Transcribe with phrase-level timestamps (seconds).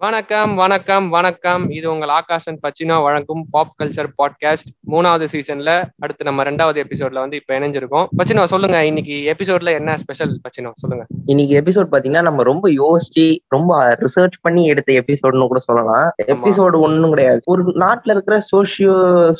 [0.00, 1.70] வணக்கம் வணக்கம் வணக்கம்.
[1.70, 7.36] இது உங்கள் ஆகாஷன் பச்சினோ வழங்கும் பாப் கல்ச்சர் பாட்காஸ்ட் மூணாவது சீசன்ல அடுத்து நம்ம ரெண்டாவது எபிசோட்ல வந்து
[7.36, 8.06] இப்ப இணைஞ்சிருக்கோம்.
[8.18, 8.84] பச்சினோ சொல்லுங்க.
[8.84, 10.70] இன்னைக்கு எபிசோட்ல என்ன ஸ்பெஷல் பச்சினோ?
[10.74, 11.06] சொல்லுங்க.
[11.26, 16.12] இன்னைக்கு எபிசோட் பாத்தீங்கன்னா நம்ம ரொம்ப யோசிச்சு ரொம்ப ரிசர்ச் பண்ணி எடுத்த எபிசோட்னு கூட சொல்லலாம்.
[16.26, 17.40] எபிசோடு ஒண்ணும் கிடையாது.
[17.44, 18.94] ஒரு நாட்டுல இருக்கிற சோசியோ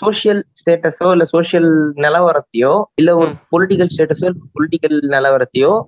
[0.06, 5.80] சோசியல் ஸ்டேட்டஸோ இல்ல சோசியல் நிலவரத்தையோ இல்ல ஒரு பொலிட்டிக்கல் ஸ்டேட்டஸோ பொலிட்டிக்கல் நிலவரத்தையோ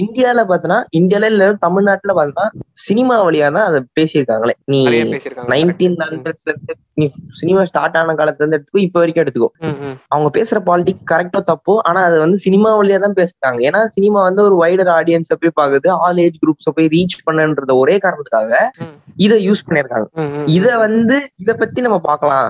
[0.00, 2.44] இந்தியால பாத்தனா இந்தியால இல்ல தமிழ்நாட்டுல பாத்தனா
[2.84, 4.54] சினிமா வழியா தான் அதை பேசியிருக்காங்களே.
[4.72, 4.80] நீ
[5.52, 9.48] நைன்டீன் ஹண்ட்ரட்ஸ்ல இருந்து நீ சினிமா ஸ்டார்ட் ஆன காலத்துல இருந்து எடுத்துக்கோ இப்ப வரைக்கும் எடுத்துக்கோ.
[10.10, 14.42] அவங்க பேசுற பாலிடிக் கரெக்டோ தப்போ ஆனா அது வந்து சினிமா வழியா தான் பேசுறாங்க ஏன்னா சினிமா வந்து
[14.42, 18.52] ஒரு வைடர் ஆடியன்ஸ போய் பாக்குது ஆல் ஏஜ் குரூப்ஸ போய் ரீச் பண்ணன்ற ஒரே காரணத்துக்காக.
[19.18, 20.06] இத யூஸ் பண்ணிருக்காங்க
[20.56, 22.48] இத வந்து இத பத்தி நம்ம பார்க்கலாம்.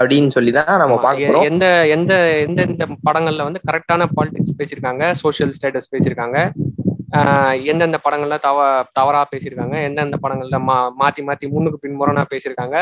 [0.00, 5.54] அப்படின்னு சொல்லிதான் நம்ம ஆமா, பார்க்க எந்த எந்த எந்த எந்த படங்கள்ல வந்து கரெக்டான பாலிடிக்ஸ் பேசியிருக்காங்க சோஷியல்
[5.56, 6.38] ஸ்டேட்டஸ் பேசியிருக்காங்க
[7.64, 8.58] எந்தெந்த படங்கள்ல தவ
[8.92, 12.76] தவறா பேசியிருக்காங்க எந்தெந்த படங்கள்ல மா மாத்தி மாத்தி முன்னுக்கு பின்முரணா பேசியிருக்காங்க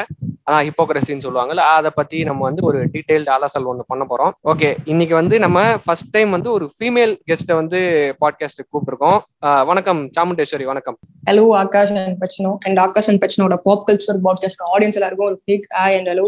[0.46, 4.32] அதான் ஹிப்போக்ரஸின்னு சொல்லுவாங்கல்ல அதை பத்தி நம்ம வந்து ஒரு டீடைல்டு அலசல் ஒன்று பண்ண போறோம்.
[4.44, 7.78] ஓகே இன்னைக்கு வந்து நம்ம ஃபர்ஸ்ட் டைம் வந்து ஒரு ஃபீமேல் கெஸ்ட்டை வந்து
[8.20, 9.18] பாட்காஸ்ட்டுக்கு கூப்பிட்டுருக்கோம்.
[9.64, 10.98] வணக்கம் சாமுண்டேஸ்வரி வணக்கம்.
[11.30, 15.66] Hello Aakash and Pacino and Aakash and பச்சனோட pop culture podcast audience எல்லாருக்கும் ஒரு big
[15.78, 16.26] hi and hello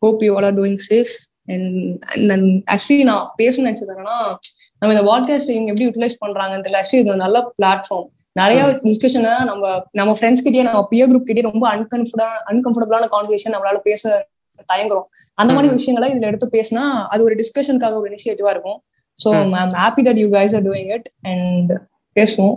[0.00, 1.12] hope you all are doing safe
[1.46, 4.34] and actually நான் பேசணும்னு நினைச்சது என்னன்னா
[4.78, 6.82] நம்ம இந்த பாட்காஸ்ட் இவங்க எப்படி யூட்டிலைஸ் பண்றாங்கன்னு தெரியல.
[6.82, 11.76] ஆக்சுவலி இது நல்ல பிளாட்ஃபார்ம் நிறைய டிஸ்கஷனை நம்ம நம்ம ஃப்ரெண்ட்ஸ் கிட்டயே நம்ம பியர் குரூப் கிட்டயே ரொம்ப
[11.76, 14.28] அன்கம்ஃபர்டா அன்கம்ஃபர்டபுளான கான்வர்சேஷன் நம்மளால பேச
[14.72, 15.04] தயங்குறோம்.
[15.34, 15.74] அந்த மாதிரி.
[15.74, 18.82] விஷயங்களை இதுல எடுத்து பேசினா அது ஒரு டிஸ்கஷனுக்காக ஒரு இனிஷியேட்டிவா இருக்கும்.
[19.24, 19.32] So.
[19.32, 21.72] I'm happy that you guys are doing it and
[22.20, 22.54] பேசுவோம்.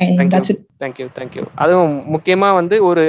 [0.00, 3.04] தேங்க்யூ தேங்க்யூ அதுவும் முக்கியமா வந்து ஒரு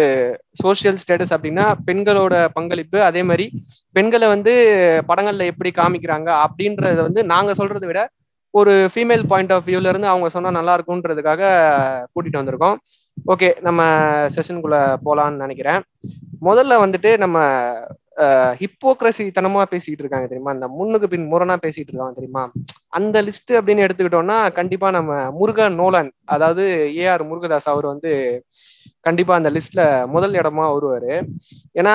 [0.64, 3.46] சோஷியல் ஸ்டேட்டஸ் அப்படின்னா பெண்களோட பங்களிப்பு அதே மாதிரி
[3.96, 4.54] பெண்களை வந்து
[5.08, 8.02] படங்கள்ல எப்படி காமிக்கிறாங்க அப்படின்றத வந்து நாங்க சொல்றதை விட
[8.54, 11.42] ஒரு ஃபீமேல் பாயிண்ட் ஆஃப் வியூல இருந்து அவங்க சொன்னா நல்லா இருக்கும்ன்றதுக்காக
[12.14, 12.78] கூட்டிட்டு வந்திருக்கோம்.
[13.32, 13.82] ஓகே நம்ம
[14.36, 15.80] செஷனுக்குள்ள போலாம்னு நினைக்கிறேன்.
[16.42, 17.38] முதல்ல வந்துட்டு நம்ம
[18.62, 20.54] ஹிப்போக்ரசி தனமா பேசிட்டு இருக்காங்க தெரியுமா?
[20.56, 22.44] அந்த முன்னுக்கு பின் முரணா பேசிட்டு இருக்காங்க தெரியுமா?
[22.98, 26.64] அந்த லிஸ்ட் அப்படின்னு எடுத்துக்கிட்டோம்னா கண்டிப்பா நம்ம முருகன் நோலன் அதாவது
[27.04, 28.12] ஏஆர் முருகதாஸ் அவர் வந்து
[29.08, 29.82] கண்டிப்பா அந்த லிஸ்ட்ல
[30.16, 31.14] முதல் இடமா வருவாரு.
[31.80, 31.94] ஏன்னா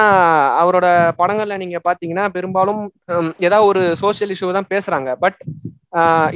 [0.63, 0.87] அவரோட
[1.21, 2.81] படங்கள்ல நீங்க பாத்தீங்கன்னா பெரும்பாலும்
[3.47, 5.11] ஏதாவது ஒரு சோசியல் இஷ்யூ தான் பேசுறாங்க.
[5.25, 5.39] பட்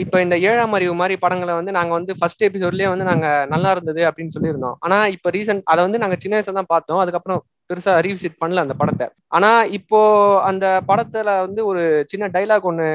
[0.02, 4.02] இப்போ இந்த ஏழாம் அறிவு மாதிரி படங்களை வந்து நாங்க வந்து ஃபர்ஸ்ட் எபிசோட்லயே வந்து நாங்க நல்லா இருந்தது
[4.10, 4.76] அப்படின்னு சொல்லியிருந்தோம்.
[4.86, 7.00] ஆனா இப்போ ரீசன்ட் அதை வந்து நாங்க சின்ன வயசுல தான் பார்த்தோம்.
[7.04, 9.08] அதுக்கப்புறம் பெருசா ரீவிசிட் பண்ணல அந்த படத்தை.
[9.28, 10.00] ஆனா இப்போ
[10.42, 12.88] அந்த படத்துல வந்து ஒரு சின்ன டைலாக் ஒண்ணு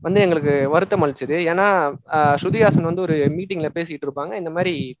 [0.00, 1.38] வந்து எங்களுக்கு வருத்தம் அளிச்சது.
[1.50, 1.68] ஏன்னா
[2.10, 4.34] ஸ்ருதிஹாசன் வந்து ஒரு மீட்டிங்ல பேசிட்டு இருப்பாங்க.
[4.34, 4.96] இந்த மாதிரி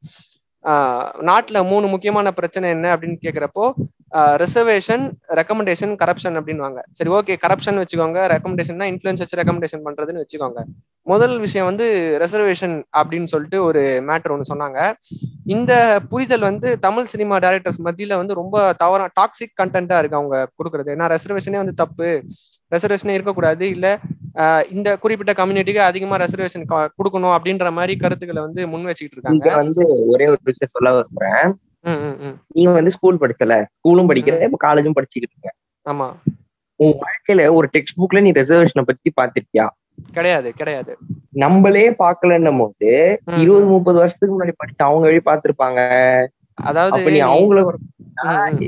[0.64, 3.72] ஆஹ் நாட்டுல மூணு முக்கியமான பிரச்சனை என்ன அப்படின்னு கேக்குறப்போ
[4.12, 8.18] ரிசர்வேஷன் ரெக்கமெண்டேஷன் கரப்ஷன் அப்படின்வாங்க சரி ஓகே கரப்ஷன் வச்சுக்கோங்க.
[8.34, 10.60] ரெக்கமெண்டேஷன் இன்ஃபுளுன்ஸ் வச்சு ரெக்கமெண்டேஷன் பண்றதுன்னு வச்சுக்கோங்க.
[11.02, 11.86] முதல் விஷயம் வந்து
[12.24, 14.92] ரிசர்வேஷன் அப்படின்னு சொல்லிட்டு ஒரு மேட்டர் ஒன்று சொன்னாங்க.
[15.46, 20.90] இந்த புரிதல் வந்து தமிழ் சினிமா டைரக்டர்ஸ் மத்தியில வந்து ரொம்ப தவறா டாக்ஸிக் கண்டென்ட்டா இருக்கு அவங்க கொடுக்குறது.
[20.96, 22.22] ஏன்னா ரெசர்வேஷனே வந்து தப்பு.
[22.72, 23.68] ரெசர்வேஷனே இருக்கக்கூடாது.
[23.68, 23.98] இல்ல
[24.34, 26.68] ஆஹ் இந்த குறிப்பிட்ட கம்யூனிட்டிக்கு அதிகமா ரெசர்வேஷன்
[26.98, 29.56] கொடுக்கணும் அப்படின்ற மாதிரி கருத்துக்களை வந்து முன் வச்சுக்கிட்டு இருக்காங்க.
[29.56, 31.50] வந்து ஒரே ஒரு விஷயம் சொல்ல விரும்புறேன்.
[32.54, 33.54] நீ வந்து ஸ்கூல் படிச்சல.
[33.76, 35.50] ஸ்கூலும் படிக்கிற இப்ப காலேஜும் படிச்சுக்கிட்டு இருக்க.
[35.86, 36.08] ஆமா.
[36.80, 39.66] உன் வாழ்க்கையில ஒரு டெக்ஸ்ட் புக்ல நீ ரிசர்வேஷனை பத்தி பாத்திருக்கியா
[40.12, 40.92] கிடையாது கிடையாது.
[41.36, 42.90] நம்மளே பாக்கலன்னும் போது
[43.36, 45.80] இருபது முப்பது வருஷத்துக்கு முன்னாடி படிச்ச அவங்க வழி பாத்திருப்பாங்க
[46.58, 47.60] அதாவது நீ அவங்கள.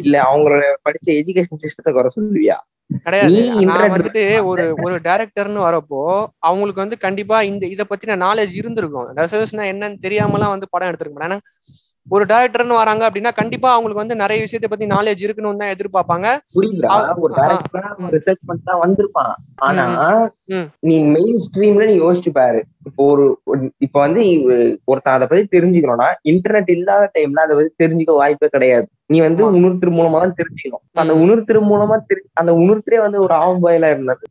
[0.01, 2.57] இல்ல அவங்களோட படிச்ச எஜுகேஷன் சிஸ்டத்தை குறை சொல்லுவியா?
[3.05, 3.37] கிடையாது.
[3.69, 6.01] நான் வந்துட்டு ஒரு ஒரு டைரக்டர்னு வரப்போ
[6.41, 9.09] அவங்களுக்கு வந்து கண்டிப்பா இந்த இத பத்தின நாலேஜ் இருந்திருக்கும்.
[9.19, 11.31] ரெசர்வேஷன் என்னன்னு தெரியாமலாம் வந்து படம் எடுத்திருக்க மாட்டாங்க.
[11.31, 11.41] ஏன்னா
[12.07, 16.27] ஒரு டைரக்டர்னு வராங்க அப்படின்னா கண்டிப்பா அவங்களுக்கு வந்து நிறைய விஷயத்தை பத்தி நாலேஜ் இருக்கணும்னு தான் எதிர்பார்ப்பாங்க.
[18.15, 19.33] ரிசர்ச் பண்ணிட்டு தான் வந்திருப்பான்.
[19.61, 19.85] ஆனா.
[20.83, 22.61] நீ மெயின் ஸ்ட்ரீம்ல நீ யோசிச்சு பாரு.
[22.85, 23.25] இப்போ ஒரு
[23.79, 24.23] இப்ப வந்து
[24.85, 28.87] ஒருத்தன் அதை பத்தி தெரிஞ்சுக்கணும்னா இன்டர்நெட் இல்லாத டைம்ல அதை பத்தி தெரிஞ்சுக்க வாய்ப்பே கிடையாது.
[29.07, 29.43] நீ வந்து.
[29.59, 30.85] உணர்த்திரு மூலமா தான் தெரிஞ்சுக்கணும்.
[30.95, 31.15] அந்த.
[31.25, 31.97] உணர்த்திரு மூலமா
[32.35, 34.25] அந்த உணர்த்திரே வந்து ஒரு ஆவம்பாயிலா இருந்தது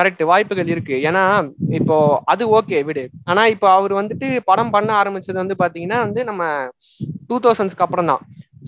[0.00, 0.94] கரெக்ட் வாய்ப்புகள் இருக்கு.
[0.94, 3.10] ஏன்னா இப்போ அது ஓகே விடு.
[3.24, 6.68] ஆனா இப்போ அவர் வந்துட்டு படம் பண்ண ஆரம்பிச்சது வந்து பாத்தீங்கன்னா வந்து நம்ம
[7.26, 8.20] டூ தௌசண்ட்ஸ்க்கு அப்புறம் தான்.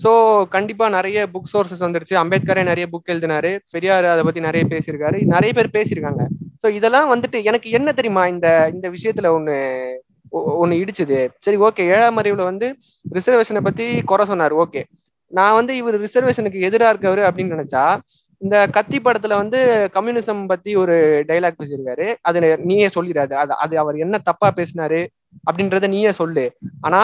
[0.03, 2.13] ஸோ கண்டிப்பா நிறைய புக் சோர்சஸ் வந்துருச்சு.
[2.13, 3.59] அம்பேத்கரே நிறைய புக் எழுதினாரு.
[3.71, 5.21] பெரியார் அதை பத்தி நிறைய பேசியிருக்காரு.
[5.23, 6.25] நிறைய பேர் பேசியிருக்காங்க.
[6.63, 9.87] ஸோ இதெல்லாம் வந்துட்டு எனக்கு என்ன தெரியுமா இந்த இந்த விஷயத்துல ஒண்ணு
[10.29, 11.29] ஒ- ஒண்ணு இடிச்சுது?
[11.39, 11.81] சரி ஓகே.
[11.81, 12.75] ஏழாம் அறிவுல வந்து
[13.13, 14.55] ரிசர்வேஷனை பத்தி குறை சொன்னார்.
[14.55, 14.83] ஓகே.
[15.27, 17.99] நான் வந்து இவர் ரிசர்வேஷனுக்கு எதிராக இருக்கவர் அப்படின்னு நினைச்சா
[18.43, 19.59] இந்த கத்தி படத்துல வந்து
[19.93, 20.95] கம்யூனிசம் பத்தி ஒரு
[21.27, 22.07] டைலாக் பேசியிருக்காரு.
[22.21, 23.33] அது நீயே சொல்லிடாது.
[23.43, 25.01] அது அது அவர் என்ன தப்பா பேசினாரு
[25.47, 26.45] அப்படின்றத நீயே சொல்லு.
[26.81, 27.01] ஆனா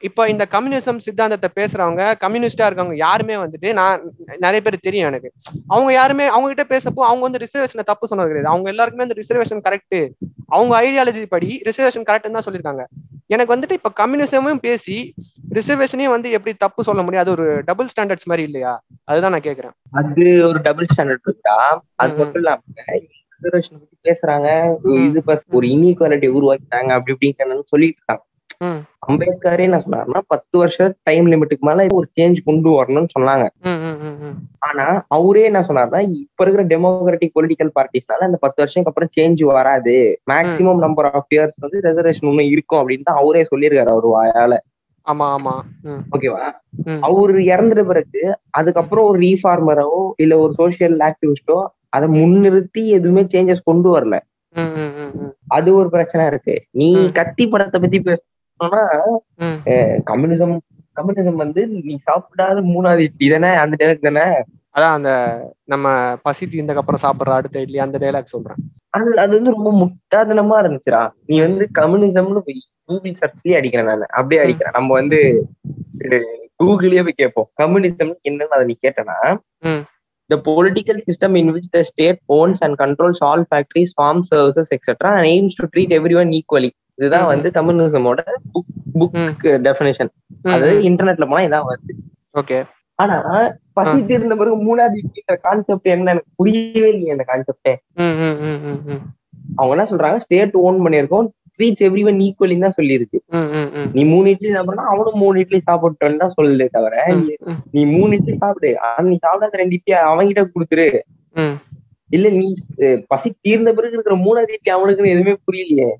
[0.00, 4.02] இப்ப இந்த கம்யூனிசம் சித்தாந்தத்தை பேசுறவங்க கம்யூனிஸ்டா இருக்கவங்க யாருமே வந்துட்டு நான்
[4.38, 5.28] நிறைய பேர் தெரியும் எனக்கு.
[5.66, 8.52] அவங்க யாருமே அவங்க கிட்ட பேசப்போ அவங்க வந்து ரிசர்வேஷனை தப்பு சொன்னது கிடையாது.
[8.52, 9.98] அவங்க எல்லாருக்குமே அந்த ரிசர்வேஷன் கரெக்ட்
[10.48, 12.84] அவங்க ஐடியாலஜி படி ரிசர்வேஷன் கரெக்ட் தான் சொல்லியிருக்காங்க.
[13.26, 14.96] எனக்கு வந்துட்டு இப்ப கம்யூனிசமும் பேசி
[15.54, 17.24] ரிசர்வேஷனையும் வந்து எப்படி தப்பு சொல்ல முடியும்?
[17.24, 18.72] அது ஒரு டபுள் ஸ்டாண்டர்ட்ஸ் மாதிரி இல்லையா?
[19.04, 19.74] அதுதான் நான் கேக்குறேன்.
[19.92, 21.56] அது ஒரு டபுள் ஸ்டாண்டர்ட் இருக்கா?
[21.94, 22.18] அது.
[22.18, 22.60] மட்டும் இல்லாம
[23.42, 24.48] ரிசர்வேஷன் பத்தி பேசுறாங்க.
[25.06, 28.22] இது ஒரு இன்இக்வாலிட்டி உருவாக்கிட்டாங்க அப்படி இப்படின்னு சொல்லிட்டு இருக்காங்க.
[29.06, 33.44] அம்பேத்கரே என்ன சொன்னாருன்னா பத்து வருஷம் டைம் லிமிட்டுக்கு மேல ஒரு சேஞ்ச் கொண்டு வரணும்னு சொன்னாங்க.
[34.66, 34.86] ஆனா
[35.16, 39.96] அவரே என்ன சொன்னாருன்னா இப்ப இருக்கிற டெமோக்ராட்டிக் பொலிட்டிக்கல் பார்ட்டிஸ்னால அந்த பத்து வருஷத்துக்கு அப்புறம் சேஞ்ச் வராது.
[40.32, 44.54] மேக்சிமம் நம்பர் ஆஃப் இயர்ஸ் வந்து ரிசர்வேஷன் இன்னும் இருக்கும் அப்படின்னு தான் அவரே சொல்லியிருக்காரு அவர் வாயால.
[45.06, 45.52] ஆமா ஆமா.
[46.12, 46.44] ஓகேவா.
[47.06, 53.88] அவரு இறந்துட்ட பிறகு அதுக்கப்புறம் ஒரு ரீஃபார்மரோ இல்ல ஒரு சோசியல் ஆக்டிவிஸ்டோ அதை முன்னிறுத்தி எதுவுமே சேஞ்சஸ் கொண்டு
[53.90, 54.16] வரல.
[55.48, 56.54] அது ஒரு பிரச்சனை இருக்கு.
[56.72, 56.88] நீ.
[57.12, 57.98] கத்தி படத்தை பத்தி
[59.34, 59.68] ம்.
[60.06, 60.58] கம்யூனிசம்
[60.96, 63.56] கம்யூனிசம் வந்து நீ சாப்பிடாத மூணாவது இட்லி தானே?
[63.56, 64.30] அந்த டைலாக் தானே?
[64.76, 65.10] அதான் அந்த
[65.64, 68.56] நம்ம பசி தீர்ந்ததுக்கு அப்புறம் சாப்பிடுற அடுத்த இட்லி அந்த டைலாக் சொல்றேன்.
[68.90, 71.10] அது அது வந்து ரொம்ப முட்டாதனமா இருந்துச்சுடா.
[71.26, 74.00] நீ வந்து கம்யூனிசம்னு போய் கூகுள் சர்ச்லயே அடிக்கிறேன் நான்.
[74.00, 74.72] அப்படியே அடிக்கிறேன்.
[74.72, 75.46] நம்ம வந்து
[76.64, 77.50] கூகுளே போய் கேட்போம்.
[77.62, 79.38] கம்யூனிசம் என்னன்னு அதை நீ கேட்டனா
[80.32, 84.94] the political system in which the state owns and controls all factories, farms, services, etc.
[84.98, 86.70] and aims to treat everyone equally.
[86.96, 87.26] இதுதான்.
[87.26, 88.18] வந்து கம்யூனிசமோட
[88.54, 89.08] புக் புக்.
[89.42, 90.08] டெஃபினேஷன்
[90.42, 91.92] அதாவது இன்டர்நெட்ல போனா இதான் வருது.
[92.40, 92.64] ஓகே.
[92.94, 93.20] ஆனா
[93.72, 97.74] பசி தீர்ந்த பிறகு மூணாவது இட்லின்ற கான்செப்ட் என்ன எனக்கு புரியவே இல்லையே அந்த கான்செப்டே
[99.56, 100.18] அவங்க என்ன சொல்றாங்க?
[100.18, 101.28] ஸ்டேட் ஓன் பண்ணியிருக்கோம்.
[101.58, 103.18] ட்ரீட்ஸ் எவ்ரி ஒன் ஈக்குவலின்னு தான் சொல்லியிருக்கு.
[103.92, 107.04] நீ மூணு இட்லி சாப்பிடணும் அவனும் மூணு இட்லி சாப்பிட்டோன்னு தான் சொல்லுதே தவிர
[107.72, 108.80] நீ- மூணு இட்லி சாப்பிடு.
[108.80, 110.98] ஆனா நீ சாப்பிடாத ரெண்டு இட்லி அவன்கிட்ட கொடுத்துரு.
[112.08, 112.54] இல்ல நீ
[113.06, 115.94] பசி தீர்ந்த பிறகு இருக்கிற மூணாவது இட்லி அவனுக்குன்னு எதுவுமே புரியலையே.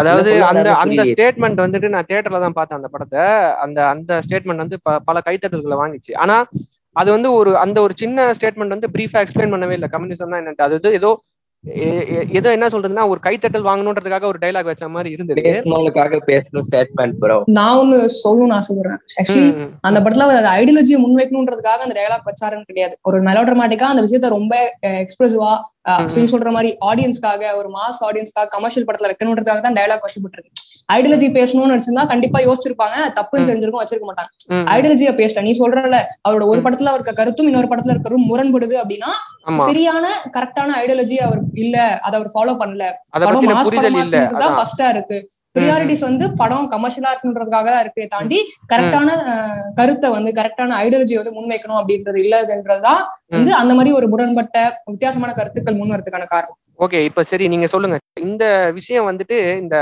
[0.00, 1.02] அதாவது அந்த அந்த.
[1.10, 3.24] ஸ்டேட்மெண்ட் வந்துட்டு நான் தியேட்டர்ல தான் பார்த்தேன் அந்த படத்தை.
[3.64, 6.14] அந்த அந்த ஸ்டேட்மெண்ட் வந்து பல கைத்தட்டல்களை வாங்கிச்சு.
[6.16, 6.36] ஆனா
[6.96, 9.90] அது வந்து ஒரு அந்த ஒரு சின்ன ஸ்டேட்மெண்ட் வந்து பிரீஃபா எக்ஸ்பிளைன் பண்ணவே இல்லை.
[9.96, 11.10] கம்யூனிசம்னா என்னட்டு அது ஏதோ
[12.38, 15.42] ஏதோ என்ன சொல்றதுன்னா ஒரு கைத்தட்டல் வாங்கணுன்றதுக்காக ஒரு டைலாக் வச்ச மாதிரி இருந்தது.
[15.48, 19.00] பேசணுங்களுக்காக பேசணும் ஸ்டேட்மெண்ட் ப்ரோ நான் ஒண்ணு சொல்லணும்னு ஆசைப்படுறேன்.
[19.20, 19.48] ஆக்சுவலி
[19.88, 22.96] அந்த படத்துல அவர் அந்த ஐடியாலஜியை முன்வைக்கணுன்றதுக்காக அந்த டயலாக் வச்சாருன்னு கிடையாது.
[23.10, 24.54] ஒரு மெலோட்ரமாட்டிக்கா அந்த விஷயத்த ரொம்ப
[25.04, 25.52] எக்ஸ்பிரசிவா
[26.32, 30.52] சொல்ற மாதிரி ஆடியன்ஸ்க்காக ஒரு மாஸ் ஆடியன்ஸ்க்காக கமர்ஷியல் படத்துல வைக்கணுன்றதுக்காக தான் டயலாக் வச்சுப்பட்டிருக்கு.
[30.88, 32.96] ஐடியாலஜி பேசணும்னு நினைச்சிருந்தா கண்டிப்பா யோசிச்சிருப்பாங்க.
[33.18, 33.48] தப்புன்னு.
[33.48, 34.30] தெரிஞ்சிருக்கும் வச்சிருக்க மாட்டாங்க.
[34.74, 36.60] ஐடியாலஜியா பேசல நீ சொல்றல அவரோட ஒரு.
[36.66, 39.10] படத்துல இருக்க கருத்தும் இன்னொரு படத்துல இருக்கிறதும் முரண்படுது அப்படின்னா
[39.62, 40.04] சரியான
[40.36, 42.84] கரெக்டான ஐடியாலஜி அவர் இல்ல அதை அவர் ஃபாலோ பண்ணல.
[43.18, 45.18] படம் மாஸ் படமா ஃபர்ஸ்டா இருக்கு.
[45.56, 48.38] ப்ரியாரிட்டிஸ் வந்து படம் கமர்ஷியலா இருக்குன்றதுக்காக தான் இருக்கே தாண்டி
[48.72, 49.08] கரெக்டான
[49.78, 54.58] கருத்தை வந்து கரெக்டான ஐடியாலஜி வந்து முன்வைக்கணும் அப்படின்றது இல்லதுன்றதுதான் வந்து அந்த மாதிரி ஒரு முரண்பட்ட
[54.92, 56.58] வித்தியாசமான கருத்துக்கள் முன் வரதுக்கான காரணம்.
[56.78, 57.96] ஓகே இப்ப சரி நீங்க சொல்லுங்க.
[58.22, 58.44] இந்த
[58.78, 59.76] விஷயம் வந்துட்டு இந்த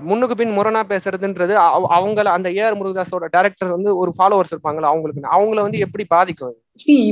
[0.00, 1.54] முன்னுக்கு பின் முரணா பேசுறதுன்றது
[1.94, 6.56] அவங்கள அந்த ஏஆர் முருகதாஸோட டேரக்டர் வந்து ஒரு ஃபாலோவர்ஸ் இருப்பாங்களா அவங்களுக்கு அவங்கள வந்து எப்படி பாதிக்கும்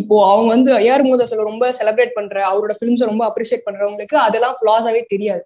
[0.00, 5.02] இப்போ அவங்க வந்து ஏஆர் மோதஸ்ல ரொம்ப செலிப்ரேட் பண்ற அவரோட ஃபிலிம்ஸை ரொம்ப அப்ரிஷியேட் பண்றவங்களுக்கு அதெல்லாம் ஃபிளாஸாவே
[5.12, 5.42] தெரியாது.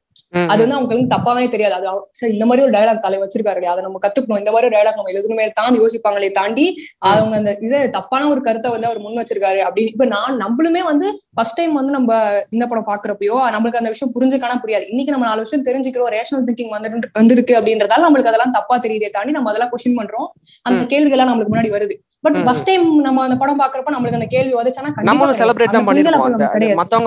[0.53, 1.75] அது வந்து அவங்களுக்கு தப்பாவே தெரியாது.
[1.77, 4.41] அது சரி இந்த மாதிரி ஒரு டயலாக் தலை வச்சிருக்காரு அதை நம்ம கத்துக்கணும்.
[4.43, 6.65] இந்த மாதிரி ஒரு டயலாக் நம்ம எழுதணுமே தாண்டி யோசிப்பாங்களே தாண்டி
[7.11, 9.93] அவங்க அந்த இதை தப்பான ஒரு கருத்தை வந்து அவர் முன் வச்சிருக்காரு அப்படின்னு.
[9.95, 12.11] இப்ப நான் நம்மளுமே வந்து ஃபர்ஸ்ட் டைம் வந்து நம்ம
[12.51, 14.87] இந்த படம் பாக்குறப்பயோ நம்மளுக்கு அந்த விஷயம் புரிஞ்சுக்கான புரியாது.
[14.95, 16.13] இன்னைக்கு நம்ம நாலு விஷயம் தெரிஞ்சுக்கிறோம்.
[16.17, 16.91] ரேஷனல் திங்கிங் வந்து
[17.21, 20.29] வந்திருக்கு அப்படின்றதால நம்மளுக்கு அதெல்லாம் தப்பா தெரியுதே தாண்டி நம்ம அதெல்லாம் கொஸ்டின் பண்றோம்.
[20.67, 21.97] அந்த கேள்விகள்லாம் நம்மளுக்கு முன்னாடி வருது.
[22.25, 25.37] பட் ஃபர்ஸ்ட் டைம் நம்ம அந்த படம் பாக்குறப்ப நம்மளுக்கு அந்த கேள்வி வந்துச்சுன்னா கண்டிப்பா நம்மளும்.
[25.41, 26.33] செலிப்ரேட் தான் பண்ணிருக்கோம்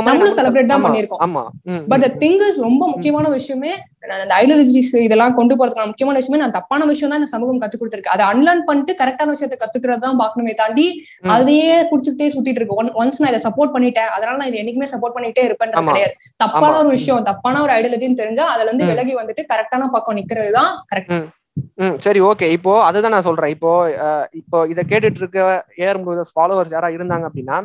[0.01, 1.21] நம்மளும் celebrate தான் பண்ணிருக்கோம்.
[1.91, 3.71] பட் ம், திங் இஸ் ரொம்ப முக்கியமான விஷயமே
[4.17, 8.13] அந்த ஐடியாலஜிஸ் இதெல்லாம் கொண்டு போறதுக்கான முக்கியமான விஷயமே நான் தப்பான விஷயம் தான் இந்த சமூகம் கத்து கொடுத்துருக்கு
[8.13, 10.85] அதை அன்லேர்ன் பண்ணிட்டு கரெக்டான விஷயத்த கத்துக்கிறது தான் பார்க்கணுமே தாண்டி.
[11.35, 15.43] அதையே குடிச்சுக்கிட்டே சுத்திட்டு இருக்கு ஒன்ஸ் நான் இதை சப்போர்ட் பண்ணிட்டேன் அதனால நான் இதை என்னைக்குமே சப்போர்ட் பண்ணிட்டே
[15.49, 15.91] இருப்பேன்றது ஆமா.
[15.91, 16.71] கிடையாது தப்பான.
[16.81, 18.87] ஒரு விஷயம் தப்பான ஒரு ஐடியாலஜின்னு தெரிஞ்சா அதுல இருந்து.
[18.91, 21.13] விலகி வந்துட்டு கரெக்டான பக்கம் நிக்கிறது தான் கரெக்ட்
[21.83, 22.47] ம் சரி ஓகே.
[22.57, 23.51] இப்போ அதுதான் நான் சொல்றேன்.
[23.55, 23.71] இப்போ
[24.39, 25.39] இப்போ இதை கேட்டுட்டு இருக்க
[25.83, 27.57] ஏஆர் முருகதாஸ் ஃபாலோவர்ஸ் யாரா இருந்தாங்க அப்படின்னா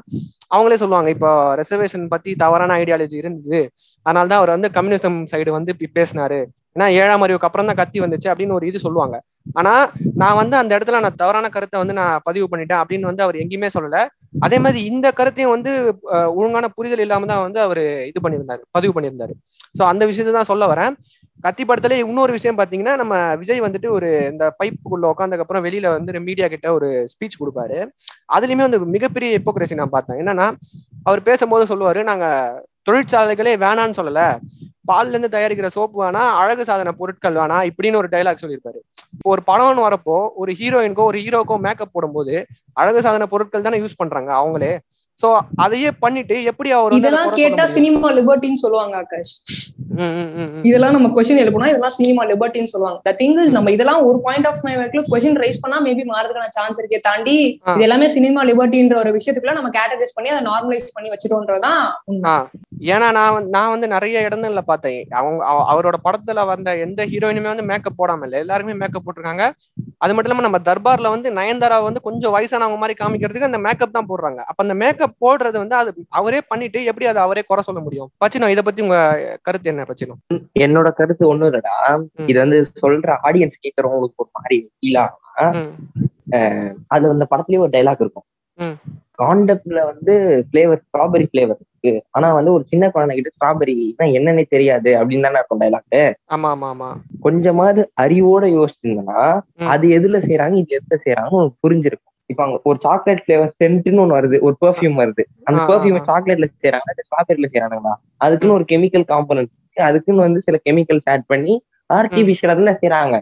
[0.54, 3.60] அவங்களே சொல்லுவாங்க இப்போ ரிசர்வேஷன் பத்தி தவறான ஐடியாலஜி இருந்தது.
[4.06, 6.40] அதனால தான் அவர் வந்து கம்யூனிசம் சைடு வந்து பேசினாரு.
[6.76, 9.16] ஏன்னா ஏழாம் அறிவுக்கு அப்புறம் தான் கத்தி வந்துச்சு அப்படின்னு ஒரு இது சொல்லுவாங்க.
[9.60, 9.72] ஆனா
[10.22, 13.68] நான் வந்து அந்த இடத்துல நான் தவறான கருத்தை வந்து நான் பதிவு பண்ணிட்டேன் அப்படின்னு வந்து அவர் எங்கேயுமே
[13.76, 13.98] சொல்லல.
[14.46, 15.72] அதே மாதிரி இந்த கருத்தையும் வந்து
[16.38, 19.34] ஒழுங்கான புரிதல் இல்லாம தான் வந்து அவர் இது பண்ணியிருந்தாரு பதிவு பண்ணியிருந்தாரு.
[19.78, 20.94] ஸோ அந்த விஷயத்தை தான் சொல்ல வரேன்.
[21.44, 26.20] கத்தி படத்துல இன்னொரு விஷயம் பாத்தீங்கன்னா நம்ம விஜய் வந்துட்டு ஒரு இந்த பைப்புக்குள்ள உட்காந்ததுக்கு அப்புறம் வெளியில வந்து
[26.28, 27.78] மீடியா கிட்ட ஒரு ஸ்பீச் கொடுப்பாரு.
[28.36, 30.20] அதுலயுமே வந்து மிகப்பெரிய ஹிப்போக்ரஸி நான் பார்த்தேன்.
[30.22, 30.46] என்னன்னா
[31.08, 32.26] அவர் பேசும்போது சொல்லுவாரு நாங்க
[32.86, 34.22] தொழிற்சாலைகளே வேணான்னு சொல்லல
[34.88, 38.80] பால்ல இருந்து தயாரிக்கிற சோப்பு வேணா அழகு சாதன பொருட்கள் வேணா இப்படின்னு ஒரு டைலாக் சொல்லியிருப்பாரு
[39.14, 42.34] இப்போ ஒரு படம்னு வரப்போ ஒரு ஹீரோயினுக்கோ ஒரு ஹீரோக்கோ மேக்கப் போடும்போது
[42.76, 44.72] அழகு சாதன பொருட்கள் தானே யூஸ் பண்றாங்க அவங்களே
[45.22, 45.28] சோ
[45.64, 47.64] அதையே பண்ணிட்டு எப்படி அவர் இதெல்லாம் கேட்டா?
[47.74, 49.34] சினிமா லிபர்ட்டின்னு சொல்லுவாங்க ஆகாஷ்.
[50.62, 53.00] இதெல்லாம் நம்ம கொஸ்டின் எழுப்பணும் இதெல்லாம் சினிமா லிபர்ட்டின்னு சொல்லுவாங்க.
[53.02, 56.46] த திங் இஸ் நம்ம இதெல்லாம் ஒரு பாயிண்ட் ஆஃப் மை வரைக்கும் கொஸ்டின் ரைஸ் பண்ணா மேபி மாறதுக்கான
[56.48, 57.60] சான்ஸ் இருக்கே தாண்டி.
[57.66, 61.84] இது எல்லாமே சினிமா லிபர்ட்டின்ற ஒரு விஷயத்துக்குள்ள நம்ம கேட்டகரைஸ் பண்ணி அதை நார்மலைஸ் பண்ணி வச்சிட்டோன்றதான்
[62.80, 65.06] ஏன்னா நான் நான் வந்து நிறைய இடங்கள்ல பார்த்தேன்.
[65.10, 68.38] அவங்க அவ- அவரோட படத்துல வந்த எந்த ஹீரோயினுமே வந்து மேக்கப் போடாம இல்லை.
[68.38, 69.50] எல்லாருமே மேக்கப் போட்டிருக்காங்க.
[69.98, 74.06] அது மட்டும் இல்லாம நம்ம தர்பார்ல வந்து நயன்தாரா வந்து கொஞ்சம் வயசானவங்க மாதிரி காமிக்கிறதுக்கு அந்த மேக்கப் தான்
[74.08, 74.36] போடுறாங்க.
[74.36, 78.10] அப்ப அந்த மேக்கப் போடுறது வந்து அது அவரே பண்ணிட்டு எப்படி அதை அவரே குறை சொல்ல முடியும்?
[78.24, 80.16] பச்சினோ இதை பத்தி உங்க கருத்து என்ன பச்சினோ
[80.64, 81.76] என்னோட கருத்து ஒண்ணும் இல்லடா.
[82.26, 85.06] இது வந்து சொல்ற ஆடியன்ஸ் கேட்கறவங்களுக்கு ஒரு மாதிரி ஃபீலா
[86.94, 88.26] அது அந்த படத்துலயே ஒரு டைலாக் இருக்கும்.
[88.58, 88.76] ம்.
[89.20, 90.12] காண்டப்ல வந்து
[90.50, 91.92] பிளேவர் ஸ்ட்ராபெரி பிளேவர் இருக்கு.
[92.10, 93.74] ஆனா வந்து ஒரு சின்ன குழந்தை கிட்ட ஸ்ட்ராபெரி
[94.18, 95.96] என்னன்னே தெரியாது அப்படின்னு தானே இருக்கும் டைலாக்
[96.34, 96.88] ஆமா ஆமா ஆமா
[97.20, 99.20] கொஞ்சமாவது அறிவோட யோசிச்சிருந்தனா.
[99.74, 102.10] அது எதுல செய்யறாங்க இது எதுல செய்யறாங்கன்னு உனக்கு புரிஞ்சிருக்கும்.
[102.30, 105.22] இப்ப அங்க ஒரு சாக்லேட் பிளேவர் சென்ட்னு ஒண்ணு வருது ஒரு பெர்ஃபியூம் வருது.
[105.44, 105.98] அந்த பெர்ஃபியூம்.
[106.08, 109.52] சாக்லேட்ல செய்யறாங்க ஸ்ட்ராபெரில செய்யறாங்களா அதுக்குன்னு ஒரு கெமிக்கல் காம்பனன்ட்
[109.82, 111.54] அதுக்குன்னு வந்து சில கெமிக்கல்ஸ் ஆட் பண்ணி
[111.90, 113.16] ஆர்டிபிஷியலா தானே செய்யறாங்க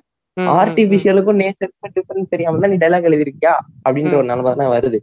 [0.57, 3.55] ஆர்டிபிஷியலுக்கும் நேச்சருக்கும் டிஃபரன்ஸ் தெரியாம தான் நீ டைலாக் எழுதிருக்கியா
[3.87, 4.99] அப்படின்ற ஒரு நிலைமை தான் வருது.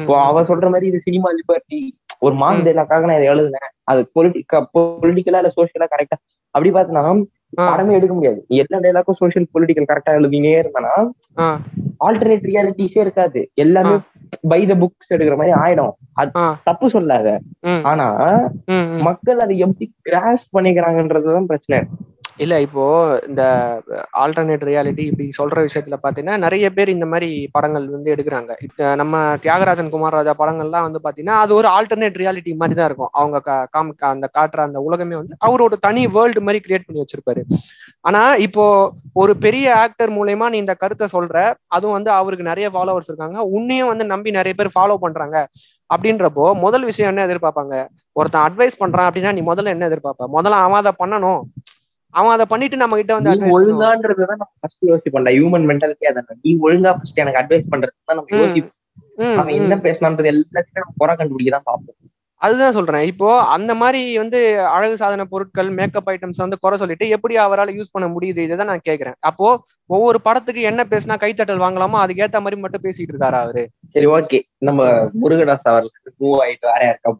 [0.00, 1.80] இப்போ அவ சொல்ற மாதிரி இது சினிமா லிபர்ட்டி
[2.22, 2.62] ஒரு மாஸ்.
[2.66, 3.68] டைலாக்காக நான் இதை எழுதுனேன்.
[3.84, 6.16] அது பொலிட்டிக்கா பொலிட்டிக்கலா இல்ல சோசியலா கரெக்டா
[6.54, 7.12] அப்படி பார்த்தனா ஆ,
[7.56, 8.44] படமே எடுக்க முடியாது.
[8.48, 11.08] எல்லா டைலாக்கும் சோஷியல் பொலிட்டிக்கல் கரெக்டா எழுதினே இருந்தானா
[12.00, 13.50] ஆல்டர்னேட் ரியாலிட்டிஸே இருக்காது.
[13.54, 13.90] எல்லாமே
[14.40, 15.90] பை த புக்ஸ் எடுக்கிற மாதிரி ஆயிடும்.
[16.12, 16.30] அது
[16.64, 17.40] தப்பு சொல்லாத.
[17.82, 18.16] ஆனா.
[19.00, 21.84] மக்கள் அதை எப்படி கிராஸ் பண்ணிக்கிறாங்கன்றதுதான் பிரச்சனை.
[22.36, 23.42] இல்ல இப்போ இந்த
[24.12, 28.56] ஆல்டர்னேட் ரியாலிட்டி இப்படி சொல்ற விஷயத்துல பாத்தீங்கன்னா நிறைய பேர் இந்த மாதிரி படங்கள் வந்து எடுக்கிறாங்க.
[28.96, 33.08] நம்ம தியாகராஜன் குமாரராஜா படங்கள்லாம் வந்து பாத்தீங்கன்னா அது ஒரு ஆல்டர்னேட் ரியாலிட்டி மாதிரி தான் இருக்கும்.
[33.12, 37.56] அவங்க கா- காமி அந்த காட்டுற அந்த உலகமே வந்து அவரோட தனி வேர்ல்டு மாதிரி கிரியேட் பண்ணி வச்சிருப்பாரு.
[38.00, 43.06] ஆனா இப்போ ஒரு பெரிய ஆக்டர் மூலயமா நீ இந்த கருத்தை சொல்ற அதுவும் வந்து அவருக்கு நிறைய ஃபாலோவர்ஸ்
[43.06, 43.42] இருக்காங்க.
[43.42, 45.48] உன்னையும் வந்து நம்பி நிறைய பேர் ஃபாலோ பண்றாங்க.
[45.94, 47.88] அப்படின்றப்போ முதல் விஷயம் என்ன எதிர்பார்ப்பாங்க?
[48.12, 50.28] ஒருத்தன் அட்வைஸ் பண்றான் அப்படின்னா நீ முதல்ல என்ன எதிர்பார்ப்ப?
[50.32, 51.40] முதல்ல அவன் அதை பண்ணணும்.
[52.14, 53.54] அவன் அதை பண்ணிட்டு நம்ம கிட்ட வந்து பண்ணுவான்.
[53.56, 56.40] ஒழுங்கான்றதுதான் நம்ம ஃபர்ஸ்ட் யோசிப்போம்ல ஹியூமன் மென்டாலிட்டி அதான்.
[56.46, 58.76] நீ ஒழுங்கா ஃபர்ஸ்ட் எனக்கு அட்வைஸ் பண்றது தான் நம்ம யோசிப்போம்.
[59.40, 59.76] அவன் என்ன.
[59.86, 61.98] பேசினான்றது எல்லாத்தையும் நம்ம குறை கண்டுபிடிக்க தான் பார்ப்போம்.
[62.42, 63.04] அதுதான் சொல்றேன்.
[63.10, 64.38] இப்போ அந்த மாதிரி வந்து
[64.76, 68.70] அழகு சாதன பொருட்கள் மேக்கப் ஐட்டம்ஸ் வந்து குறை சொல்லிட்டு எப்படி அவரால் யூஸ் பண்ண முடியுது இதை தான்
[68.72, 69.16] நான் கேட்கறேன்.
[69.30, 69.48] அப்போ
[69.90, 73.64] ஒவ்வொரு படத்துக்கு என்ன பேசினா கைத்தட்டல் வாங்கலாமோ அதுக்கு ஏத்த மாதிரி மட்டும் பேசிட்டு இருக்காரா அவரு?
[73.94, 74.82] சரி ஓகே நம்ம
[75.22, 77.12] முருகதாஸ் அவர்களுக்கு மூவ் ஆயிட்டு வேற யாருக்கா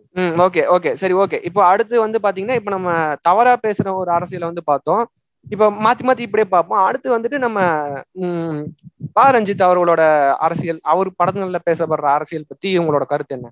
[0.47, 2.91] ஓகே ஓகே சரி ஓகே இப்போ அடுத்து வந்து பாத்தீங்கன்னா இப்போ நம்ம
[3.29, 5.05] தவறா பேசுற ஒரு அரசியலை வந்து பார்த்தோம்.
[5.47, 6.85] இப்ப மாத்தி மாத்தி இப்படியே பார்ப்போம்.
[6.85, 7.59] அடுத்து வந்துட்டு நம்ம
[8.21, 8.61] உம்
[9.13, 9.25] பா.
[9.31, 10.03] ரஞ்சித் அவர்களோட
[10.39, 13.49] அரசியல் அவர் படங்கள்ல பேசப்படுற அரசியல் பத்தி உங்களோட கருத்து என்ன?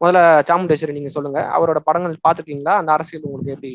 [0.00, 0.18] முதல்ல
[0.48, 1.40] சாமுண்டேஸ்வரி நீங்க சொல்லுங்க.
[1.56, 3.72] அவரோட படங்கள் பாத்துருக்கீங்களா அந்த அரசியல் உங்களுக்கு எப்படி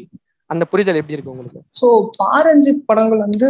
[0.49, 1.59] அந்த புரிதல் எப்படி இருக்கு உங்களுக்கு?
[1.79, 1.87] ஸோ
[2.19, 3.47] பாரஞ்சித் படங்கள் வந்து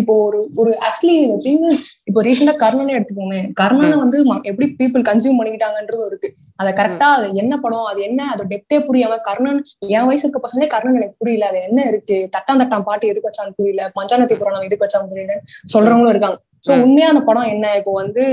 [0.00, 1.64] இப்போ ஒரு ஒரு ஆக்சுவலி திங்
[2.08, 4.18] இப்போ ரீசெண்டா கர்ணனே எடுத்துக்கோங்க கர்ணனை வந்து
[4.50, 6.28] எப்படி பீப்புள் கன்சியூம் பண்ணிக்கிட்டாங்கன்றது இருக்கு.
[6.60, 9.60] அதை கரெக்டா அது என்ன படம் அது என்ன அது டெப்தே புரியாம கர்ணன்
[9.94, 11.48] என் வயசு இருக்க பசங்களே கர்ணன் எனக்கு புரியல.
[11.52, 12.18] அது என்ன இருக்கு?
[12.36, 13.82] தட்டான் தட்டான் பாட்டு எதுக்கு வச்சான்னு புரியல.
[13.98, 15.36] பஞ்சானத்தி புராணம் எதுக்கு வச்சான்னு புரியல
[15.74, 16.38] சொல்றவங்களும் இருக்காங்க.
[16.66, 16.72] சோ.
[16.84, 17.66] உண்மையா அந்த படம் என்ன?
[17.80, 18.24] இப்போ வந்து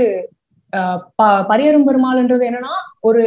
[1.48, 2.74] பரியரும் பெருமாள்ன்றது என்னன்னா
[3.08, 3.22] ஒரு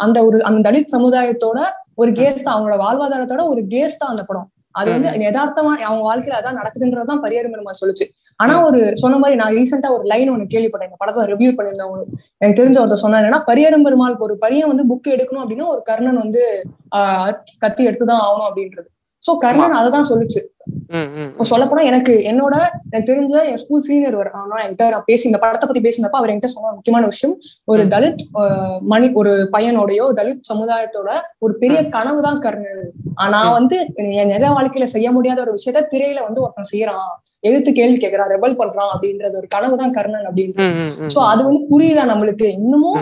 [0.00, 1.60] அந்த ஒரு அந்த தலித் சமுதாயத்தோட
[1.98, 4.48] ஒரு கேஸ் தான் அவங்களோட வாழ்வாதாரத்தோட ஒரு கேஸ் தான் அந்த படம்.
[4.74, 8.06] அது வந்து யதார்த்தமா அவங்க வாழ்க்கையில அதான் நடக்குதுன்றதுதான் பரியரும் பெருமாள் சொல்லுச்சு.
[8.40, 10.88] ஆனா ஒரு சொன்ன மாதிரி நான் ரீசெண்டா ஒரு லைன் ஒண்ணு கேள்விப்பட்டேன்.
[10.90, 12.02] இந்த படத்தை ரிவ்யூ பண்ணியிருந்தேன் ஒரு.
[12.40, 16.16] எனக்கு தெரிஞ்ச ஒருத்தர் சொன்னா என்னன்னா பரியரும் பெருமாள் ஒரு பையன் வந்து புக் எடுக்கணும் அப்படின்னா ஒரு கர்ணன்
[16.16, 16.42] வந்து
[16.96, 18.88] ஆஹ் கத்தி எடுத்துதான் ஆகணும் அப்படின்றது.
[19.28, 20.42] சோ கர்ணன் அததான் சொல்லுச்சு.
[21.44, 22.54] சொல்ல போனா எனக்கு என்னோட
[22.86, 26.50] எனக்கு தெரிஞ்ச என் ஸ்கூல் சீனியர் வரானா என்கிட்ட நான் பேசி இந்த படத்தை பத்தி பேசினப்ப அவர் என்கிட்ட
[26.52, 27.82] சொன்ன ஒரு முக்கியமான விஷயம் ஒரு.
[27.94, 28.22] தலித்
[28.92, 32.82] மணி ஒரு பையனோடயோ தலித் சமுதாயத்தோட ஒரு பெரிய கனவு தான் கர்ணன்.
[33.16, 33.40] ஆனா.
[33.58, 33.76] வந்து
[34.16, 37.06] என் நிஜ வாழ்க்கையில செய்ய முடியாத ஒரு விஷயத்த திரையில வந்து ஒருத்தன் செய்யறான்
[37.42, 40.68] எதிர்த்து கேள்வி கேட்கறான் ரெபல் பண்றான் அப்படின்றது ஒரு கனவு தான் கர்ணன் அப்படின்றது.
[41.08, 42.48] சோ அது வந்து புரியுதா நம்மளுக்கு?
[42.58, 43.00] இன்னமும்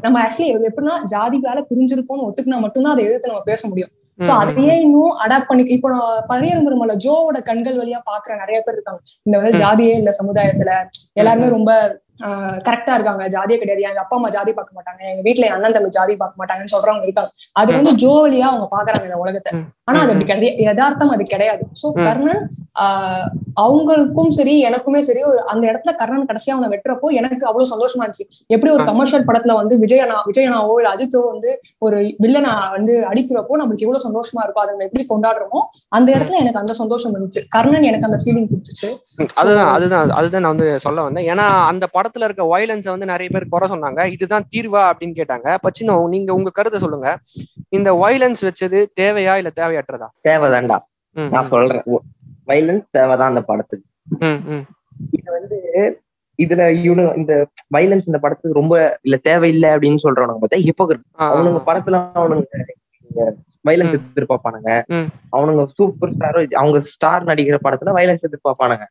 [0.00, 3.92] நம்ம ஆக்சுவலி எப்படின்னா ஜாதி வேலை புரிஞ்சிருக்கோம்னு ஒத்துக்கினா மட்டும்தான் அதை எதிர்த்து நம்ம பேச முடியும்.
[4.18, 5.90] சோ அதையே இன்னும் அடாப்ட் பண்ணி இப்போ
[6.30, 9.00] பெருமல ஜோவோட கண்கள் வழியா பாக்குற நிறைய பேர் இருக்காங்க.
[9.22, 9.58] இந்த வந்து.
[9.58, 10.72] ஜாதியே இல்ல சமுதாயத்துல.
[11.12, 11.70] எல்லாருமே ரொம்ப
[12.64, 13.26] கரெக்டா இருக்காங்க.
[13.28, 13.82] ஜாதியே கிடையாது.
[13.82, 15.00] எங்க அப்பா அம்மா ஜாதி பார்க்க மாட்டாங்க.
[15.10, 17.30] எங்க வீட்டுல அண்ணன் தம்பி ஜாதி பார்க்க மாட்டாங்கன்னு சொல்றவங்க இருக்காங்க.
[17.52, 19.52] அது வந்து ஜோ வழியா அவங்க பாக்குறாங்க இந்த உலகத்தை.
[19.84, 20.62] ஆனா அது அப்படி கிடையாது.
[20.62, 21.62] யதார்த்தம் அது கிடையாது.
[21.82, 21.86] சோ.
[21.98, 22.42] கர்ணன்
[22.80, 23.26] ஆஹ்
[23.60, 28.26] அவங்களுக்கும் சரி எனக்குமே சரி ஒரு அந்த இடத்துல கர்ணன் கடைசியா அவனை வெட்டுறப்போ எனக்கு அவ்வளவு சந்தோஷமா இருந்துச்சு.
[28.50, 28.84] எப்படி ஒரு.
[28.88, 34.42] கமர்ஷியல் படத்துல வந்து விஜயனா விஜயனாவோ இல்ல அஜித்தோ வந்து ஒரு வில்லனா வந்து அடிக்கிறப்போ நம்மளுக்கு எவ்வளவு சந்தோஷமா
[34.42, 35.60] இருக்கும் அதை எப்படி கொண்டாடுறோமோ
[35.92, 37.42] அந்த இடத்துல எனக்கு அந்த சந்தோஷம் இருந்துச்சு.
[37.48, 38.88] கர்ணன் எனக்கு அந்த ஃபீலிங் கொடுத்துச்சு.
[39.34, 41.26] அதுதான் அதுதான் அதுதான் நான் வந்து சொல்ல வந்தேன்.
[41.28, 44.12] ஏன்னா அந்த படத்துல இருக்க வயலன்ஸை வந்து நிறைய பேர் குறை சொன்னாங்க.
[44.12, 45.56] இதுதான் தீர்வா அப்படின்னு கேட்டாங்க.
[45.62, 47.08] பச்சினோ நீங்க உங்க கருத்தை சொல்லுங்க.
[47.68, 50.08] இந்த வயலன்ஸ் வச்சது தேவையா இல்ல தேவையற்றதா?
[50.28, 50.78] தேவைதான்டா.
[51.30, 51.82] நான் சொல்றேன்.
[52.46, 53.86] வைலன்ஸ் தேவைதான் அந்த படத்துக்கு.
[55.10, 55.56] இது வந்து
[56.38, 57.32] இதுல இவனு இந்த
[57.76, 62.44] வைலன்ஸ் இந்த படத்துக்கு ரொம்ப இல்ல தேவையில்லை அப்படின்னு சொல்றவனுங்க பார்த்தா ஆ, அவனுங்க படத்துல அவனுங்க
[63.64, 64.04] வைலன்ஸ் ம்.
[64.10, 64.70] எதிர்பார்ப்பானுங்க.
[65.32, 68.84] அவனுங்க சூப்பர் ஸ்டார் அவங்க ஸ்டார் நடிக்கிற படத்துல வைலன்ஸ் எதிர்பார்ப்பானுங்க.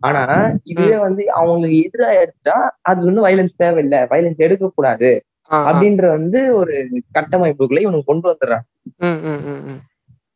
[0.00, 0.22] ஆனா
[0.62, 3.98] இதுவே வந்து அவங்களுக்கு எதிரா எடுத்தா அது வந்து வைலன்ஸ் தேவையில்லை.
[3.98, 5.10] வைலன்ஸ் எடுக்க கூடாது.
[5.50, 6.74] அப்படின்ற வந்து ஒரு
[7.14, 8.64] கட்டமைப்புக்குள்ள இவனுக்கு கொண்டு வந்துடுறான்.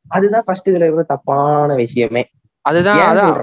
[0.08, 2.22] அதுதான் ஃபர்ஸ்ட் இதுல இருக்கிற தப்பான விஷயமே.
[2.64, 3.36] அதுதான் அதான்.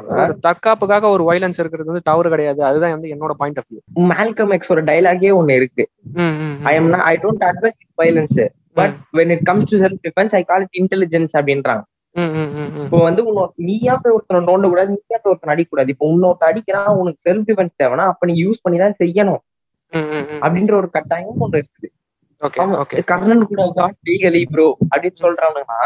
[0.48, 2.64] தற்காப்புக்காக ஒரு வைலன்ஸ் இருக்கிறது வந்து தவறு கிடையாது.
[2.64, 5.84] அதுதான் வந்து என்னோட point of view Malcolm X ஒரு டைலாகே ஒண்ணு இருக்கு.
[6.64, 10.66] I am I don't advise violence but when it comes to self defence I call
[10.70, 11.84] it intelligence அப்படின்றாங்க.
[12.84, 17.00] இப்போ வந்து உன்னோட நீயா போய் ஒருத்தனை நோண்ட கூடாது நீயா போய் ஒருத்தனை அடிக்க இப்போ உன்னொருத்த அடிக்கிறான்
[17.02, 19.42] உனக்கு செல்ஃப் டிஃபென்ஸ் தேவைன்னா அப்ப நீ யூஸ் பண்ணி தான் செய்யணும்.
[20.44, 21.90] அப்படின்ற ஒரு கட்டாயம் ஒண்ணு இருக்குது.
[23.12, 23.62] கர்ணன் கூட
[24.10, 25.82] லீகலி ப்ரோ அப்படின்னு சொல்றானுங்கன்னா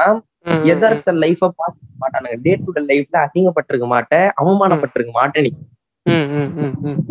[0.73, 2.37] எதார்த்த லைஃப பார்க்க மாட்டானுங்க.
[2.45, 5.51] டே டு டே லைஃப்ல அசிங்கப்பட்டிருக்க மாட்டேன் அவமானப்பட்டிருக்க மாட்டேன் நீ.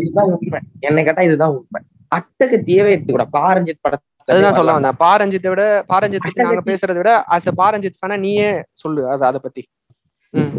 [0.03, 0.61] இதுதான் உண்மை.
[0.89, 1.81] என்னை கேட்டா இதுதான் உண்மை.
[2.13, 4.99] அட்டகத்தியவே எடுத்துக்கூட பாரஞ்சித் படத்தை அதுதான் சொல்ல வந்தேன்.
[5.01, 9.63] பாரஞ்சித்தை விட பாரஞ்சித் பத்தி நாங்க பேசுறதை விட அஸ் பாரஞ்சித் ஃபேனா நீயே சொல்லு அது அதை பத்தி.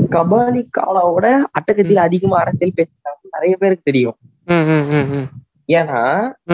[0.10, 1.26] கபாலி காலாவோட
[1.58, 4.16] அட்டகத்தியில அதிகமா அரசியல் பேசுறாங்க நிறைய பேருக்கு தெரியும்.
[4.48, 5.28] ம், ம், ம், ம்.
[5.72, 6.00] ஏன்னா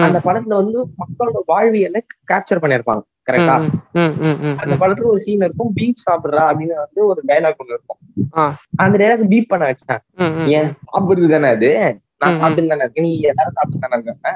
[0.00, 5.18] அந்த படத்துல வந்து மக்களோட வாழ்வியலை கேப்சர் பண்ணிருப்பாங்க கரெக்டா ம், ம், ம், ம், அந்த படத்துல ஒரு
[5.18, 8.00] சீன் இருக்கும் பீப் சாப்பிடுறா அப்படின்னு வந்து ஒரு டைலாக் ஒண்ணு இருக்கும்.
[8.78, 10.02] அந்த டைலாக் பீப் பண்ண வச்சேன்
[10.58, 10.68] ஏன்?
[10.88, 11.70] சாப்பிடுறது தானே அது?
[12.20, 13.06] நான் சாப்பிட்டு தானே இருக்கேன்.
[13.06, 14.30] நீ எல்லாரும் சாப்பிட்டு தானே இருக்காங்க?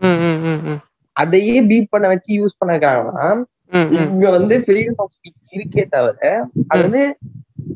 [0.00, 0.78] ம், ம், ம், ம்,
[1.16, 3.26] அதையே பீப் பண்ண வச்சு யூஸ் பண்ண வைக்கிறாங்கன்னா
[3.72, 4.06] ம், ம்.
[4.06, 6.18] இங்க வந்து ஃப்ரீடம் ஆஃப் ஸ்பீச் இருக்கே தவிர
[6.68, 7.02] அது வந்து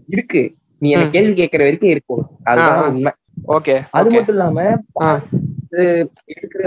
[0.09, 0.42] இருக்கு
[0.82, 0.88] நீ.
[0.90, 2.85] எனக்கு கேள்வி கேட்கற வரைக்கும் இருக்கும் அதுதான்.
[2.90, 3.12] உண்மை
[3.54, 4.61] ஓகே அது மட்டும் இல்லாம
[6.32, 6.62] எடுக்கிற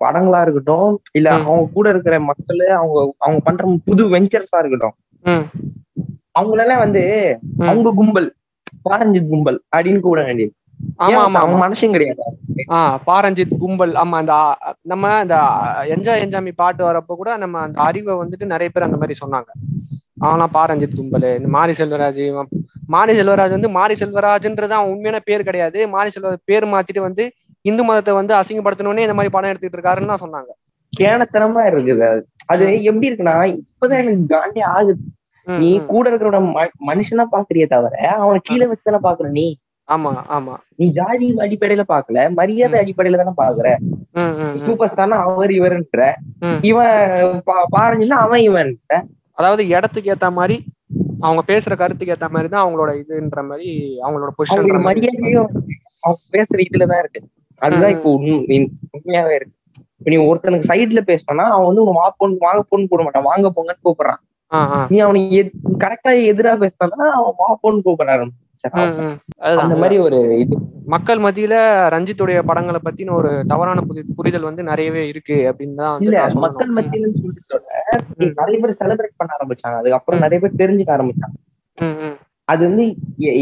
[0.00, 1.28] படங்களா இருக்கட்டும் இல்ல.
[1.38, 4.96] அவங்க கூட இருக்கிற மக்கள் அவங்க அவங்க பண்ற புது வெஞ்சர்ஸா இருக்கட்டும்
[6.34, 7.02] அவங்களெல்லாம் வந்து.
[7.64, 8.28] அவங்க கும்பல்
[8.84, 10.54] பாரஞ்சித் கும்பல் அப்படின்னு கூட வேண்டியது
[11.00, 11.56] ஆமா ஆமா ஆமா.
[11.62, 12.22] மனுஷன் கிடையாது?
[12.70, 14.34] ஆ பாரஞ்சித் கும்பல் ஆமா அந்த
[14.90, 15.36] நம்ம அந்த
[15.94, 19.50] என்ஜாய் என்ஜாமி பாட்டு வரப்போ கூட நம்ம அந்த அறிவை வந்துட்டு நிறைய பேர் அந்த மாதிரி சொன்னாங்க.
[20.24, 22.22] அவனா பாரஞ்சித் கும்பல் இந்த மாரி செல்வராஜ்
[22.88, 25.78] மாரி செல்வராஜ் வந்து மாரி செல்வராஜ்ன்றது அவன் உண்மையான பேர் கிடையாது.
[25.94, 27.24] மாரி செல்வராஜ் பேர் மாத்திட்டு வந்து
[27.64, 30.50] இந்து மதத்தை வந்து அசிங்கப்படுத்தணும்னே இந்த மாதிரி படம் எடுத்துட்டு இருக்காருன்னு தான் சொன்னாங்க.
[30.92, 32.08] கேனத்தனமா இருக்குது.
[32.52, 35.02] அது எப்படி இருக்குன்னா இப்பதான் எனக்கு காண்டி ஆகுது.
[35.46, 35.70] நீ.
[35.92, 36.38] கூட இருக்கிற
[36.88, 39.46] மனுஷனா பாக்குறியே தவிர அவனை கீழே வச்சு தானே பாக்குற நீ?
[39.90, 40.54] ஆமா ஆமா.
[40.76, 43.68] நீ ஜாதி அடிப்படையில பாக்கல மரியாதை அடிப்படையில தானே பாக்குற.
[44.58, 46.00] சூப்பர் ஸ்டார்னா அவர் இவருன்ற.
[46.62, 47.10] இவன்
[47.46, 48.72] பா- பாரஞ்சுன்னா அவன் இவன்
[49.32, 50.56] அதாவது இடத்துக்கு ஏத்த மாதிரி
[51.20, 53.68] அவங்க பேசுற கருத்துக்கு ஏத்த மாதிரி தான் அவங்களோட இதுன்ற மாதிரி
[54.02, 55.50] அவங்களோட பொசிஷன் மரியாதையும்
[56.00, 57.20] அவங்க பேசுற இதுலதான் இருக்கு.
[57.60, 57.90] அதுதான்.
[57.90, 59.56] இப்போ உண்மை- உண்மையாவே இருக்கு.
[59.98, 63.22] இப்ப நீ ஒருத்தனுக்கு சைடுல பேசினா அவன் வந்து உங்க வா பொண்ணு வாங்க பொண்ணு கூப்பிட மாட்டான்.
[63.22, 64.20] வாங்க போங்கன்னு கூப்பிடுறான்.
[64.88, 68.48] நீ அவனுக்கு கரெக்டா எதிரா பேசினா அவன் வா பொண்ணு கூப்பிட ஆரம்பிச்சான்
[69.58, 70.56] அந்த மாதிரி ஒரு இது.
[70.86, 71.54] மக்கள் மத்தியில
[71.94, 76.00] ரஞ்சித்துடைய படங்களை பத்தின ஒரு தவறான புரி புரிதல் வந்து நிறையவே இருக்கு அப்படின்னு தான்.
[76.34, 77.62] மக்கள் மத்தியில சொல்லிட்டு
[78.16, 78.32] ம்.
[78.36, 79.76] நிறைய பேர் செலிப்ரேட் பண்ண ஆரம்பிச்சாங்க.
[79.76, 80.20] அதுக்கப்புறம்.
[80.20, 81.36] நிறைய பேர் தெரிஞ்சுக்க ஆரம்பிச்சாங்க.
[82.44, 82.84] அது வந்து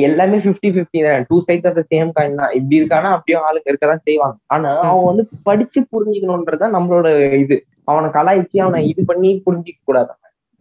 [0.03, 1.25] எல்லாமே பிப்டி பிப்டி தான்.
[1.29, 2.53] Two sides of the same coin தான்.
[2.53, 4.37] இப்படி இருக்கானா அப்படியே ஆளுங்க இருக்கதான் செய்வாங்க.
[4.47, 4.81] ஆனா.
[4.81, 7.57] அவன் வந்து படிச்சு புரிஞ்சுக்கணும்ன்றதுதான் நம்மளோட இது.
[7.85, 10.13] அவனை கலாய்ச்சி அவனை இது பண்ணி புரிஞ்சிக்க கூடாது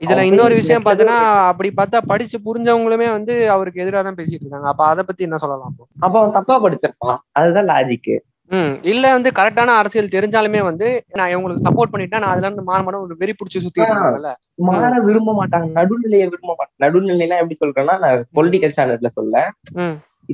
[0.02, 1.18] இதுல இன்னொரு விஷயம் பார்த்தோன்னா
[1.50, 4.68] அப்படி பார்த்தா படிச்சு புரிஞ்சவங்களுமே வந்து அவருக்கு எதிராக தான் பேசிட்டு இருக்காங்க.
[4.68, 5.86] அப்ப அதை பத்தி என்ன சொல்லலாம் அப்போ?
[6.08, 7.20] அவன் தப்பா படிச்சிருப்பான்.
[7.34, 8.12] அதுதான் லாஜிக்
[8.52, 8.74] ம்.
[8.84, 13.16] இல்ல வந்து கரெக்டான அரசியல் தெரிஞ்சாலுமே வந்து நான் இவங்களுக்கு சப்போர்ட் பண்ணிட்டேன் நான் அதுல இருந்து மாற ஒரு
[13.20, 13.60] வெறி பிடிச்சி.
[13.62, 14.30] இருக்காங்கல்ல.
[14.68, 15.68] மாற விரும்ப மாட்டாங்க.
[15.80, 19.36] நடுநிலையை விரும்ப மாட்டாங்க நடுநிலைனா எப்படி சொல்றேன்னா நான் பொலிட்டிக்கல் ஸ்டாண்டர்ட்ல சொல்ல.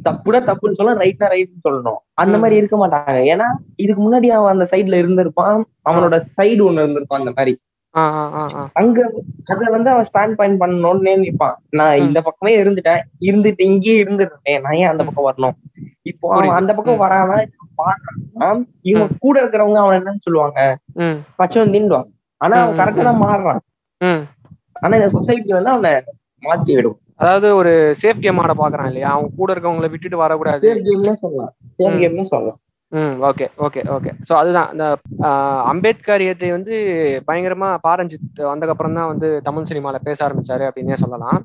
[0.05, 1.99] தப்புனா தப்புன்னு சொல்ல ரைட்னா ரைட்னு சொல்லணும்.
[2.15, 2.35] அந்த.
[2.37, 3.19] மாதிரி இருக்க மாட்டாங்க.
[3.33, 5.57] ஏன்னா இதுக்கு முன்னாடி அவன் அந்த சைடுல இருந்திருப்பான்.
[5.89, 7.53] அவனோட சைடு ஒண்ணு இருந்திருப்பான் அந்த மாதிரி.
[8.73, 8.99] அங்க
[9.45, 11.97] அத வந்து அவன் ஸ்டாண்ட் பாயிண்ட் பண்ணணும்னு நினைப்பான் நான்.
[11.97, 13.01] இந்த பக்கமே இருந்துட்டேன்.
[13.21, 15.57] இருந்துட்டு இங்கேயே இருந்துட்டேன் நான் ஏன் அந்த பக்கம் வரணும்?
[16.01, 16.55] இப்போ அவன்.
[16.59, 17.03] அந்த பக்கம் ம்.
[17.03, 17.37] வரானா
[17.77, 18.49] பாக்குறான்னா
[18.83, 20.59] இவன் கூட இருக்கிறவங்க அவன் என்னன்னு சொல்லுவாங்க.
[21.39, 22.09] பச்சவன் தின்டுவான்
[22.41, 23.61] ஆனா அவன் கரெக்டா தான் மாறுறான்.
[24.81, 25.91] ஆனா இந்த சொசைட்டி வந்து அவனை
[26.43, 26.97] மாத்தி விடும்.
[27.15, 29.09] அதாவது ஒரு சேஃப் கேம் ஆட பாக்குறான் இல்லையா?
[29.11, 30.65] அவங்க கூட இருக்கவங்கள விட்டுட்டு வரக்கூடாது.
[30.67, 31.51] சேஃப் கேம்னே சொல்லலாம்.
[31.77, 31.99] சேஃப்.
[32.01, 32.59] கேம்னே சொல்லலாம்.
[32.93, 34.69] ம் ஓகே ஓகே ஓகே ஸோ அதுதான்.
[34.73, 34.85] இந்த
[35.71, 36.73] அம்பேத்கரியத்தை வந்து
[37.27, 41.39] பயங்கரமா பாரஞ்சித் வந்ததுக்கப்புறம் தான் வந்து தமிழ் சினிமால பேச ஆரம்பிச்சாரு அப்படின்னே சொல்லலாம்.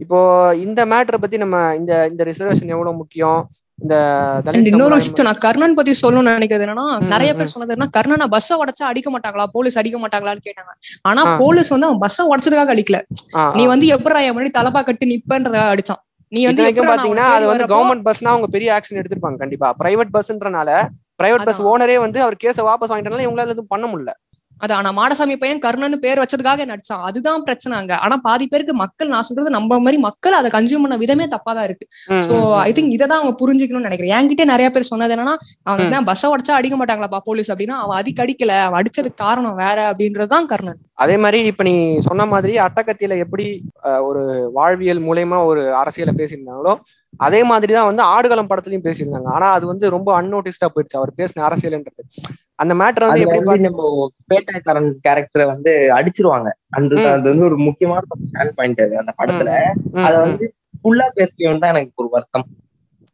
[0.00, 0.18] இப்போ
[0.64, 3.40] இந்த மேட்டரை பத்தி நம்ம இந்த இந்த ரிசர்வேஷன் எவ்வளவு முக்கியம்?
[3.78, 3.94] இந்த
[4.70, 8.84] இன்னொரு விஷயம் நான் கர்ணன் பத்தி சொல்லணும்னு நினைக்கிறது என்னன்னா நிறைய பேர் சொன்னது என்ன கர்ணனை பஸ்ஸை உடச்சா
[8.90, 9.46] அடிக்க மாட்டாங்களா?
[9.54, 10.72] போலீஸ் அடிக்க மாட்டாங்களான்னு கேட்டாங்க.
[11.04, 11.22] ஆனா.
[11.42, 13.00] போலீஸ் வந்து அவன் பஸ்ஸை உடச்சதுக்காக அடிக்கல.
[13.56, 13.62] நீ.
[13.72, 16.00] வந்து எப்படா என் முன்னாடி தலப்பா கட்டி நிப்பன்றதாக அடிச்சான்.
[16.32, 20.70] நீ வந்து பாத்தீங்கன்னா அது வந்து கவர்மெண்ட் பஸ்னா அவங்க பெரிய ஆக்ஷன் எடுத்திருப்பாங்க கண்டிப்பா பிரைவேட் பஸ்ன்றனால
[21.20, 21.60] பிரைவேட் பஸ்.
[21.68, 24.12] ஓனரே வந்து அவர் கேஸை வாபஸ் வாங்கிட்டனால இவங்களால எதுவும் பண்ண முடியல
[24.62, 27.94] அது ஆனா மாடசாமி பையன் கர்ணன்னு பேர் வச்சதுக்காக நடிச்சான் அதுதான் பிரச்சனை அங்க.
[28.04, 31.66] ஆனா பாதி பேருக்கு மக்கள் நான் சொல்றது நம்ம மாதிரி மக்கள் அதை கன்சியூம் பண்ண விதமே தப்பா தான்
[31.68, 31.86] இருக்கு.
[32.28, 32.34] சோ
[32.66, 34.14] ஐ திங்க் இதை தான் அவங்க புரிஞ்சுக்கணும்னு நினைக்கிறேன்.
[34.18, 35.36] என்கிட்ட நிறைய பேர் சொன்னது என்னன்னா
[35.70, 35.92] அவன்.
[35.96, 40.48] தான் பஸ்ஸை உடச்சா அடிக்க மாட்டாங்களாப்பா போலீஸ் அப்படின்னா அவன் அதுக்கு அடிக்கல அவன் அடிச்சதுக்கு காரணம் வேற அப்படின்றதுதான்
[40.52, 40.80] கர்ணன்.
[41.04, 41.74] அதே மாதிரி இப்ப நீ
[42.08, 43.46] சொன்ன மாதிரி அட்டகத்தியில எப்படி
[44.08, 44.22] ஒரு
[44.58, 46.74] வாழ்வியல் மூலயமா ஒரு அரசியலை பேசியிருந்தாங்களோ
[47.26, 49.28] அதே மாதிரி தான் வந்து ஆடுகளம் படத்துலயும் பேசியிருந்தாங்க.
[49.36, 50.98] ஆனா அது வந்து ரொம்ப அன்னோட்டிஸ்டா போயிடுச்சு.
[51.00, 52.02] அவர் பேசின அரசியல்ன்றது.
[52.56, 56.50] அந்த மேட்டர் வந்து எப்படி நம்ம பேட்டாக்காரன் கேரக்டரை வந்து அடிச்சிருவாங்க.
[56.68, 57.12] அந்த ம்.
[57.12, 58.00] அது வந்து ஒரு முக்கியமான
[58.32, 59.48] ஸ்டாண்ட் பாயிண்ட் அது அந்த படத்துல.
[60.02, 60.20] அத.
[60.20, 62.44] வந்து ஃபுல்லா பேசலையும் தான் எனக்கு ஒரு வருத்தம்.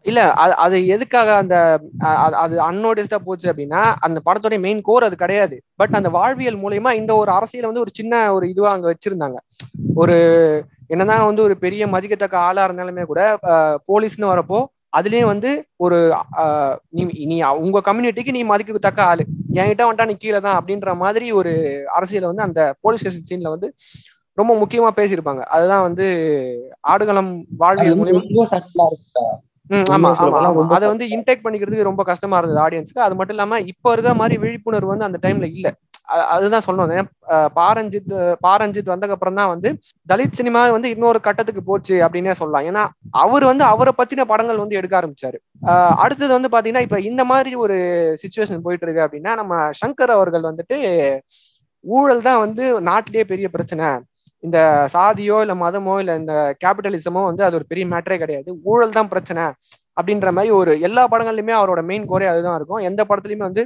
[0.03, 5.63] இல்ல அது அது எதுக்காக அந்த அது- அன்னோடிஸ்டா போச்சு அப்படின்னா அந்த படத்தோட மெயின் கோர் அது கிடையாது.
[5.75, 9.35] பட் அந்த வாழ்வியல் மூலியமா இந்த ஒரு அரசியல் வந்து ஒரு சின்ன ஒரு இதுவா அங்க வச்சிருந்தாங்க.
[9.95, 10.17] ஒரு
[10.87, 13.39] என்னதான் வந்து ஒரு பெரிய மதிக்கத்தக்க ஆளா இருந்தாலுமே கூட
[13.89, 15.99] போலீஸ்னு வரப்போ அதுலயும் வந்து ஒரு
[16.97, 19.25] நீ நீ உங்க கம்யூனிட்டிக்கு நீ மதிக்கத்தக்க ஆளு.
[19.59, 21.53] என்கிட்ட வந்துட்டா நீ கீழே தான் அப்படின்ற மாதிரி ஒரு
[21.97, 23.69] அரசியலை வந்து அந்த போலீஸ் ஸ்டேஷன் சீன்ல வந்து
[24.39, 25.43] ரொம்ப முக்கியமா பேசியிருப்பாங்க.
[25.55, 26.07] அதுதான் வந்து
[26.93, 28.23] ஆடுகளம் வாழ்வியல் மூலியமா
[29.91, 30.39] ஆமா ஆமா
[30.77, 34.93] அதை வந்து இன்டேக் பண்ணிக்கிறதுக்கு ரொம்ப கஷ்டமா இருந்தது ஆடியன்ஸ்க்கு அது மட்டும் இல்லாம இப்ப இருக்க மாதிரி விழிப்புணர்வு
[34.93, 35.69] வந்து அந்த டைம்ல இல்ல.
[36.35, 37.05] அதுதான் சொல்லணும் ஏன்னா,
[37.59, 38.13] பாரஞ்சித்
[38.47, 39.69] பாரஞ்சித் வந்ததுக்கு அப்புறம் தான் வந்து
[40.07, 42.67] தலித் சினிமா வந்து இன்னொரு கட்டத்துக்கு போச்சு அப்படின்னே சொல்லலாம்.
[42.71, 42.83] ஏன்னா
[43.23, 45.39] அவர் வந்து அவரை பத்தின படங்கள் வந்து எடுக்க ஆரம்பிச்சாரு.
[46.05, 47.77] அடுத்தது வந்து பாத்தீங்கன்னா இப்ப இந்த மாதிரி ஒரு
[48.23, 50.79] சுச்சுவேஷன் போயிட்டு இருக்கு அப்படின்னா நம்ம சங்கர் அவர்கள் வந்துட்டு
[51.85, 53.87] ஊழல் தான் வந்து நாட்டிலேயே பெரிய பிரச்சனை.
[54.43, 54.59] இந்த
[54.95, 58.51] சாதியோ இல்ல மதமோ இல்ல இந்த கேபிட்டலிசமோ வந்து அது ஒரு பெரிய மேட்டரே கிடையாது.
[58.73, 59.45] ஊழல் தான் பிரச்சனை
[59.99, 62.83] அப்படின்ற மாதிரி ஒரு எல்லா படங்கள்லயுமே அவரோட மெயின் கோரே அதுதான் இருக்கும்.
[62.89, 63.63] எந்த படத்துலயுமே வந்து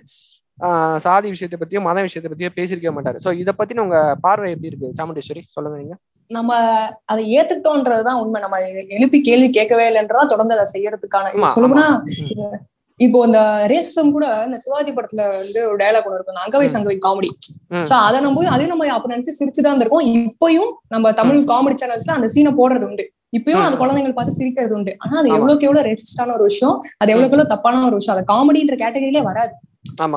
[0.99, 3.19] சாதி விஷயத்தை பத்தியோ மத விஷயத்தை பத்தியோ பேசியிருக்க மாட்டாரு.
[3.25, 5.43] சோ இத பத்தின உங்க பார்வை எப்படி இருக்கு சாமுண்டேஸ்வரி?
[5.57, 5.97] சொல்லுங்க நீங்க.
[6.31, 6.53] நம்ம
[7.05, 8.41] அதை ஏத்துக்கிட்டோன்றதுதான் உண்மை.
[8.41, 8.61] நம்ம
[8.97, 11.89] எழுப்பி கேள்வி கேட்கவே இல்லைன்றதா தொடர்ந்து அதை செய்யறதுக்கான சொல்லணும்னா.
[13.01, 16.41] இப்போ இந்த ரேசம் கூட இந்த சிவாஜி படத்துல வந்து ஒரு டயலாக் ஒன்று இருக்கும்.
[16.45, 16.67] அங்கவை.
[16.75, 17.31] சங்கவை காமெடி.
[17.91, 20.07] சோ அதை நம்ம அதையும் நம்ம அப்ப நினைச்சு சிரிச்சுதான் இருந்திருக்கோம்.
[20.21, 23.05] இப்பயும் நம்ம தமிழ் காமெடி சேனல்ஸ்ல அந்த சீனை போடுறது உண்டு.
[23.39, 23.77] இப்பயும் அந்த.
[23.77, 24.97] குழந்தைகள் பார்த்து சிரிக்கிறது உண்டு.
[24.99, 25.29] ஆனா அது.
[25.29, 28.17] எவ்வளவுக்கு எவ்வளவு ரெசிஸ்டான ஒரு விஷயம் அது எவ்வளவுக்கு எவ்வளவு தப்பான ஒரு விஷயம்.
[28.17, 29.55] அது காமெடின்ற கேட்டகரியிலே வராது.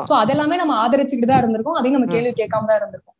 [0.06, 1.78] சோ அதெல்லாமே நம்ம ஆதரிச்சுட்டு தான் இருந்திருக்கோம்.
[1.80, 3.16] அதையும் நம்ம கேள்வி கேட்காம தான் இருந்திருக்கோம்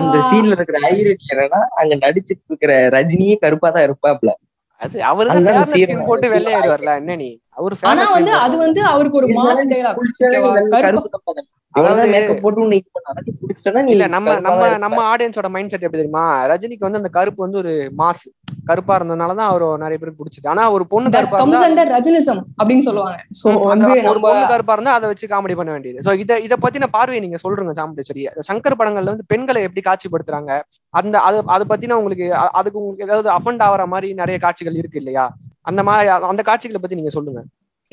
[0.00, 4.32] அந்த சீன்ல இருக்கிற ஹைலைட் என்னன்னா அங்க நடிச்சிட்டு இருக்கிற ரஜினியே கருப்பா தான் இருப்பாப்ல
[4.80, 5.28] அது அவரு
[6.08, 10.00] போட்டு வெள்ளையாயிருவார்ல என்ன நீ அவரு ஆனா வந்து அது வந்து அவருக்கு ஒரு மாஸ் டயலாக்
[14.14, 14.68] நம்ம நம்ம.
[14.84, 16.24] நம்ம ஆடியன்ஸோட மைண்ட் செட் எப்படி தெரியுமா?
[16.52, 18.22] ரஜினிக்கு வந்து அந்த கருப்பு வந்து ஒரு மாஸ்
[18.64, 21.40] கருப்பா இருந்ததுனாலதான் அவர் நிறைய பேருக்கு பிடிச்சது ஆனா ஒரு பொண்ணு கருப்பா
[21.94, 23.16] ரஜினிசம் அப்படின்னு சொல்லுவாங்க.
[24.52, 26.04] கருப்பா இருந்தா அதை வச்சு காமெடி பண்ண வேண்டியது.
[26.06, 28.24] சோ இத இத பத்தின பார்வையை நீங்க சொல்றீங்க சாமுண்டேஸ்வரி.
[28.50, 30.60] சங்கர் படங்கள்ல வந்து பெண்களை எப்படி காட்சிப்படுத்துறாங்க?
[30.94, 32.28] அந்த அது அதை பத்தின உங்களுக்கு
[32.60, 35.26] அதுக்கு உங்களுக்கு ஏதாவது அஃபண்ட் ஆகிற மாதிரி நிறைய காட்சிகள் இருக்கு இல்லையா?
[35.70, 37.42] அந்த மாதிரி அந்த காட்சிகளை பத்தி நீங்க சொல்லுங்க.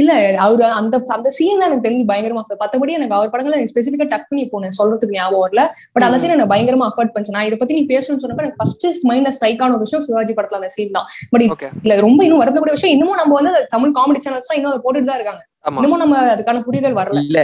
[0.02, 0.12] இல்ல
[0.46, 2.44] அவரு அந்த அந்த சீன் தான் எனக்கு தெரிஞ்சு பயங்கரமா.
[2.62, 5.64] மத்தபடி எனக்கு அவர் படங்களை எனக்கு ஸ்பெசிபிக்கா டக் பண்ணி எனக்கு சொல்றதுக்கு ஞாபகம் வரல.
[5.94, 6.20] பட் அந்த.
[6.22, 7.36] சீன் எனக்கு பயங்கரமா அஃபர்ட் பண்ணுச்சு.
[7.38, 10.60] நான் இதை பத்தி நீ பேசணும்னு சொன்னப்ப எனக்கு ஃபர்ஸ்ட் மைண்ட்ல ஸ்ட்ரைக் ஆன ஒரு விஷயம் சிவாஜி படத்துல
[10.62, 11.08] அந்த சீன் தான்.
[11.34, 11.46] பட்
[11.86, 15.12] இல்ல ரொம்ப இன்னும் வருத்தக்கூடிய விஷயம் இன்னமும் நம்ம வந்து தமிழ் காமெடி சேனல்ஸ் தான் இன்னும் அதை போட்டுட்டு
[15.12, 15.44] தான் இருக்காங்க.
[15.72, 17.20] இன்னமும் நம்ம அதுக்கான புரிதல் வரல.
[17.28, 17.42] இல்ல.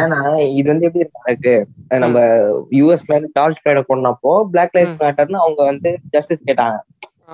[0.00, 0.18] ஏன்னா
[0.58, 1.52] இது வந்து எப்படி இருக்கு எனக்கு?
[2.04, 2.18] நம்ம
[2.78, 6.78] யூஎஸ்ல இருந்து டார்ச் ஃபிளைட கொண்டப்போ பிளாக் லைஃப் மேட்டர்னு அவங்க வந்து ஜஸ்டிஸ் கேட்டாங்க.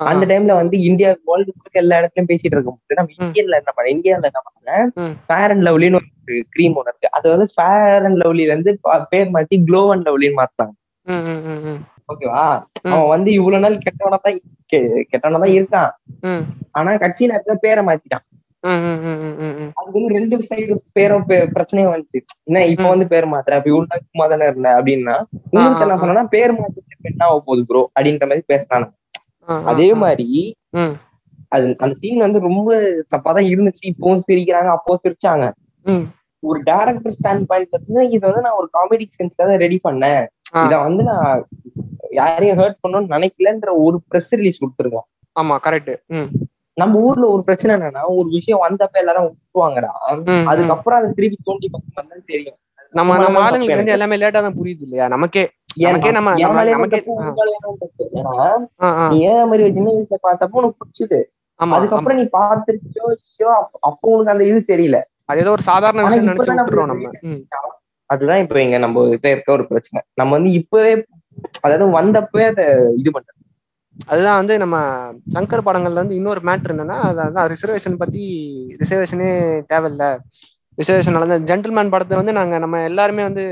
[0.07, 3.15] அந்த டைம்ல வந்து இந்தியா வேர்ல்டு முழுக்க எல்லா இடத்துலயும் பேசிட்டு இருக்கும்போது நம்ம.
[3.19, 5.13] இந்தியன்ல என்ன பண்ண இந்தியால என்ன பண்ணாங்க ம்.
[5.27, 6.09] ஃபேர் அண்ட் லவ்லின்னு ஒரு
[6.53, 7.13] கிரீம் ஒன்று இருக்கு.
[7.17, 8.73] அது வந்து ஃபேர் அண்ட் லவ்லில இருந்து
[9.11, 10.73] பேர் மாத்தி க்ளோ அண்ட் லவ்லின்னு மாத்தாங்க
[12.11, 12.45] ஓகேவா.
[12.87, 14.37] அவன் வந்து இவ்வளவு நாள் கெட்டவனா தான்
[15.11, 15.91] கெட்டவனா தான் இருக்கான்.
[16.77, 18.25] ஆனா கட்சி நேரத்துல பேரை மாத்திட்டான்.
[19.79, 22.19] அது வந்து ரெண்டு சைடு பேரும் பிரச்சனையும் வந்துச்சு.
[22.47, 22.85] என்ன இப்ப.
[22.89, 25.15] வந்து பேர் மாத்துற அப்ப இவ்வளவு நாள் சும்மா தானே இருந்த அப்படின்னா
[25.53, 25.97] இன்னொருத்த என்ன.
[26.03, 28.79] சொன்னா பேர் மாத்திட்டு என்ன ஆக போகுது ப்ரோ அப்படின்ற மாதிரி ஆ,
[29.69, 29.87] அதே.
[30.03, 30.29] மாதிரி
[31.51, 32.69] அது அந்த சீன் வந்து ரொம்ப
[33.13, 33.83] தப்பாதான் இருந்துச்சு.
[33.91, 35.45] இப்பவும் சிரிக்கிறாங்க அப்போ சிரிச்சாங்க.
[36.43, 40.21] ஒரு டேரக்டர் ஸ்டாண்ட் பாயிண்ட் இருந்து இது வந்து நான் ஒரு காமெடி சென்ஸ்க்காக ரெடி பண்ணேன்.
[40.63, 41.41] இத வந்து நான்
[42.11, 45.91] யாரையும் ஹர்ட் பண்ணணும்னு நினைக்கலன்ற ஒரு ப்ரெஸ் ரிலீஸ் கொடுத்துருக்கோம் ஆமா கரெக்ட்
[46.77, 49.91] நம்ம ஊர்ல ஒரு பிரச்சனை என்னன்னா ஒரு விஷயம் வந்தப்ப எல்லாரும் விட்டுருவாங்கடா.
[50.51, 52.57] அதுக்கப்புறம் அதை திருப்பி தோண்டி பார்த்து தெரியும்.
[52.93, 55.07] நம்ம நம்ம ஆளுங்களுக்கு தப்பு வந்து எல்லாமே லேட்டா தான் புரியுது இல்லையா?
[55.07, 55.43] நமக்கே.
[55.77, 56.33] நமக்கே நம்ம.
[59.09, 61.19] நீ ஏன் மாதிரி சின்ன வயசுல பார்த்தப்போ உனக்கு பிடிச்சது?
[61.59, 61.71] ஆமா ஆமா.
[61.71, 64.97] அதுக்கப்புறம் நீ பார்த்துருச்சோ இல்லையோ அப்ப- உனக்கு அந்த இது தெரியல.
[65.25, 67.09] அது ஏதோ ஒரு சாதாரண விஷயம் நினைச்சு விட்டுறோம் நம்ம.
[68.05, 70.01] அதுதான் இப்ப இங்க நம்ம கிட்ட இருக்க ஒரு பிரச்சனை.
[70.13, 71.05] நம்ம வந்து இப்பவே
[71.61, 73.35] அதாவது வந்தப்பவே அதை இது பண்றோம்.
[74.07, 74.75] அதுதான் வந்து நம்ம
[75.33, 78.21] சங்கர் படங்கள்ல வந்து இன்னொரு மேட்ரு என்னன்னா அதான் ரிசர்வேஷன் பத்தி
[78.79, 79.29] ரிசர்வேஷனே
[79.69, 80.17] தேவையில்ல.
[80.77, 83.43] ரிசர்வேஷன் நடந்த ஜென்டில்மேன் படத்தை வந்து நாங்க நம்ம எல்லாருமே வந்து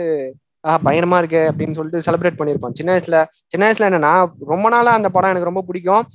[0.68, 2.76] ஆஹ் பயங்கரமா இருக்கு அப்படின்னு சொல்லிட்டு செலிப்ரேட் பண்ணியிருப்போம்.
[2.80, 3.18] சின்ன வயசுல
[3.54, 4.14] சின்ன வயசுல என்னன்னா
[4.54, 6.06] ரொம்ப நாளா அந்த படம் எனக்கு ரொம்ப பிடிக்கும்.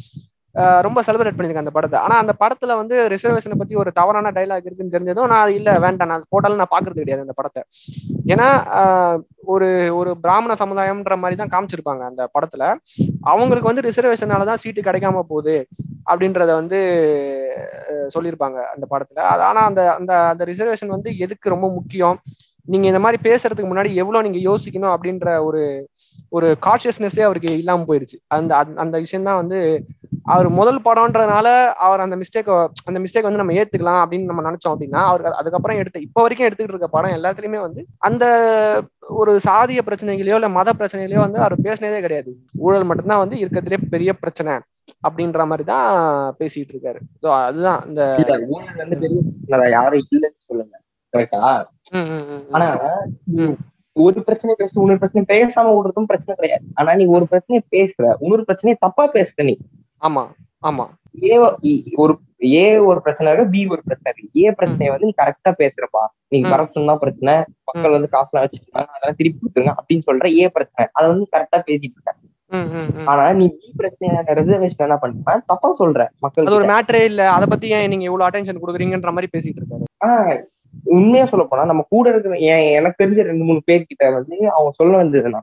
[0.86, 1.98] ரொம்ப செலிப்ரேட் பண்ணியிருக்கேன் அந்த படத்தை.
[2.04, 6.10] ஆனா அந்த படத்துல வந்து ரிசர்வேஷனை பத்தி ஒரு தவறான டைலாக் இருக்குன்னு தெரிஞ்சதும் நான் அது இல்ல வேண்டாம்.
[6.10, 7.62] நான் போட்டாலும் நான் பாக்குறது கிடையாது அந்த படத்தை.
[8.32, 8.48] ஏன்னா
[8.80, 9.16] ஆஹ்
[9.52, 12.64] ஒரு ஒரு பிராமண சமுதாயம்ன்ற மாதிரி தான் காமிச்சிருப்பாங்க அந்த படத்துல.
[13.32, 15.56] அவங்களுக்கு வந்து ரிசர்வேஷனால தான் சீட்டு கிடைக்காம போகுது
[16.10, 16.78] அப்படின்றத வந்து
[18.14, 19.20] சொல்லியிருப்பாங்க அந்த படத்துல.
[19.32, 22.16] அது ஆனா அந்த அந்த அந்த ரிசர்வேஷன் வந்து எதுக்கு ரொம்ப முக்கியம்?
[22.64, 25.88] நீங்க இந்த மாதிரி பேசுறதுக்கு முன்னாடி எவ்வளவு நீங்க யோசிக்கணும் அப்படின்ற ஒரு
[26.28, 28.18] ஒரு கான்சியஸ்னஸே அவருக்கு இல்லாம போயிருச்சு.
[28.26, 29.84] அந்த அந்த- விஷயம் தான் வந்து
[30.24, 35.00] அவர் முதல் படம்ன்றதுனால அவர் அந்த மிஸ்டேக் அந்த மிஸ்டேக் வந்து நம்ம ஏத்துக்கலாம் அப்படின்னு நம்ம நினைச்சோம் அப்படின்னா
[35.04, 38.24] அவர் அதுக்கப்புறம் எடுத்து இப்போ வரைக்கும் எடுத்துக்கிட்டு இருக்க படம் எல்லாத்துலயுமே வந்து அந்த
[39.08, 42.36] ஒரு சாதிய பிரச்சனைகளையோ இல்ல மத பிரச்சனைகளையோ வந்து அவர் பேசினதே கிடையாது.
[42.58, 44.52] ஊழல் மட்டும்தான் வந்து இருக்கிறதுலே பெரிய பிரச்சனை
[45.08, 45.86] அப்படின்ற மாதிரி தான்
[46.38, 47.00] பேசிட்டு இருக்காரு.
[47.22, 48.02] அதுதான் இந்த
[48.48, 49.20] ஊழல் வந்து பெரிய
[49.70, 50.40] யாரும் இல்லைன்னு
[51.12, 51.40] கரெக்டா.
[52.50, 52.68] ஆனா.
[53.96, 56.64] ஒரு பிரச்சனை பேச இன்னொரு பிரச்சனை பேசாம விடுறதும் பிரச்சனை கிடையாது.
[56.74, 59.54] ஆனா நீ ஒரு பிரச்சனையை பேசுற இன்னொரு பிரச்சனையை தப்பா பேசுற நீ.
[60.02, 60.22] ஆமா
[60.62, 60.84] ஆமா.
[61.24, 61.36] ஏ
[61.94, 62.12] ஒரு
[62.52, 64.40] ஏ ஒரு பிரச்சனை இருக்கு பி ஒரு பிரச்சனை இருக்கு.
[64.40, 66.02] ஏ பிரச்சனையை வந்து நீ கரெக்டா பேசுறப்பா.
[66.28, 66.52] நீங்க ம்.
[66.52, 70.88] கரப்ஷன் தான் பிரச்சனை மக்கள் வந்து காசுலாம் வச்சிருக்காங்க அதெல்லாம் திருப்பி கொடுத்துருங்க அப்படின்னு சொல்ற ஏ பிரச்சனை.
[70.92, 72.12] அதை வந்து கரெக்டா பேசிட்டு இருக்க.
[73.04, 77.30] ஆனா நீ பி பிரச்சனையான ரிசர்வேஷன் என்ன பண்ற தப்பா சொல்ற மக்கள் ஒரு மேட்டரே இல்ல.
[77.30, 79.86] அத பத்தி ஏன் நீங்க இவ்வளவு அட்டென்ஷன் கொடுக்குறீங்கன்ற மாதிரி பேசிட்டு இருக்காரு.
[80.92, 85.00] உண்மையா சொல்ல போனா நம்ம கூட இருக்கிற என் எனக்கு தெரிஞ்ச ரெண்டு மூணு பேர்கிட்ட வந்து அவங்க சொல்ல
[85.02, 85.42] வந்ததுன்னா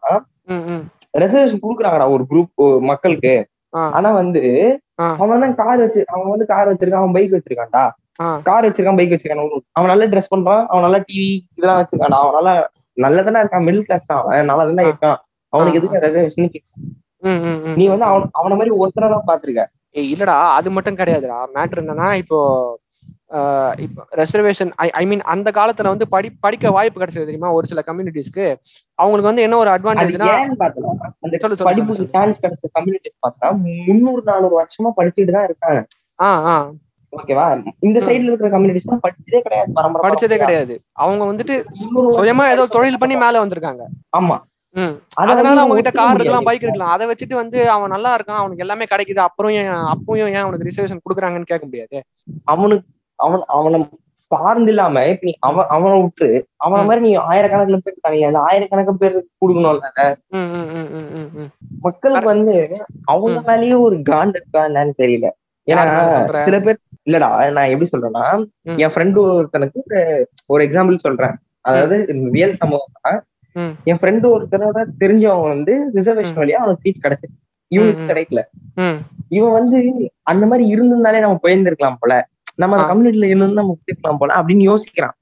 [0.49, 0.83] ம்.
[1.13, 3.33] ரெசர்வேஷன் கொடுக்குறாங்கடா ஒரு குரூப் மக்களுக்கு.
[3.93, 4.41] ஆனா வந்து.
[5.15, 7.83] அவன் தான் கார் வச்சு அவன் வந்து கார் வச்சிருக்கான் அவன் பைக் வச்சிருக்கான்டா.
[8.47, 9.43] கார் வச்சிருக்கான் பைக் வச்சிருக்கான்
[9.77, 12.53] அவன் நல்லா ட்ரெஸ் பண்றான் அவன் நல்லா டிவி இதெல்லாம் வச்சிருக்கான்டா அவன் நல்லா
[12.97, 14.85] நல்லதானே இருக்கான் மிடில் கிளாஸ் தான் அவன் நல்லா தானே.
[14.89, 15.17] இருக்கான்
[15.53, 15.79] அவனுக்கு.
[15.79, 16.49] எதுக்கு ரெசர்வேஷன்.
[17.77, 19.65] நீ வந்து அவன் அவன மாதிரி ஒருத்தரை தான் பாத்திருக்க
[20.09, 22.37] இல்லடா அது மட்டும் கிடையாதுடா மேட்ரு என்னன்னா இப்போ
[23.79, 27.51] இப்போ ரெசர்வேஷன் ஐ ஐ மீன் அந்த காலத்துல வந்து படி படிக்க வாய்ப்பு கிடைச்சது தெரியுமா?
[27.51, 28.45] ஒரு சில கம்யூனிட்டிஸ்க்கு
[28.99, 30.29] அவங்களுக்கு வந்து என்ன ஒரு அட்வான்டேஜ்னா
[31.67, 32.05] படிப்புக்கு.
[32.15, 33.49] சான்ஸ் கிடைச்ச கம்யூனிட்டி பார்த்தா
[33.87, 35.81] முந்நூறு நானூறு வருஷமா படிச்சுட்டு தான் இருக்காங்க.
[36.19, 36.55] ஆ ஆ.
[37.13, 37.45] ஓகேவா
[37.81, 37.99] இந்த.
[37.99, 40.37] சைடுல இருக்கிற கம்யூனிட்டிஸ் படிச்சதே கிடையாது பரம்பரை படிச்சதே.
[40.37, 40.73] கிடையாது.
[40.97, 41.55] அவங்க வந்துட்டு
[42.17, 43.83] சுயமா ஏதோ தொழில் பண்ணி மேல வந்திருக்காங்க.
[44.17, 44.37] ஆமா.
[45.21, 46.17] அதனால அவங்க கிட்ட கார்.
[46.17, 46.91] இருக்கலாம் பைக் இருக்கலாம்.
[46.95, 49.21] அதை வச்சுட்டு வந்து அவன் நல்லா இருக்கான் அவனுக்கு எல்லாமே கிடைக்குது.
[49.23, 51.97] அப்புறம் ஏன் அப்பவும் ஏன் அவனுக்கு ரிசர்வேஷன் கொடுக்குறாங்கன்னு கேட்க முடியாது.
[52.45, 52.87] அவனுக்கு
[53.19, 53.79] அவன் அவனை
[54.29, 56.27] சார்ந்து இல்லாம இப்ப நீ அவன் அவனை விட்டு
[56.65, 56.83] அவன.
[56.83, 59.87] மாதிரி நீ ஆயிரக்கணக்கில் பேர் இருக்காங்க அந்த ஆயிரக்கணக்கு பேர் கொடுக்கணும்ல
[61.81, 62.53] மக்களுக்கு வந்து
[63.05, 63.29] அவங்க.
[63.47, 65.27] மேலயே ஒரு காண்ட் இருக்கா என்னன்னு தெரியல
[65.67, 65.81] ஏன்னா?
[66.43, 68.23] சில பேர் இல்லடா நான் எப்படி சொல்றேன்னா.
[68.77, 69.79] என் ஃப்ரெண்டு ஒருத்தனுக்கு
[70.53, 71.95] ஒரு- எக்ஸாம்பிள் சொல்றேன் அதாவது
[72.31, 73.19] ரியல் சம்பவம் தான்.
[73.83, 76.37] என் ஃப்ரெண்டு ஒருத்தரோட தெரிஞ்சவங்க வந்து ரிசர்வேஷன்.
[76.39, 77.39] வழியா அவனுக்கு சீட் கிடைச்சிருச்சு
[77.71, 78.03] இவனுக்கு.
[78.09, 78.41] கிடைக்கல
[79.29, 79.79] இவன் வந்து
[80.23, 82.13] அந்த மாதிரி இருந்திருந்தாலே நம்ம போயிருந்திருக்கலாம் போல
[82.61, 82.87] நம்ம அந்த.
[82.89, 85.15] கம்யூனிட்டில இருந்து நம்ம போயிருக்கலாம் போல அப்படின்னு யோசிக்கிறான்.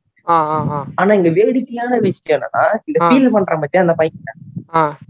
[1.00, 3.00] ஆனா இங்க வேடிக்கையான விஷயம் என்னன்னா இந்த.
[3.06, 4.38] ஃபீல் பண்ற பத்தி அந்த பையன்.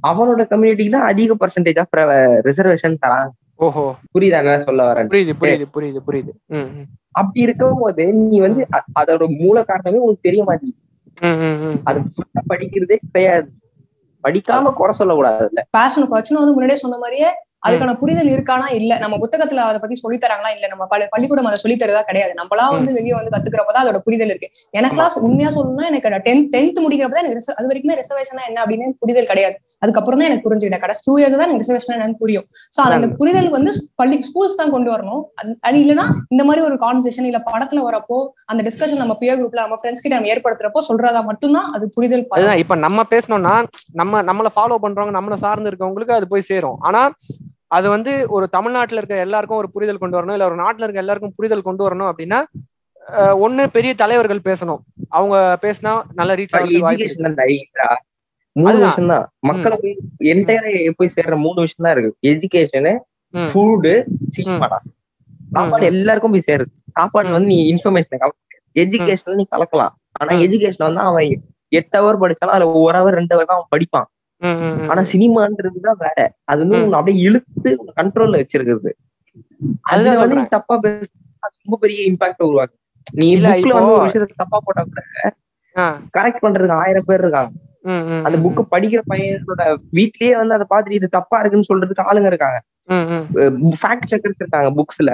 [0.09, 1.95] அவனோட கம்யூனிட்டிக்கு தான் அதிக பர்சன்டேஜ் ஆஃப்
[2.47, 3.31] ரிசர்வேஷன் தராங்க.
[3.65, 3.83] ஓஹோ.
[4.13, 5.07] புரியுதா என்ன சொல்ல வரேன்?
[5.13, 6.33] புரியுது புரியுது புரியுது புரியுது.
[7.19, 8.61] அப்படி இருக்கும் போது நீ வந்து
[8.99, 10.83] அதோட மூல காரணமே உனக்கு தெரிய மாட்டேங்குது.
[11.89, 11.99] அது
[12.51, 13.47] படிக்கிறதே கிடையாது.
[14.23, 17.29] படிக்காம குறை சொல்லக்கூடாதுல்ல பேஷன் பிரச்சனை வந்து முன்னாடியே சொன்ன மாதிரியே
[17.67, 18.73] அதுக்கான புரிதல் இருக்கானா?
[18.73, 18.97] இல்ல.
[18.97, 20.51] நம்ம புத்தகத்துல அதை பத்தி சொல்லி தராங்களா?
[20.53, 20.67] இல்ல.
[20.67, 22.33] நம்ம பள்ளி- பள்ளிக்கூடம் அதை சொல்லி தரதா கிடையாது.
[22.37, 24.49] நம்மளா வந்து வெளியே வந்து கத்துக்கிறப்பதான் அதோட புரிதல் இருக்கு.
[24.77, 29.59] எனக்குலாம் உண்மையா சொல்லணும்னா எனக்கு டென்த் டென்த் முடிக்கிறப்பதான் எனக்கு அது வரைக்குமே ரிசர்வேஷனா என்ன அப்படின்னு புரிதல் கிடையாது.
[29.79, 30.79] அதுக்கப்புறம் தான் எனக்கு புரிஞ்சுக்கிட்டேன்.
[30.79, 32.45] கடைசி டூ இயர்ஸ் தான் எனக்கு ரிசர்வேஷன் என்னன்னு புரியும்.
[32.67, 35.23] சோ அந்த புரிதல் வந்து பள்ளி ஸ்கூல்ஸ் தான் கொண்டு வரணும்.
[35.47, 39.75] அது- இல்லைன்னா இந்த மாதிரி ஒரு கான்வர்சேஷன் இல்ல படத்துல வரப்போ அந்த டிஸ்கஷன் நம்ம பியர் குரூப்ல நம்ம
[39.81, 45.21] ஃப்ரெண்ட்ஸ் கிட்ட நம்ம ஏற்படுத்துறப்போ சொல்றதா மட்டும்தான் அது புரிதல் இப்ப நம்ம பேசணும்னா நம்ம நம்மள ஃபாலோ பண்றவங்க
[45.21, 46.75] நம்மள சார்ந்து இருக்கவங்களுக்கு அது போய் சேரும்.
[46.79, 47.11] ஆனா
[47.71, 51.35] அது வந்து ஒரு தமிழ்நாட்டுல இருக்க எல்லாருக்கும் ஒரு புரிதல் கொண்டு வரணும் இல்ல ஒரு நாட்டுல இருக்க எல்லாருக்கும்
[51.35, 52.39] புரிதல் கொண்டு வரணும் அப்படின்னா
[53.45, 54.81] ஒண்ணு பெரிய தலைவர்கள் பேசணும்.
[55.09, 56.55] அவங்க பேசினா நல்ல ரீச்
[58.55, 58.77] மூணு.
[58.83, 59.25] விஷயம் தான்.
[59.47, 59.95] மக்களை போய்
[60.31, 62.11] என்டையரா போய் சேர்ற மூணு விஷயம் தான் இருக்கு.
[62.31, 62.93] எஜுகேஷனு.
[63.47, 63.93] ஃபுட்டு
[64.35, 64.77] சினிமாடா
[65.55, 68.23] சாப்பாடு எல்லாருக்கும் போய் சேருது சாப்பாடு வந்து நீ இன்ஃபர்மேஷன்
[68.75, 69.93] எஜுகேஷன் நீ கலக்கலாம்.
[70.13, 70.31] ஆனா.
[70.45, 71.27] எஜுகேஷன் வந்து அவன்
[71.71, 74.07] எட்டு ஹவர் படிச்சாலும் அதுல ஒரு ஹவர் ரெண்டு ஹவர் தான் அவன் படிப்பான்.
[74.89, 76.17] ஆனா சினிமான்றது தான் வேற.
[76.45, 76.77] அது வந்து.
[76.83, 77.69] உன்னை அப்படியே இழுத்து
[77.99, 78.91] கண்ட்ரோல்ல வச்சிருக்குது
[79.91, 80.35] அதுல வந்து.
[80.55, 81.09] தப்பா பேச
[81.57, 82.75] ரொம்ப பெரிய இம்பாக்ட் உருவாக்கு.
[83.13, 85.01] நீ புக்ல வந்து ஒரு விஷயத்த தப்பா போட்டா கூட.
[86.15, 87.51] கரெக்ட் பண்றதுக்கு ஆயிரம் பேர் இருக்காங்க.
[88.25, 89.63] அந்த புக்கு படிக்கிற பையனோட
[89.97, 92.57] வீட்லயே வந்து அதை பார்த்துட்டு இது தப்பா இருக்குன்னு சொல்றதுக்கு ஆளுங்க இருக்காங்க.
[93.81, 95.11] ஃபேக்ட் செக்கர்ஸ் இருக்காங்க புக்ஸ்ல.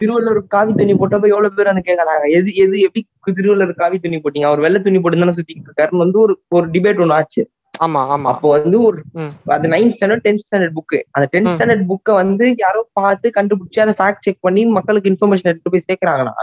[0.00, 3.02] திருவள்ளுவர் காவி துணி போட்டப்ப எவ்வளவு பேர் வந்து கேக்குறாங்க எது எது எப்படி
[3.38, 4.48] திருவள்ளுவர் காவி துணி போட்டீங்க?
[4.50, 7.42] அவர் வெள்ளை துணி போட்டு தானே சுத்திட்டு இருக்காருன்னு வந்து ஒரு ஒரு டிபேட் ஒண்ணு ஆச்சு.
[7.84, 8.28] ஆமா ஆமா.
[8.32, 8.98] அப்போ வந்து ஒரு.
[9.46, 11.50] அது ninth standard tenth standard book அந்த டென்த்.
[11.54, 16.34] ஸ்டாண்டர்ட் புக்கை வந்து யாரோ பார்த்து கண்டுபிடிச்சு அதை ஃபேக்ட் செக் பண்ணி மக்களுக்கு இன்ஃபர்மேஷன் எடுத்து போய் சேர்க்கறாங்கன்னா.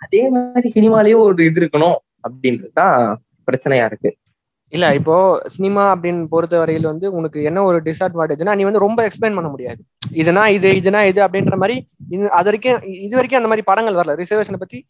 [0.00, 2.96] அதே மாதிரி சினிமாலயும் ஒரு இது இருக்கணும் அப்படின்றதுதான்
[3.48, 4.10] பிரச்சனையா இருக்கு.
[4.72, 5.14] இல்ல இப்போ
[5.54, 9.80] சினிமா அப்படின்னு பொறுத்த வரையில் வந்து உனக்கு என்ன ஒரு டிஸ்அட்வான்டேஜ்னா நீ வந்து ரொம்ப எக்ஸ்பிளைன் பண்ண முடியாது.
[10.20, 11.76] இதுனா இது இதுனா இது அப்படின்ற மாதிரி
[12.38, 14.16] அது வரைக்கும் இது வரைக்கும் அந்த மாதிரி படங்கள் வரல.
[14.22, 14.80] ரிசர்வேஷனை பத்தி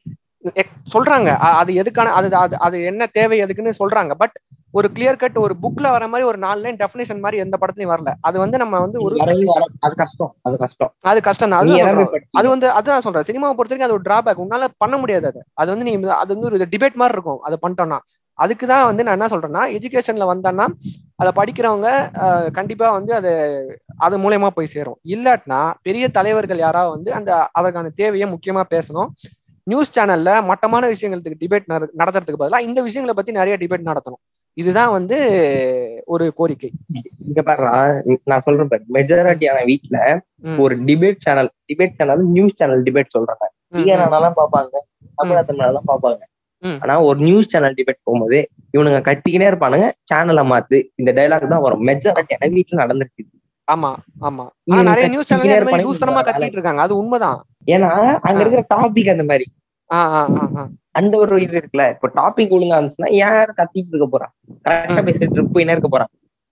[0.95, 1.31] சொல்றாங்க.
[1.61, 4.13] அது எதுக்கான அது அது அது என்ன தேவை எதுக்குன்னு சொல்றாங்க.
[4.23, 4.37] பட்
[4.75, 8.11] ஒரு கிளியர் கட் ஒரு புக்ல வர மாதிரி ஒரு நாலு லைன் டெஃபினேஷன் மாதிரி எந்த படத்துலயும் வரல.
[8.29, 9.15] அது வந்து நம்ம வந்து ஒரு
[9.87, 10.93] அது கஷ்டம் அது கஷ்டம்.
[11.11, 11.63] அது கஷ்டம் தான்.
[12.41, 13.27] அது வந்து அதான் சொல்றேன்.
[13.31, 15.43] சினிமாவை பொறுத்த வரைக்கும் அது ஒரு டிராபேக் உன்னால பண்ண முடியாது அது.
[15.63, 17.41] அது வந்து நீ அது வந்து ஒரு டிபேட் மாதிரி இருக்கும்.
[17.49, 18.01] அதை பண்ணிட்டோம்னா.
[18.39, 20.67] அதுக்கு தான் வந்து நான் என்ன சொல்றேன்னா எஜுகேஷன்ல வந்தேன்னா
[21.17, 21.89] அதை படிக்கிறவங்க
[22.59, 23.31] கண்டிப்பா வந்து அது
[24.07, 24.99] அது மூலயமா போய் சேரும்.
[25.15, 29.11] இல்லாட்டினா பெரிய தலைவர்கள் யாராவது வந்து அந்த அதற்கான தேவையை முக்கியமா பேசணும்.
[29.67, 31.67] நியூஸ் சேனல்ல மட்டமான விஷயங்களுக்கு டிபேட்
[32.01, 34.23] நடத்துறதுக்கு பதிலா இந்த விஷயங்களை பத்தி நிறைய டிபேட் நடத்தணும்.
[34.57, 35.17] இதுதான் வந்து
[36.07, 36.71] ஒரு கோரிக்கை.
[37.29, 37.73] இங்க பாருடா
[38.31, 38.85] நான் சொல்றேன் பாரு.
[38.97, 39.99] மெஜாரிட்டியான வீட்ல
[40.65, 43.45] ஒரு debate channel debate channel news channel debate சொல்றாங்க.
[44.41, 44.75] பாப்பாங்க
[45.19, 46.33] தமிழத்தமிழெல்லாம் பாப்பாங்க ம்.
[46.63, 48.39] ஆனா ஒரு நியூஸ் சேனல் டிபேட் போகும்போது
[48.77, 49.87] இவனுங்க கத்திக்கினே இருப்பானுங்க.
[50.11, 51.85] சேனலை மாத்து இந்த டைலாக் தான் வரும்.
[51.87, 53.25] மெஜாரிட்டியான வீட்டுல நடந்துருக்கு.
[53.69, 53.91] ஆமா
[54.21, 54.45] ஆமா.
[54.71, 55.73] ஆனா நிறைய நியூஸ் சேனல் வேலை.
[56.29, 56.83] கத்திட்டு இருக்காங்க.
[56.83, 57.39] அது உண்மைதான்.
[57.67, 57.91] ஏன்னா
[58.29, 59.47] அங்க இருக்கிற டாபிக் அந்த மாதிரி.
[60.91, 61.85] அந்த ஒரு இது இருக்குல்ல.
[61.95, 64.33] இப்ப டாபிக் ஒழுங்கா இருந்துச்சுன்னா யார் கத்திட்டு இருக்க போறான்
[64.69, 65.03] கரெக்டா.
[65.09, 66.11] பேசிட்டு போயினே இருக்க போறான்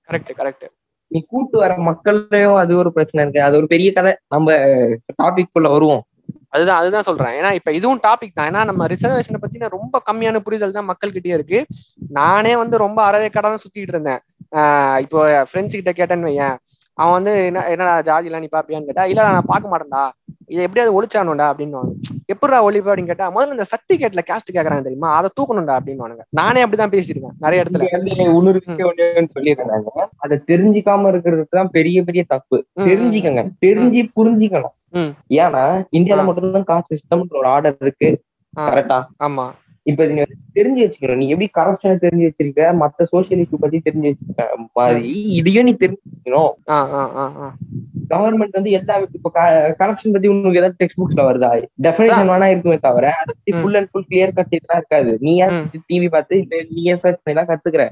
[0.09, 0.67] கரெக்ட் கரெக்ட்
[1.11, 3.41] நீ கூட்டு வர மக்களையும் அது ஒரு பிரச்சனை இருக்கு.
[3.49, 4.13] அது ஒரு பெரிய கதை.
[4.29, 4.49] நம்ம
[5.23, 6.03] டாபிக் குள்ள வருவோம்.
[6.57, 7.35] அதுதான் அதுதான் சொல்றேன்.
[7.41, 8.49] ஏன்னா இப்ப இதுவும் டாபிக் தான்.
[8.49, 11.61] ஏன்னா நம்ம ரிசர்வேஷனை பத்தின ரொம்ப கம்மியான புரிதல் தான் மக்கள்கிட்டயே இருக்கு.
[12.19, 14.21] நானே வந்து ரொம்ப அறவே கடான சுத்திட்டு இருந்தேன்.
[14.53, 16.57] ஆஹ் இப்போ ஃப்ரெண்ட்ஸ் கிட்ட கேட்டேன்னு வையேன்.
[16.99, 20.05] அவன் வந்து என்ன என்னடா ஜாதிலாம் நீ பாப்பியான்னு கேட்டா இல்ல நான் பார்க்க மாட்டேன்டா.
[20.53, 21.81] இதை எப்படியாவது ஒழிச்சானுண்டா அப்படின்னு
[22.33, 22.91] எப்படிடா ஒழிப்பா?
[22.91, 25.09] அப்படின்னு கேட்டா முதல்ல இந்த சர்டிபிகேட்ல கேஸ்ட் கேக்குறாங்க தெரியுமா?
[25.19, 27.83] அதை தூக்கணும்டா அப்படின்னு நானே அப்படிதான் பேசியிருக்கேன் நிறைய இடத்துல.
[29.35, 32.59] சொல்லிடுறாங்க அதை தெரிஞ்சுக்காம இருக்கிறது தான் பெரிய பெரிய தப்பு.
[32.91, 33.45] தெரிஞ்சுக்கங்க.
[33.67, 34.75] தெரிஞ்சு புரிஞ்சுக்கணும்.
[35.43, 35.65] ஏன்னா
[35.99, 36.25] இந்தியால.
[36.25, 38.11] மட்டும்தான் காஸ்ட் சிஸ்டம்ன்ற ஒரு ஆர்டர் இருக்கு.
[38.55, 39.47] கரெக்டா ஆமா.
[39.91, 40.23] இப்ப நீ
[40.59, 41.21] தெரிஞ்சு வச்சுக்கணும்.
[41.23, 42.63] நீ எப்படி கரப்ஷனை தெரிஞ்சு வச்சிருக்க?
[42.83, 44.45] மத்த சோசியல் இஷ்யூ பத்தி தெரிஞ்சு வச்சிருக்க
[44.79, 46.53] மாதிரி இதையும் நீ தெரிஞ்சு வச்சுக்கணும்.
[48.13, 49.31] கவர்மெண்ட் வந்து எல்லா இப்ப
[49.81, 51.51] கரப்ஷன் பத்தி உனக்கு ஏதாவது டெக்ஸ்ட் புக்ஸ்ல வருதா?
[51.87, 53.53] டெஃபினேஷன் வேணா இருக்குமே தவிர அதை பத்தி.
[53.61, 55.13] Full and full clear cut எல்லாம் இருக்காது.
[55.27, 55.33] நீ.
[55.91, 57.85] டிவி பார்த்து இல்ல நீயே சர்ச் பண்ணி தான் கத்துக்கிற?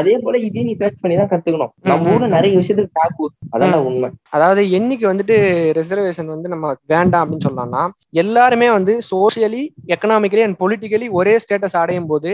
[0.00, 1.72] அதே போல இதையும் நீ சர்ச் பண்ணி தான் கத்துக்கணும்.
[1.90, 4.10] நம்ம ஊர்ல நிறைய விஷயத்துக்கு டாக்கு அதான் உண்மை.
[4.36, 5.36] அதாவது என்னைக்கு வந்துட்டு
[5.80, 7.84] ரிசர்வேஷன் வந்து நம்ம வேண்டாம் அப்படின்னு சொல்லலாம்னா
[8.22, 9.62] எல்லாருமே வந்து சோஷியலி
[9.94, 12.32] எக்கனாமிக்கலி அண்ட் பொலிட்டிக்கலி ஒரே ஸ்டேட்டஸ் அடையும் போது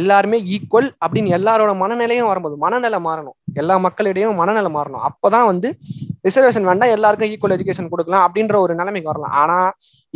[0.00, 3.36] எல்லாருமே ஈக்குவல் அப்படின்னு எல்லாரோட மனநிலையும் வரும்போது மனநிலை மாறணும்.
[3.60, 5.04] எல்லா மக்களிடையும் மனநிலை மாறணும்.
[5.08, 5.68] அப்பதான் வந்து
[6.26, 9.34] ரிசர்வேஷன் வேண்டாம் எல்லாருக்கும் ஈக்குவல் எஜுகேஷன் கொடுக்கலாம் அப்படின்ற ஒரு நிலைமைக்கு வரலாம்.
[9.42, 9.58] ஆனா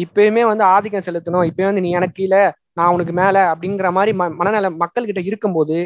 [0.05, 1.47] இப்பயுமே வந்து ஆதிக்கம் செலுத்தணும்.
[1.51, 2.43] இப்பயும் வந்து நீ எனக்கு கீழே
[2.79, 5.77] நான் உனக்கு மேல அப்படிங்கிற மாதிரி ம மனநிலை மக்கள் கிட்ட இருக்கும்போது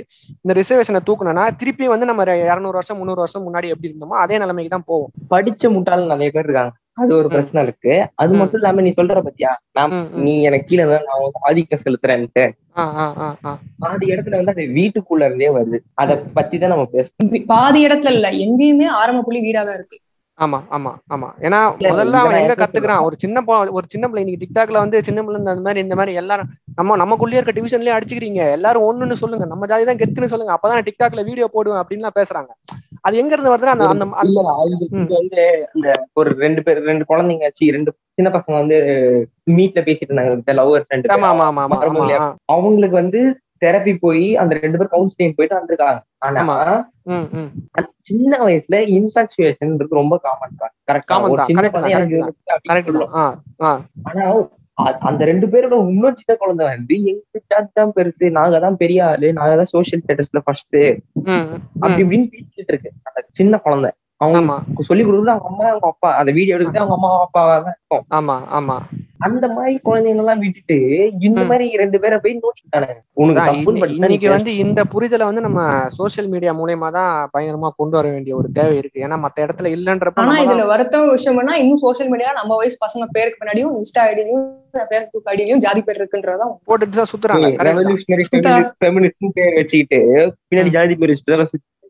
[0.43, 4.73] இந்த ரிசர்வேஷனை தூக்கணும்னா திருப்பி வந்து நம்ம இரநூறு வருஷம் முந்நூறு வருஷம் முன்னாடி எப்படி இருந்தோமோ அதே நிலைமைக்கு
[4.75, 5.13] தான் போவோம்.
[5.33, 6.73] படிச்ச முட்டாள் நிறைய பேர் இருக்காங்க.
[6.99, 7.29] அது ஒரு.
[7.31, 8.33] பிரச்சனை இருக்கு அது.
[8.41, 9.95] மட்டும் இல்லாம நீ சொல்ற பத்தியா நான்.
[10.23, 12.45] நீ எனக்கு கீழே தான் நான் வந்து ஆதிக்கம் செலுத்துறேன்ட்டு
[12.77, 13.51] ஆ, ஆ, ஆ, ஆ.
[13.83, 18.31] பாதி இடத்துல வந்து அது வீட்டுக்குள்ள இருந்தே வருது அத பத்தி தான் நம்ம பேசணும் பாதி இடத்துல இல்ல
[18.45, 19.99] எங்கேயுமே ஆரம்ப புள்ளி வீடா தான் இருக்கு
[20.39, 21.27] ஆமா ஆமா ஆமா.
[21.41, 21.59] ஏன்னா
[21.91, 23.03] முதல்ல அவன் எங்க கத்துக்கிறான்?
[23.03, 26.47] ஒரு சின்ன ஒரு சின்ன பிள்ளை இன்னைக்கு டிக்டாக்ல வந்து சின்ன பிள்ளை இந்த மாதிரி இந்த மாதிரி எல்லாரும்
[26.75, 28.51] நம்ம நமக்குள்ளே இருக்க டிவிஷன்லயே அடிச்சுக்கிறீங்க.
[28.51, 29.45] எல்லாரும் ஒண்ணுன்னு சொல்லுங்க.
[29.45, 30.59] நம்ம ஜாதி தான் கெத்துன்னு சொல்லுங்க.
[30.59, 32.51] அப்பதான் டிக்டாக்ல வீடியோ போடுவேன் அப்படின்லாம் பேசுறாங்க.
[33.01, 34.41] அது எங்க இருந்து வருதுன்னா அந்த அந்த அந்த-
[35.75, 38.77] இந்த ஒரு ரெண்டு பேர் ரெண்டு குழந்தைங்க சி ரெண்டு சின்ன பசங்க வந்து
[39.51, 40.43] மீட்ல பேசிட்டு இருந்தாங்க.
[40.53, 40.75] லவ்
[41.47, 41.51] ஆமா.
[41.65, 41.79] ஆமா
[42.19, 42.37] ஆ.
[42.45, 43.21] அவங்களுக்கு வந்து
[43.63, 46.01] தெரப்பி போய் அந்த ரெண்டு பேர் கவுன்சிலிங் போயிட்டு வந்திருக்காங்க.
[46.27, 46.41] ஆனா
[48.09, 50.75] சின்ன வயசுல இன்ஃபாக்சுவேஷன் ரொம்ப காமன் தான்.
[50.89, 51.15] கரெக்டா.
[54.11, 54.25] ஆனா
[55.09, 59.53] அந்த ரெண்டு பேரோட இன்னும் சின்ன குழந்தை வந்து எங்க தான் பெருசு நாங்க தான் பெரிய ஆளு நாங்க
[59.61, 60.79] தான் சோசியல் ஸ்டேட்டஸ்ல ஃபர்ஸ்ட்.
[61.83, 62.91] அப்படி இப்படின்னு பேசிட்டு இருக்கு.
[63.09, 63.91] அந்த சின்ன குழந்தை.
[64.21, 64.57] அவங்க ஆமா.
[64.87, 66.11] சொல்லி கொடுக்குறது அவங்க அம்மா அவங்க அப்பா.
[66.19, 68.05] அந்த வீடியோ எடுக்கிறது அவங்க அம்மா அப்பாவா தான் இருக்கும்.
[68.19, 68.77] ஆமா ஆமா.
[69.27, 70.77] அந்த மாதிரி குழந்தைங்க எல்லாம் விட்டுட்டு
[71.23, 71.41] இந்த.
[71.45, 75.25] மாதிரி ரெண்டு பேரை போய் நோக்கிட்டானே உனக்கு அதான் தப்புன்னு இன்னி- படிச்சுனா நீ இன்னைக்கு வந்து இந்த புரிதலை
[75.29, 75.61] வந்து நம்ம
[75.97, 79.03] சோஷியல் மீடியா மூலியமா தான் பயங்கரமா கொண்டு வர வேண்டிய ஒரு தேவை இருக்கு.
[79.07, 82.79] ஏன்னா மத்த இடத்துல இல்லன்றப்ப ஆனா இதுல வருத்தம் ஒரு விஷயம் என்ன இன்னும் சோஷியல் மீடியா நம்ம வயசு
[82.81, 84.47] பசங்க பேருக்கு பின்னாடியும் இன்ஸ்டா ஐடியிலும்
[84.87, 87.51] ஃபேஸ்புக் ஐடியிலும் ஜாதி பேர் இருக்குன்றதான் போட்டுட்டு தான் சுத்துறாங்க.
[89.37, 90.01] பேர் வச்சுக்கிட்டு
[90.49, 91.39] பின்னாடி ஜாதி பேர் வச்சுட்டு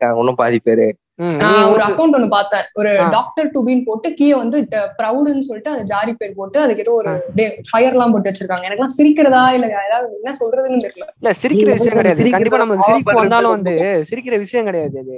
[0.02, 0.87] தான் இன்னும் பாதி பேரு.
[1.18, 2.64] நான் ஒரு அக்கௌண்ட் ஒண்ணு பார்த்தேன்.
[2.74, 2.92] ஒரு.
[3.11, 4.59] டாக்டர் டுபின்னு போட்டு கீழே வந்து
[4.98, 7.12] ப்ரௌடுன்னு சொல்லிட்டு அந்த ஜாரி பேர் போட்டு அதுக்கு ஏதோ ஒரு
[7.70, 8.66] ஃபயர் எல்லாம் போட்டு வச்சிருக்காங்க.
[8.68, 11.07] எனக்கு சிரிக்கிறதா இல்ல ஏதாவது என்ன சொல்றதுன்னு தெரியல.
[11.20, 12.31] இல்ல சிரிக்கிற விஷயம் கிடையாது.
[12.37, 13.74] கண்டிப்பா நமக்கு சிரிப்பு வந்தாலும் வந்து
[14.11, 15.16] சிரிக்கிற விஷயம் கிடையாது அது.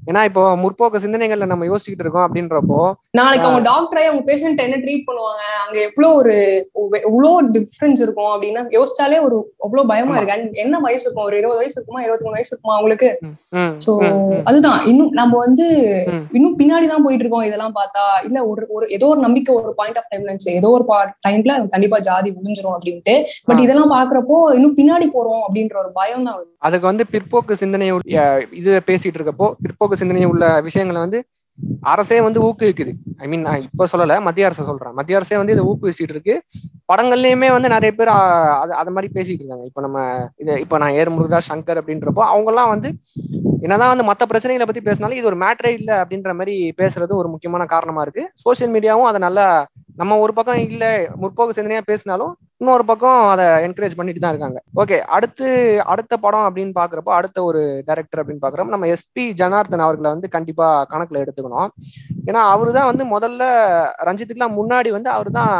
[0.00, 2.80] ஏன்னா இப்போ முற்போக்கு சிந்தனைகள்ல நம்ம யோசிச்சுக்கிட்டு இருக்கோம் அப்படின்றப்போ
[3.10, 5.42] நாளைக்கு அவங்க டாக்டரே அவங்க பேஷண்ட் என்ன ட்ரீட் பண்ணுவாங்க?
[5.64, 6.34] அங்க எவ்வளவு ஒரு
[7.08, 10.14] எவ்வளவு டிஃபரன்ஸ் இருக்கும் அப்படின்னா யோசிச்சாலே ஒரு அவ்வளவு பயமா.
[10.16, 10.34] இருக்கு.
[10.36, 11.26] And என்ன வயசு இருக்கும்?
[11.28, 12.02] ஒரு இருபது வயசு இருக்குமா?
[12.02, 13.10] இருபத்தி மூணு வயசு இருக்குமா அவங்களுக்கு?
[13.86, 13.92] சோ
[14.50, 14.80] அதுதான்.
[14.92, 15.66] இன்னும் நம்ம வந்து.
[16.36, 18.04] இன்னும் பின்னாடிதான் போயிட்டு இருக்கோம் இதெல்லாம் பார்த்தா.
[18.28, 20.86] இல்ல ஒரு ஒரு ஏதோ ஒரு நம்பிக்கை ஒரு பாயிண்ட் ஆஃப் டைம்ல இருந்துச்சு ஏதோ ஒரு
[21.28, 23.16] டைம்ல கண்டிப்பா ஜாதி முடிஞ்சிரும் அப்படின்ட்டு.
[23.50, 23.62] பட்.
[23.66, 26.40] இதெல்லாம் பாக்குறப்போ இன்னும் பின்னாடி போறோம் அப்படின்ற ஒரு பயம் தான்.
[26.66, 27.86] அதுக்கு வந்து பிற்போக்கு சிந்தனை
[28.60, 31.20] இது பேசிட்டு இருக்கப்போ பிற்போக்கு சிந்தனை உள்ள விஷயங்களை வந்து
[31.92, 32.92] அரசே வந்து ஊக்குவிக்குது.
[33.22, 34.92] ஐ மீன் நான் இப்ப சொல்லல மத்திய அரசு சொல்றேன்.
[34.98, 36.34] மத்திய அரசே வந்து இதை ஊக்குவிச்சுட்டு இருக்கு.
[36.90, 38.10] படங்கள்லயுமே வந்து நிறைய பேர்
[38.62, 39.64] அது அது மாதிரி பேசிட்டு இருக்காங்க.
[39.70, 39.98] இப்போ நம்ம
[40.42, 42.90] இது இப்போ நான் ஏர் முருகா சங்கர் அப்படின்றப்போ அவங்க எல்லாம் வந்து
[43.64, 47.66] என்னதான் வந்து மற்ற பிரச்சனைகளை பத்தி பேசினாலும் இது ஒரு மேட்ரே இல்லை அப்படின்ற மாதிரி பேசுறது ஒரு முக்கியமான
[47.74, 48.24] காரணமா இருக்கு.
[48.44, 49.46] சோஷியல் மீடியாவும் அதை நல்லா
[50.00, 50.84] நம்ம ஒரு பக்கம் இல்ல
[51.20, 54.58] முற்போக்கு சிந்தனையா பேசினாலும் இன்னொரு பக்கம் அதை என்கரேஜ் பண்ணிட்டு தான் இருக்காங்க.
[54.82, 55.46] ஓகே அடுத்து
[55.92, 60.68] அடுத்த படம் அப்படின்னு பாக்குறப்போ அடுத்த ஒரு டைரக்டர் அப்படின்னு பாக்குறப்ப நம்ம எஸ்பி ஜனார்தன் அவர்களை வந்து கண்டிப்பா
[60.92, 61.70] கணக்குல எடுத்துக்கணும்.
[62.28, 63.42] ஏன்னா அவரு தான் வந்து முதல்ல
[64.08, 65.54] ரஞ்சித்துக்குலாம் முன்னாடி வந்து அவரு தான்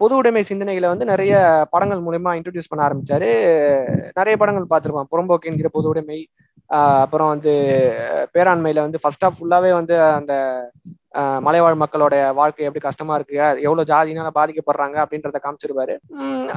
[0.00, 1.36] பொது உடைமை சிந்தனைகளை வந்து நிறைய
[1.70, 3.30] படங்கள் மூலயமா இன்ட்ரடியூஸ் பண்ண ஆரம்பிச்சாரு.
[4.18, 5.10] நிறைய படங்கள் பார்த்துருப்போம்.
[5.12, 6.18] புறம்போக்கு என்கிற பொது உடைமை
[6.70, 7.52] ஆஹ் அப்புறம் வந்து
[8.34, 10.32] பேராண்மையில வந்து ஃபர்ஸ்ட் ஆஃப் ஃபுல்லாவே வந்து அந்த
[11.46, 13.36] மலைவாழ் மக்களோட வாழ்க்கை எப்படி கஷ்டமா இருக்கு
[13.66, 15.96] எவ்வளவு ஜாதினால பாதிக்கப்படுறாங்க அப்படின்றத காமிச்சிருப்பாரு.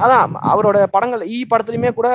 [0.04, 2.08] அதான் அவரோட படங்கள் ஈ படத்துலயுமே கூட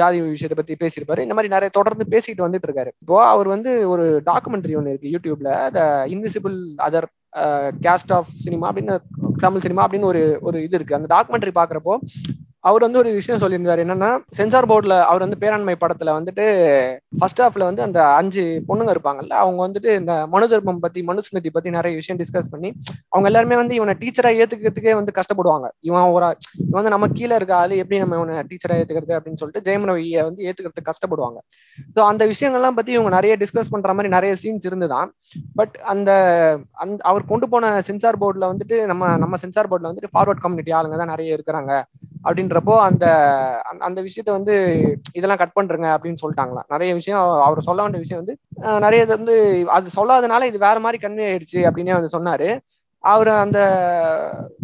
[0.00, 1.24] ஜாதி விஷயத்தை பத்தி பேசியிருப்பாரு.
[1.24, 2.90] இந்த மாதிரி நிறைய தொடர்ந்து பேசிட்டு வந்துட்டு இருக்காரு.
[3.02, 5.80] இப்போ அவர் வந்து ஒரு டாக்குமெண்ட்ரி ஒன்று இருக்கு யூடியூப்ல the
[6.14, 7.08] invisible other
[7.86, 8.96] caste of cinema அப்படின்னு
[9.44, 10.98] தமிழ் சினிமா அப்படின்னு ஒரு ஒரு இது இருக்கு.
[10.98, 11.96] அந்த டாக்குமெண்ட்ரி பாக்குறப்போ
[12.68, 13.80] அவர் வந்து ஒரு விஷயம் சொல்லியிருந்தாரு.
[13.84, 16.44] என்னன்னா சென்சார் போர்டில் அவர் வந்து பேராண்மை படத்தில் வந்துட்டு
[17.20, 21.70] ஃபர்ஸ்ட் ஹாஃப்ல வந்து அந்த அஞ்சு பொண்ணுங்க இருப்பாங்கல்ல அவங்க வந்துட்டு இந்த மனு தர்மம் பத்தி மனுஸ்மிருதி பத்தி
[21.78, 22.70] நிறைய விஷயம் டிஸ்கஸ் பண்ணி
[23.14, 25.68] அவங்க எல்லாருமே வந்து இவனை டீச்சரா ஏத்துக்கிறதுக்கே வந்து கஷ்டப்படுவாங்க.
[25.88, 26.28] இவன் ஒரு
[26.66, 30.44] இவன் வந்து நம்ம கீழே இருக்க ஆளு எப்படி நம்ம இவனை டீச்சரா ஏத்துக்கிறது அப்படின்னு சொல்லிட்டு ஜெயமரவியை வந்து
[30.48, 31.38] ஏத்துக்கிறதுக்கு கஷ்டப்படுவாங்க.
[31.96, 35.10] ஸோ அந்த விஷயங்கள்லாம் பத்தி இவங்க நிறைய டிஸ்கஸ் பண்ற மாதிரி நிறைய சீன்ஸ் இருந்துதான்.
[35.60, 36.10] பட் அந்த
[36.84, 40.98] அந் அவர் கொண்டு போன சென்சார் போர்டில் வந்துட்டு நம்ம நம்ம சென்சார் போர்டில் வந்துட்டு ஃபார்வர்ட் கம்யூனிட்டி ஆளுங்க
[41.02, 41.74] தான் நிறைய இருக்கிறாங்க.
[42.24, 43.06] அப்படின்றப்போ அந்த
[43.62, 44.54] அந்த- அந்த விஷயத்த வந்து
[45.12, 46.64] இதெல்லாம் கட் பண்றங்க அப்படின்னு சொல்லிட்டாங்களாம்.
[46.68, 51.06] நிறைய விஷயம் அவர் சொல்ல வேண்டிய விஷயம் வந்து நிறைய இது வந்து அது சொல்லாதனால இது வேற மாதிரி
[51.06, 52.60] கன்வே ஆயிடுச்சு அப்படின்னே வந்து சொன்னாரு.
[53.04, 53.58] அவர் அந்த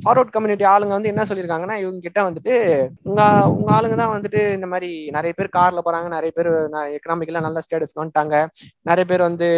[0.02, 2.54] ஃபார்வர்ட் கம்யூனிட்டி ஆளுங்க வந்து என்ன சொல்லியிருக்காங்கன்னா இவங்க கிட்ட வந்துட்டு
[3.02, 6.50] உங்க உங்க ஆளுங்க தான் வந்துட்டு இந்த மாதிரி நிறைய பேர் கார்ல போறாங்க நிறைய பேர்
[6.96, 8.36] எக்கனாமிக்கெல்லாம் நல்ல ஸ்டேட்டஸ் வந்துட்டாங்க
[8.82, 9.48] நிறைய பேர் வந்து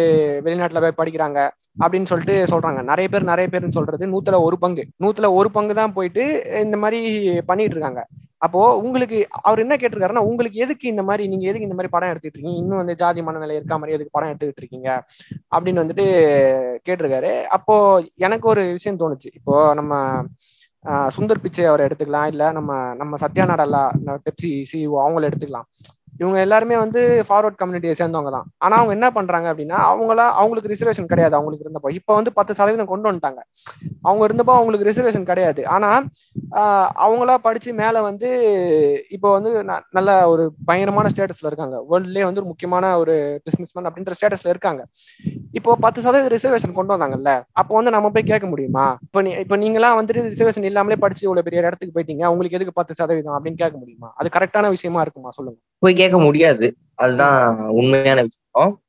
[0.47, 1.39] வெளிநாட்டுல போய் படிக்கிறாங்க
[1.83, 2.81] அப்படின்னு சொல்லிட்டு சொல்றாங்க.
[2.83, 4.83] நிறைய பேர் நிறைய பேர்னு சொல்றது நூத்துல ஒரு பங்கு.
[5.03, 6.23] நூத்துல ஒரு பங்கு தான் போயிட்டு
[6.65, 6.99] இந்த மாதிரி
[7.45, 8.01] பண்ணிட்டு இருக்காங்க.
[8.41, 12.37] அப்போ உங்களுக்கு அவர் என்ன கேட்டிருக்காருன்னா உங்களுக்கு எதுக்கு இந்த மாதிரி நீங்க எதுக்கு இந்த மாதிரி படம் எடுத்துட்டு
[12.37, 12.61] இருக்கீங்க?
[12.63, 13.77] இன்னும் வந்து ஜாதி மனநிலை இருக்கா?
[13.77, 14.89] மாதிரி எதுக்கு படம் எடுத்துக்கிட்டு இருக்கீங்க?
[15.55, 16.05] அப்படின்னு வந்துட்டு
[16.87, 17.31] கேட்டிருக்காரு.
[17.57, 17.75] அப்போ
[18.17, 19.29] எனக்கு ஒரு விஷயம் தோணுச்சு.
[19.33, 19.93] இப்போ நம்ம
[21.17, 23.81] சுந்தர் பிச்சை அவரை எடுத்துக்கலாம் இல்ல நம்ம நம்ம சத்யா நடல்லா
[24.25, 25.67] பெப்சி சிஇஓ அவங்கள எடுத்துக்கலாம்.
[26.21, 28.47] இவங்க எல்லாருமே வந்து ஃபார்வர்ட் கம்யூனிட்டியை சேர்ந்தவங்க தான்.
[28.65, 31.35] ஆனா அவங்க என்ன பண்றாங்க அப்படின்னா அவங்களா அவங்களுக்கு ரிசர்வேஷன் கிடையாது.
[31.39, 31.91] அவங்களுக்கு இருந்தப்போ.
[31.99, 33.41] இப்போ வந்து பத்து சதவீதம் கொண்டு வந்துட்டாங்க.
[34.07, 35.61] அவங்க இருந்தப்போ அவங்களுக்கு ரிசர்வேஷன் கிடையாது.
[35.75, 35.89] ஆனா
[37.05, 38.29] அவங்களா படிச்சு மேல வந்து
[39.15, 39.51] இப்போ வந்து
[39.97, 41.77] நல்ல ஒரு பயங்கரமான ஸ்டேட்டஸ்ல இருக்காங்க.
[41.91, 43.15] வேர்ல்ட்லயே வந்து ஒரு முக்கியமான ஒரு
[43.47, 44.83] பிசினஸ்மேன் அப்படின்ற ஸ்டேட்டஸ்ல இருக்காங்க.
[45.59, 48.85] இப்போ பத்து சதவீதம் ரிசர்வேஷன் கொண்டு வந்தாங்கல்ல அப்போ வந்து நம்ம போய் கேட்க முடியுமா?
[49.07, 52.23] இப்போ நீ இப்போ நீங்களாம் வந்துட்டு ரிசர்வேஷன் இல்லாமலே படிச்சு இவ்வளவு பெரிய இடத்துக்கு போயிட்டீங்க.
[52.33, 54.09] உங்களுக்கு எதுக்கு பத்து சதவீதம் அப்படின்னு கேட்க முடியுமா?
[54.19, 55.31] அது கரெக்டான விஷயமா இருக்குமா?
[55.37, 55.59] சொல்லுங்க.
[55.83, 56.75] போய் கேட்க முடியாது.
[56.95, 58.81] அதுதான் உண்மையான விஷயம்.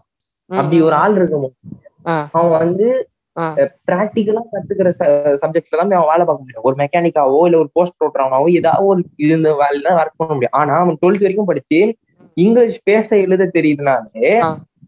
[0.48, 1.54] அப்படி ஒரு ஆள் இருக்கும்.
[2.32, 3.08] அவன் வந்து.
[3.86, 4.88] பிராக்டிக்கலா கத்துக்கிற
[5.42, 6.64] சப்ஜெக்ட்ல தான் அவன் வேலை பார்க்க முடியும்.
[6.68, 10.56] ஒரு மெக்கானிக்காவோ இல்ல ஒரு போஸ்ட் ஓட்டுறவனாவோ ஏதாவது ஒரு இது இந்த வேலையில ஒர்க் பண்ண முடியும்.
[10.60, 11.80] ஆனா அவன் டுவெல்த் வரைக்கும் படிச்சு
[12.36, 14.32] இங்கிலீஷ் பேச எழுத தெரியுதுனாலே.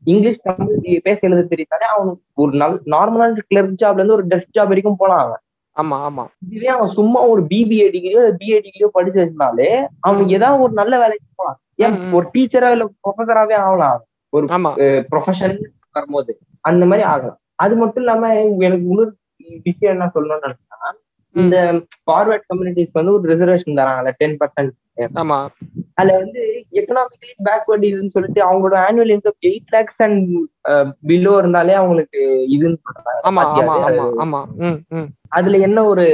[0.05, 4.70] இங்கிலீஷ் தமிழ் பேச எழுத தெரியுதுனாலே அவனுக்கு ஒரு நல் நார்மலான கிளர்க் ஜாப்ல இருந்து ஒரு டெஸ்க் ஜாப்
[4.72, 5.43] வரைக்கும் போலாம் அவன்.
[5.76, 6.24] ஆமா ஆமா.
[6.47, 9.68] இதுவே அவன் சும்மா ஒரு பிபிஏ டிகிரியோ பிஏ டிகிரியோ படிச்சு வச்சிருந்தாலே
[10.01, 11.59] அவன் ஏதாவது ஒரு நல்ல வேலைக்கு போலாம்.
[11.84, 11.97] ஏன்.
[12.16, 14.01] ஒரு டீச்சரா இல்ல ப்ரொஃபஸராவே ஆகலாம்.
[14.53, 14.72] ஆமா.
[15.12, 15.57] ப்ரொஃபஷன்
[15.93, 16.32] வரும்போது
[16.64, 17.38] அந்த மாதிரி ஆகலாம்.
[17.63, 18.31] அது மட்டும் இல்லாம
[18.67, 19.11] எனக்கு இன்னொரு
[19.67, 20.91] விஷயம் என்ன சொல்லணும்னு நினைச்சா
[21.35, 21.57] இந்த
[22.07, 24.73] ஃபார்வர்ட் கம்யூனிட்டிஸ் வந்து ஒரு ரிசர்வேஷன் தராங்கல்ல டென் பர்சன்ட்
[25.21, 25.37] ஆமா.
[25.99, 26.41] அதுல வந்து
[26.81, 30.21] எக்கனாமிக்கலி பேக்வர்ட் இதுன்னு சொல்லிட்டு அவங்களோட annual income eight lakhs and
[31.03, 32.21] below இருந்தாலே அவங்களுக்கு
[32.55, 34.05] இதுன்னு சொல்றாங்க.
[35.31, 36.05] அதுல என்ன ஒரு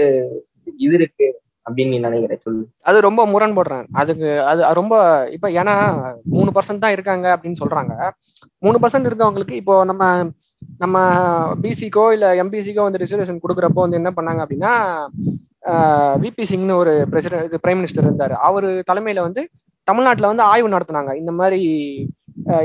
[0.78, 1.28] இது இருக்கு
[1.66, 2.34] அப்படின்னு நீ நினைக்கிற?
[2.44, 2.62] சொல்லு.
[2.88, 3.86] அது ரொம்ப முரண்படுறேன்.
[4.00, 4.94] அதுக்கு அது அது ரொம்ப
[5.36, 5.74] இப்ப ஏன்னா
[6.34, 7.92] மூணு பர்சன்ட் தான் இருக்காங்க அப்படின்னு சொல்றாங்க.
[8.62, 10.04] மூணு பர்சன்ட் இருக்கவங்களுக்கு இப்போ நம்ம
[10.82, 10.96] நம்ம
[11.64, 14.72] பிசிக்கோ இல்ல எம்பிசிக்கோ வந்து ரிசர்வேஷன் கொடுக்குறப்போ வந்து என்ன பண்ணாங்க அப்படின்னா
[16.24, 18.34] விபி சிங்னு ஒரு பிரசிடென்ட் இது பிரைம் மினிஸ்டர் இருந்தார்.
[18.48, 19.42] அவர் தலைமையில வந்து
[19.88, 21.12] தமிழ்நாட்டுல வந்து ஆய்வு நடத்துனாங்க.
[21.22, 21.60] இந்த மாதிரி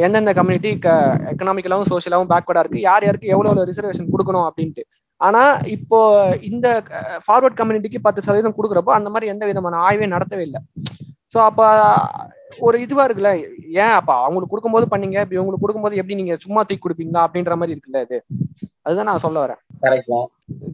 [0.05, 0.89] எந்தெந்த கம்யூனிட்டி க
[1.31, 4.83] எக்கனாமிக்கலாகவும் சோசியலாகவும் பேக்வர்டாக இருக்கு யார் யாருக்கு எவ்வளவு ரிசர்வேஷன் கொடுக்கணும் அப்படின்ட்டு.
[5.21, 5.41] ஆனா
[5.75, 5.99] இப்போ
[6.49, 6.67] இந்த
[7.25, 10.61] ஃபார்வர்ட் கம்யூனிட்டிக்கு பத்து சதவீதம் கொடுக்குறப்போ அந்த மாதிரி எந்த விதமான ஆய்வே நடத்தவே இல்லை.
[11.33, 11.61] ஸோ அப்ப
[12.67, 13.31] ஒரு இதுவா இருக்குல்ல?
[13.83, 15.17] ஏன் அப்ப அவங்களுக்கு கொடுக்கும்போது பண்ணீங்க?
[15.23, 17.25] இப்ப இவங்களுக்கு கொடுக்கும்போது எப்படி நீங்க சும்மா தூக்கி கொடுப்பீங்களா?
[17.27, 18.19] அப்படின்ற மாதிரி இருக்குல்ல இது.
[18.85, 19.61] அதுதான் நான் சொல்ல வரேன்.
[19.83, 20.13] கரெக்ட்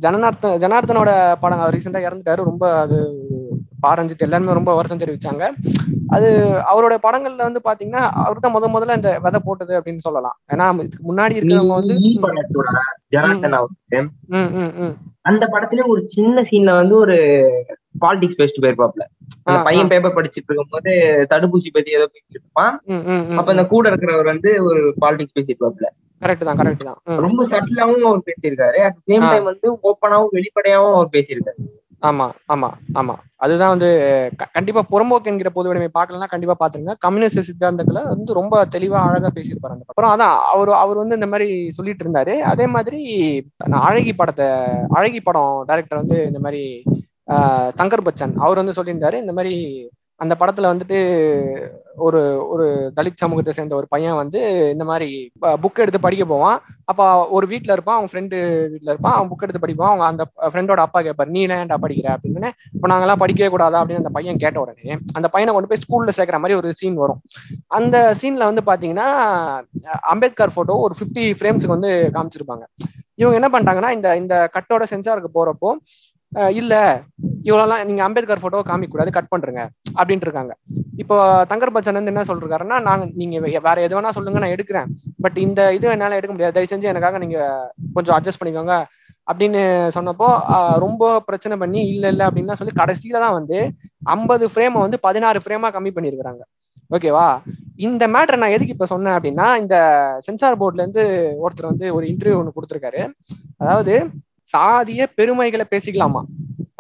[0.04, 1.12] ஜனநார்த்தன் ஜனார்த்தனோட
[1.44, 2.42] படம் ரீசெண்டா இறந்துட்டாரு.
[2.52, 2.98] ரொம்ப அது
[3.86, 5.44] பாரஞ்சித் எல்லாருமே ரொம்ப வருத்தம் தெரிவிச்சாங்க
[6.16, 6.28] அது
[6.72, 10.38] அவரோட படங்கள்ல வந்து பாத்தீங்கன்னா அவர் தான் முத முதல்ல இந்த விதை போட்டது அப்படின்னு சொல்லலாம்.
[10.54, 11.96] ஏன்னா இதுக்கு முன்னாடி இருக்கிறவங்க வந்து.
[15.30, 17.18] அந்த படத்துல ஒரு சின்ன சீன்ல வந்து ஒரு
[17.96, 19.06] பாலிடிக்ஸ் பேசிட்டு போயிருப்பாப்ல
[19.48, 20.92] அந்த பையன் பேப்பர் படிச்சிட்டு இருக்கும்போது
[21.32, 22.76] தடுப்பூசி பத்தி ஏதோ பேசிட்டு இருப்பான்.
[23.40, 25.90] அப்ப அந்த கூட இருக்கிறவர் வந்து ஒரு பாலிடிக்ஸ் பேசியிருப்பாப்ல
[26.22, 26.98] கரெக்ட் தான் கரெக்ட் தான்.
[27.26, 28.80] ரொம்ப சட்டிலாவும் அவர் பேசியிருக்காரு.
[28.88, 29.28] At same.
[29.32, 31.60] டைம் வந்து ஓப்பனாவும் வெளிப்படையாவும் அவர் பேசியிருக்காரு.
[32.02, 32.68] ஆமா ஆமா
[33.00, 33.14] ஆமா.
[33.38, 33.88] அதுதான் வந்து
[34.56, 36.94] கண்டிப்பா புறம்போக்கு என்கிற பொது உடைமை பார்க்கலன்னா கண்டிப்பா பாத்துருங்க.
[37.06, 39.86] கம்யூனிஸ்ட் சித்தாந்தத்துல வந்து ரொம்ப தெளிவா அழகா பேசியிருப்பாரு அந்த.
[39.88, 42.36] அப்புறம் அதான் அவர் அவர் வந்து இந்த மாதிரி சொல்லிட்டு இருந்தாரு.
[42.52, 43.02] அதே மாதிரி
[43.90, 44.48] அழகி படத்தை
[45.00, 46.64] அழகி படம் டைரக்டர் வந்து இந்த மாதிரி
[47.82, 48.36] தங்கர் பச்சன்.
[48.46, 49.56] அவர் வந்து சொல்லியிருந்தாரு இந்த மாதிரி
[50.24, 50.98] அந்த படத்துல வந்துட்டு
[52.06, 52.22] ஒரு
[52.54, 52.66] ஒரு
[52.98, 54.40] தலித் சமூகத்தை சேர்ந்த ஒரு பையன் வந்து
[54.72, 55.08] இந்த மாதிரி
[55.64, 56.58] புக் எடுத்து படிக்க போவான்.
[56.92, 57.08] அப்ப
[57.38, 58.38] ஒரு வீட்டில் இருப்பான் அவன் ஃப்ரெண்டு
[58.72, 62.08] வீட்டில் இருப்பான் அவன் புக் எடுத்து படிப்பான் அவங்க அந்த ஃப்ரெண்டோட அப்பா கேட்பாரு நீ ஏன்டா படிக்கிற?
[62.16, 63.82] அப்படின்னு இப்போ நாங்கெல்லாம் படிக்கவே கூடாதா?
[63.82, 67.22] அப்படின்னு அந்த பையன் கேட்ட உடனே அந்த பையனை கொண்டு போய் ஸ்கூல்ல சேர்க்கற மாதிரி ஒரு சீன் வரும்.
[67.80, 69.10] அந்த சீன்ல வந்து பாத்தீங்கன்னா
[70.14, 72.66] அம்பேத்கர் போட்டோ ஒரு 50 ஃப்ரேம்ஸுக்கு வந்து காமிச்சிருப்பாங்க.
[73.22, 75.70] இவங்க என்ன பண்ணிட்டாங்கன்னா இந்த இந்த கட்டோட சென்சாருக்கு போறப்போ
[76.60, 76.74] இல்ல.
[77.48, 79.62] இவ்வளோலாம் நீங்க அம்பேத்கர் போட்டோ காமிக்க கூடாது கட் பண்றீங்க
[80.00, 80.54] அப்படின்ட்டு இருக்காங்க
[81.02, 81.16] இப்போ
[81.52, 84.88] தங்கர் பச்சன் வந்து என்ன சொல்றாருன்னா நாங்க நீங்க வேற எது வேணா சொல்லுங்க நான் எடுக்கிறேன்.
[85.24, 86.56] பட் இந்த இது என்னால எடுக்க முடியாது.
[86.58, 87.38] தயவு செஞ்சு எனக்காக நீங்க
[87.96, 88.76] கொஞ்சம் அட்ஜஸ்ட் பண்ணிக்கோங்க
[89.32, 89.62] அப்படின்னு
[89.96, 90.28] சொன்னப்போ
[90.86, 93.58] ரொம்ப பிரச்சனை பண்ணி இல்ல இல்ல அப்படின்னு சொல்லி கடைசியில தான் வந்து
[94.16, 96.42] ஐம்பது ஃப்ரேமை வந்து பதினாறு ஃப்ரேமா கம்மி பண்ணியிருக்கிறாங்க.
[96.96, 97.28] ஓகேவா
[97.88, 99.76] இந்த மேட்டரை நான் எதுக்கு இப்ப சொன்னேன் அப்படின்னா இந்த
[100.28, 101.04] சென்சார் போர்ட்ல இருந்து
[101.44, 103.02] ஒருத்தர் வந்து ஒரு இன்டர்வியூ ஒன்று கொடுத்துருக்காரு.
[103.64, 103.94] அதாவது
[104.54, 106.22] சாதிய பெருமைகளை பேசிக்கலாமா?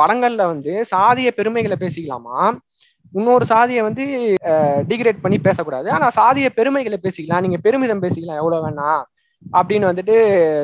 [0.01, 2.37] படங்கள்ல வந்து சாதிய பெருமைகளை பேசிக்கலாமா?
[3.11, 4.03] இன்னொரு சாதியை வந்து
[4.91, 5.87] டிகிரேட் பண்ணி பேசக்கூடாது.
[5.91, 7.43] ஆனா சாதிய பெருமைகளை பேசிக்கலாம்.
[7.45, 8.41] நீங்க பெருமிதம் பேசிக்கலாம்.
[8.41, 8.89] எவ்வளவு வேணா
[9.53, 10.15] அப்படின்னு வந்துட்டு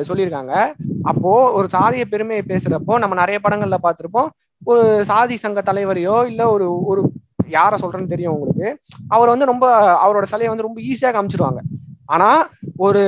[0.08, 0.54] சொல்லியிருக்காங்க.
[1.02, 4.28] அப்போ ஒரு சாதிய பெருமையை பேசுறப்போ நம்ம நிறைய படங்கள்ல பார்த்திருப்போம்.
[4.62, 7.02] ஒரு சாதி சங்க தலைவரையோ இல்ல ஒரு ஒரு
[7.50, 8.68] யார சொல்றேன்னு தெரியும் உங்களுக்கு.
[9.08, 9.66] அவர் வந்து ரொம்ப
[10.04, 11.60] அவரோட சிலையை வந்து ரொம்ப ஈஸியா காமிச்சிருவாங்க.
[12.06, 13.02] ஆனா ஒரு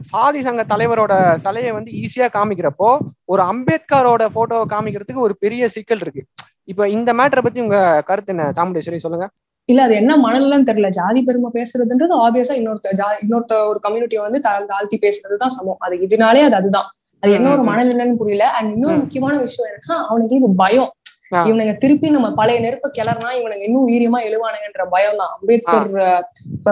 [0.00, 6.24] சாதி சங்க தலைவரோட சிலையை வந்து ஈஸியா காமிக்கிறப்போ ஒரு அம்பேத்கரோட போட்டோ காமிக்கிறதுக்கு ஒரு பெரிய சிக்கல் இருக்கு.
[6.64, 8.52] இப்ப இந்த மேட்டரை பத்தி உங்க கருத்து என்ன?
[8.56, 9.28] சாமுண்டேஸ்வரி சொல்லுங்க.
[9.64, 10.88] இல்ல அது என்ன மனநிலன்னு தெரியல.
[10.88, 15.76] ஜாதி பெருமை பேசுறதுன்றது ஆப்வியஸா இன்னொருத்த ஜா இன்னொருத்த ஒரு கம்யூனிட்டியை வந்து தாழ் தாழ்த்தி பேசுறது தான் சமம்.
[15.78, 16.88] அது இதனாலே அது அதுதான்.
[17.20, 17.62] அது என்ன ஒரு.
[17.62, 18.50] மனநிலைன்னு புரியல.
[18.50, 18.96] அண்ட் இன்னொரு.
[18.96, 20.90] முக்கியமான விஷயம் என்னன்னா அவனுக்கு இது பயம்.
[21.32, 25.88] இவனுங்க திருப்பி நம்ம பழைய நெருப்ப கிளறினா இவனுங்க இன்னும் வீரியமா எழுவானுங்கன்ற பயம் தான் அம்பேத்கர்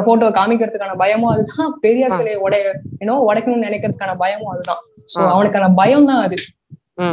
[0.04, 1.78] போட்டோ காமிக்கிறதுக்கான பயமும் அதுதான்.
[1.80, 2.10] பெரியார்.
[2.10, 2.64] சிலையை உடைய
[3.00, 4.82] ஏன்னோ உடைக்கணும்னு நினைக்கிறதுக்கான பயமும் அதுதான்.
[5.14, 5.20] சோ.
[5.28, 6.36] அவனுக்கான பயம் தான் அது.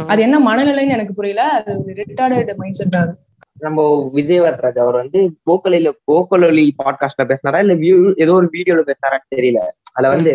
[0.06, 1.42] அது என்ன மனநிலைன்னு எனக்கு புரியல.
[1.50, 3.12] அது ஒரு ரிட்டார்டட் மைண்ட் செட் அது.
[3.58, 3.80] நம்ம
[4.12, 7.58] விஜய் வரராஜ் அவர் வந்து போக்கலில போக்கலொலி பாட்காஸ்ட்ல பேசினாரா?
[7.58, 9.60] இல்ல வியூ ஏதோ ஒரு வீடியோல பேசினாரான்னு தெரியல.
[9.92, 10.34] அதுல வந்து.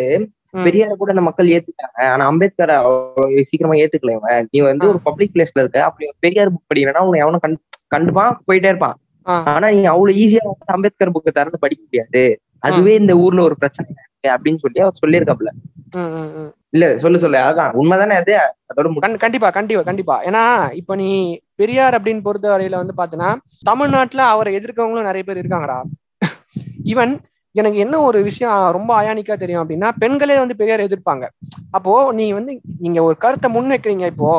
[0.63, 2.01] பெரியார கூட இந்த மக்கள் ஏத்துக்கிட்டாங்க.
[2.01, 2.85] ஆனா அம்பேத்கர்
[3.25, 4.47] சீக்கிரமா ஏத்துக்கல இவன்.
[4.51, 4.87] நீ வந்து.
[4.87, 5.83] ஒரு பப்ளிக் பிளேஸ்ல இருக்க.
[5.83, 7.59] அப்படி பெரியார் புக் படிக்கிறனா உன்னை எவனும் கண்டு
[7.95, 8.97] கண்டுப்பான் போயிட்டே இருப்பான்.
[9.45, 12.39] ஆனா நீ அவ்வளவு ஈஸியா வந்து அம்பேத்கர் புக்கை திறந்து படிக்க முடியாது.
[12.59, 15.49] அதுவே இந்த ஊர்ல ஒரு பிரச்சனை இருக்கு அப்படின்னு சொல்லி அவர் சொல்லியிருக்காப்ல.
[16.69, 17.37] இல்ல சொல்லு சொல்லு.
[17.37, 18.35] அதான் உண்மைதானே அது?
[18.35, 20.25] அதோட கண்- கண்டிப்பா கண்டிப்பா கண்டிப்பா.
[20.25, 25.81] ஏன்னா இப்ப நீ பெரியார் அப்படின்னு பொறுத்த வரையில வந்து பாத்தீங்கன்னா தமிழ்நாட்டுல அவரை எதிர்க்கவங்களும் நிறைய பேர் இருக்காங்கடா.
[26.85, 27.17] ஈவன்
[27.59, 31.25] எனக்கு என்ன ஒரு விஷயம் ரொம்ப அயானிக்கா தெரியும் அப்படின்னா பெண்களே வந்து பெரியார் எதிர்ப்பாங்க.
[31.77, 32.53] அப்போ நீ வந்து
[32.85, 34.29] நீங்க ஒரு கருத்தை முன் வைக்கிறீங்க இப்போ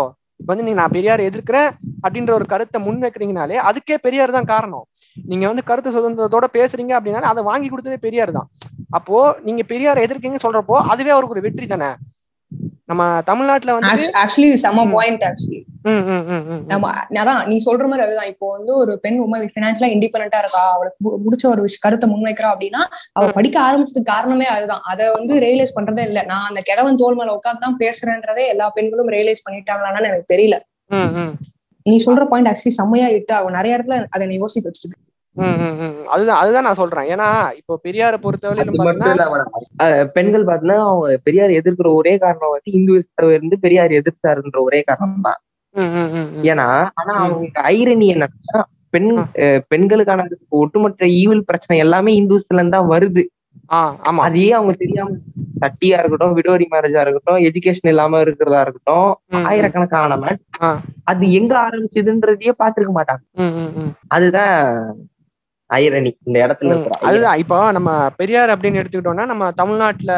[0.41, 1.69] இப்ப வந்து நீங்க நான் பெரியார் எதிர்க்கிறேன்
[2.05, 4.85] அப்படின்ற ஒரு கருத்தை முன் வைக்கிறீங்கனாலே அதுக்கே பெரியார் தான் காரணம்.
[5.17, 8.49] நீங்க வந்து கருத்து சுதந்திரத்தோட பேசுறீங்க அப்படின்னாலே அதை வாங்கி கொடுத்ததே பெரியார் தான்.
[8.99, 11.91] அப்போ நீங்க பெரியார் எதிர்க்கீங்கன்னு சொல்றப்போ அதுவே அவருக்கு ஒரு வெற்றி தானே?
[12.91, 14.85] நம்ம தமிழ்நாட்டுல வந்து ஆக்சுவலி செம.
[14.97, 16.63] பாயிண்ட் ஆக்சுவலி ம், ம், ம், ம், ம்.
[16.67, 16.87] நம்ம
[17.21, 18.31] அதான் நீ சொல்ற மாதிரி அதுதான்.
[18.33, 22.83] இப்போ வந்து ஒரு பெண் உண்மை பினான்சியலா இண்டிபெண்டா இருக்கா அவளுக்கு முடிச்ச ஒரு விஷயம் கருத்தை முன்வைக்கிறா அப்படின்னா
[23.13, 24.83] அவ படிக்க ஆரம்பிச்சதுக்கு காரணமே அதுதான்.
[24.85, 26.23] அதை வந்து ரியலைஸ் பண்றதே இல்ல.
[26.25, 30.59] நான் அந்த கிழவன் தோல் மேல உட்காந்து தான் பேசுறேன்றதே எல்லா பெண்களும் ரியலைஸ் பண்ணிட்டாங்களான்னு எனக்கு தெரியல.
[31.87, 33.53] நீ சொல்ற பாயிண்ட் ஆக்சுவலி செம்மையா இட்டு ஆகும்.
[33.53, 35.05] நிறைய இடத்துல அதை நீ யோசிக்க
[35.37, 35.97] ம்.
[36.07, 37.09] அதுதான் அதுதான் நான் சொல்றேன்.
[37.15, 37.27] ஏன்னா
[37.57, 38.77] இப்போ பெரியாரை பொறுத்தவரையிலும்
[40.15, 42.73] பெண்கள் பாத்தீங்கன்னா அவங்க பெரியார் எதிர்க்கிற ஒரே காரணம் வந்து
[43.33, 45.41] இருந்து பெரியார் எதிர்த்தாருன்ற ஒரே காரணம் தான்.
[46.51, 47.15] ஏன்னா ஆனா.
[47.25, 48.61] அவங்க ஐரணி என்னன்னா
[48.91, 49.09] பெண்
[49.69, 50.27] பெண்களுக்கான
[50.59, 53.25] ஒட்டுமொத்த ஈவில் பிரச்சனை எல்லாமே இந்துஸ்ல இருந்து வருது
[54.21, 55.11] அதையே அவங்க தெரியாம
[55.61, 59.09] சட்டியா இருக்கட்டும் விடோரி மேரேஜா இருக்கட்டும் எஜுகேஷன் இல்லாம இருக்கிறதா இருக்கட்டும்.
[59.47, 60.35] ஆயிரக்கணக்கான.
[61.05, 63.25] அது எங்க ஆரம்பிச்சதுன்றதையே பாத்துருக்க மாட்டாங்க.
[64.09, 64.59] அதுதான்
[65.75, 66.89] ஐரணி இந்த இடத்துல.
[66.91, 67.39] அதுதான்.
[67.39, 70.13] இப்போ நம்ம பெரியார் அப்படின்னு எடுத்துக்கிட்டோம்னா நம்ம தமிழ்நாட்டுல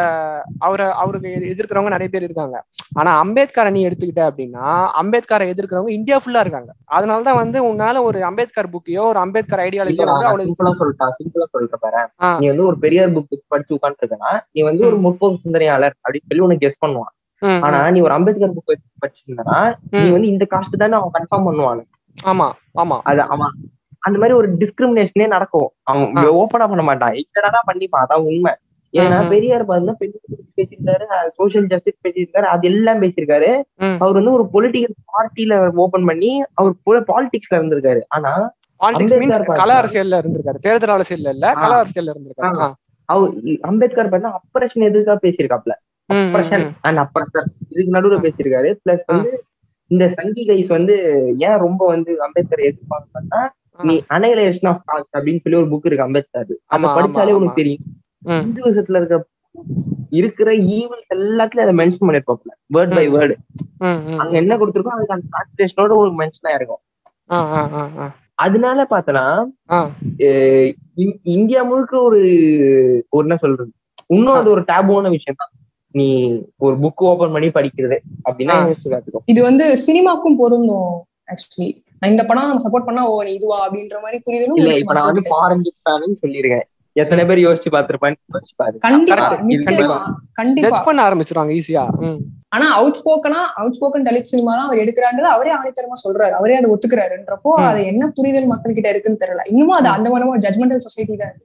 [0.59, 2.65] அவரை அவருக்கு எதி- எதிர்க்கிறவங்க நிறைய பேர் இருக்காங்க.
[2.95, 6.73] ஆனா அம்பேத்கரை நீ எடுத்துக்கிட்ட அப்படின்னா அம்பேத்கரை எதிர்க்கிறவங்க இந்தியா ஃபுல்லா இருக்காங்க.
[6.91, 12.09] அதனாலதான் வந்து உன்னால ஒரு அம்பேத்கர் புக்கையோ ஒரு அம்பேத்கர் ஐடியாலஜியோ வந்து சிம்பிளா சொல்லிட்டேன் சிம்பிளா சொல்லிட்டு பாரு.
[12.41, 16.67] நீ வந்து ஒரு பெரியார் புக் படிச்சு உட்காந்துருக்கனா நீ வந்து ஒரு முற்போக்கு சிந்தனையாளர் அப்படின்னு சொல்லி உனக்கு
[16.67, 17.17] கெஸ் பண்ணுவான்.
[17.61, 17.91] ஆனா.
[17.91, 18.77] நீ ஒரு அம்பேத்கர் புக்
[19.07, 20.11] படிச்சிருந்தனா நீ.
[20.11, 21.83] வந்து இந்த காஸ்ட் தானே அவன் கன்ஃபார்ம் பண்ணுவான்.
[22.25, 23.01] ஆமா ஆமா.
[23.03, 23.51] அது அவன்
[24.03, 28.53] அந்த மாதிரி ஒரு டிஸ்கிரிமினேஷனே நடக்கும் அவன் ஓப்பனா பண்ண மாட்டான் என்னடா பண்ணிப்பான் அதான் உண்மை
[28.95, 29.17] ஏன்னா.
[29.31, 30.21] பெரியார் பாத்தீங்கன்னா பெண்கள்
[30.59, 31.07] பேசியிருக்காரு
[31.39, 33.51] சோசியல் ஜஸ்டிஸ் பேசியிருக்காரு அது எல்லாம் பேசியிருக்காரு.
[34.01, 36.75] அவர் வந்து ஒரு பொலிட்டிக்கல் பார்ட்டில ஓபன் பண்ணி அவர்
[37.11, 38.33] பாலிடிக்ஸ்ல இருந்திருக்காரு ஆனா
[39.61, 41.47] கல அரசியல்ல இருந்திருக்காரு தேர்தல் அரசியல்ல இல்ல.
[41.57, 41.73] கல
[42.07, 42.69] இருந்திருக்காரு.
[43.09, 43.31] அவர்
[43.69, 45.75] அம்பேத்கர் பார்த்தா அப்ரேஷன் எதுக்காக பேசியிருக்காப்ல
[46.11, 46.67] அப்ரஷன்.
[46.87, 48.19] அண்ட் அப்ரஸர்ஸ் இதுக்கு நடுவுல.
[48.25, 49.31] பேசியிருக்காரு பிளஸ் வந்து
[49.91, 50.95] இந்த சங்கி கைஸ் வந்து
[51.47, 53.41] ஏன் ரொம்ப வந்து அம்பேத்கர் எதிர்பார்க்கணும்னா.
[53.83, 56.47] நீ அனைலேஷன் ஆஃப் காஸ்ட் அப்படின்னு சொல்லி ஒரு புக் இருக்கு அம்பேத்கர்.
[56.65, 57.81] அதை ஆமா, படிச்சாலே உனக்கு தெரியும்.
[58.19, 58.31] ம்.
[58.31, 59.27] இந்து விஷயத்துல இருக்க
[60.11, 63.11] இருக்கிற ஈவல்ஸ் எல்லாத்துலயும் அதை மென்ஷன் பண்ணிருப்பாப்ல வேர்ட் பை.
[63.11, 63.35] வேர்டு.
[64.17, 66.83] அங்க என்ன கொடுத்துருக்கோ அதுக்கு அந்த டிரான்ஸ்லேஷனோட உங்களுக்கு மென்ஷன் ஆயிருக்கும்.
[68.35, 68.85] அதனால
[70.97, 72.19] இ- இந்தியா முழுக்க ஒரு
[73.09, 73.73] ஒரு என்ன சொல்றது?
[74.07, 75.51] இன்னும் அது ஒரு டேபுவான விஷயம் தான்.
[75.91, 77.99] நீ ஒரு புக் ஓபன் பண்ணி படிக்கிறது
[78.31, 78.75] அப்படின்னா
[79.25, 84.19] இது வந்து சினிமாக்கும் பொருந்தும் ஆக்சுவலி இந்த படம் நம்ம சப்போர்ட் பண்ணா ஓ நீ இதுவா அப்படின்ற மாதிரி
[84.27, 89.27] புரிதலும் இல்ல இப்ப நான் வந்து பாரஞ்சித் ஃபேன் சொல்லிருக்கேன் எத்தனை பேர் யோசிச்சு பார்த்திருப்பான்னு யோசிச்சு பாரு கண்டிப்பா
[90.39, 90.79] கண்டிப்பா.
[90.87, 91.85] பண்ண ஆரம்பிச்சிருவாங்க ஈஸியா
[92.55, 96.35] ஆனா அவுட் ஸ்போக்கனா அவுட் ஸ்போக்கன் தலித் சினிமா தான் அவர் எடுக்கிறான்றது அவரே ஆணித்தரமா சொல்றாரு.
[96.39, 97.53] அவரே அதை ஒத்துக்கிறாருன்றப்போ.
[97.71, 99.45] அது என்ன புரிதல் மக்கள் கிட்ட இருக்குன்னு தெரியல.
[99.53, 101.37] இன்னமும் அது அந்த மாதிரி ஜட்மெண்டல் சொசைட்டி தான்.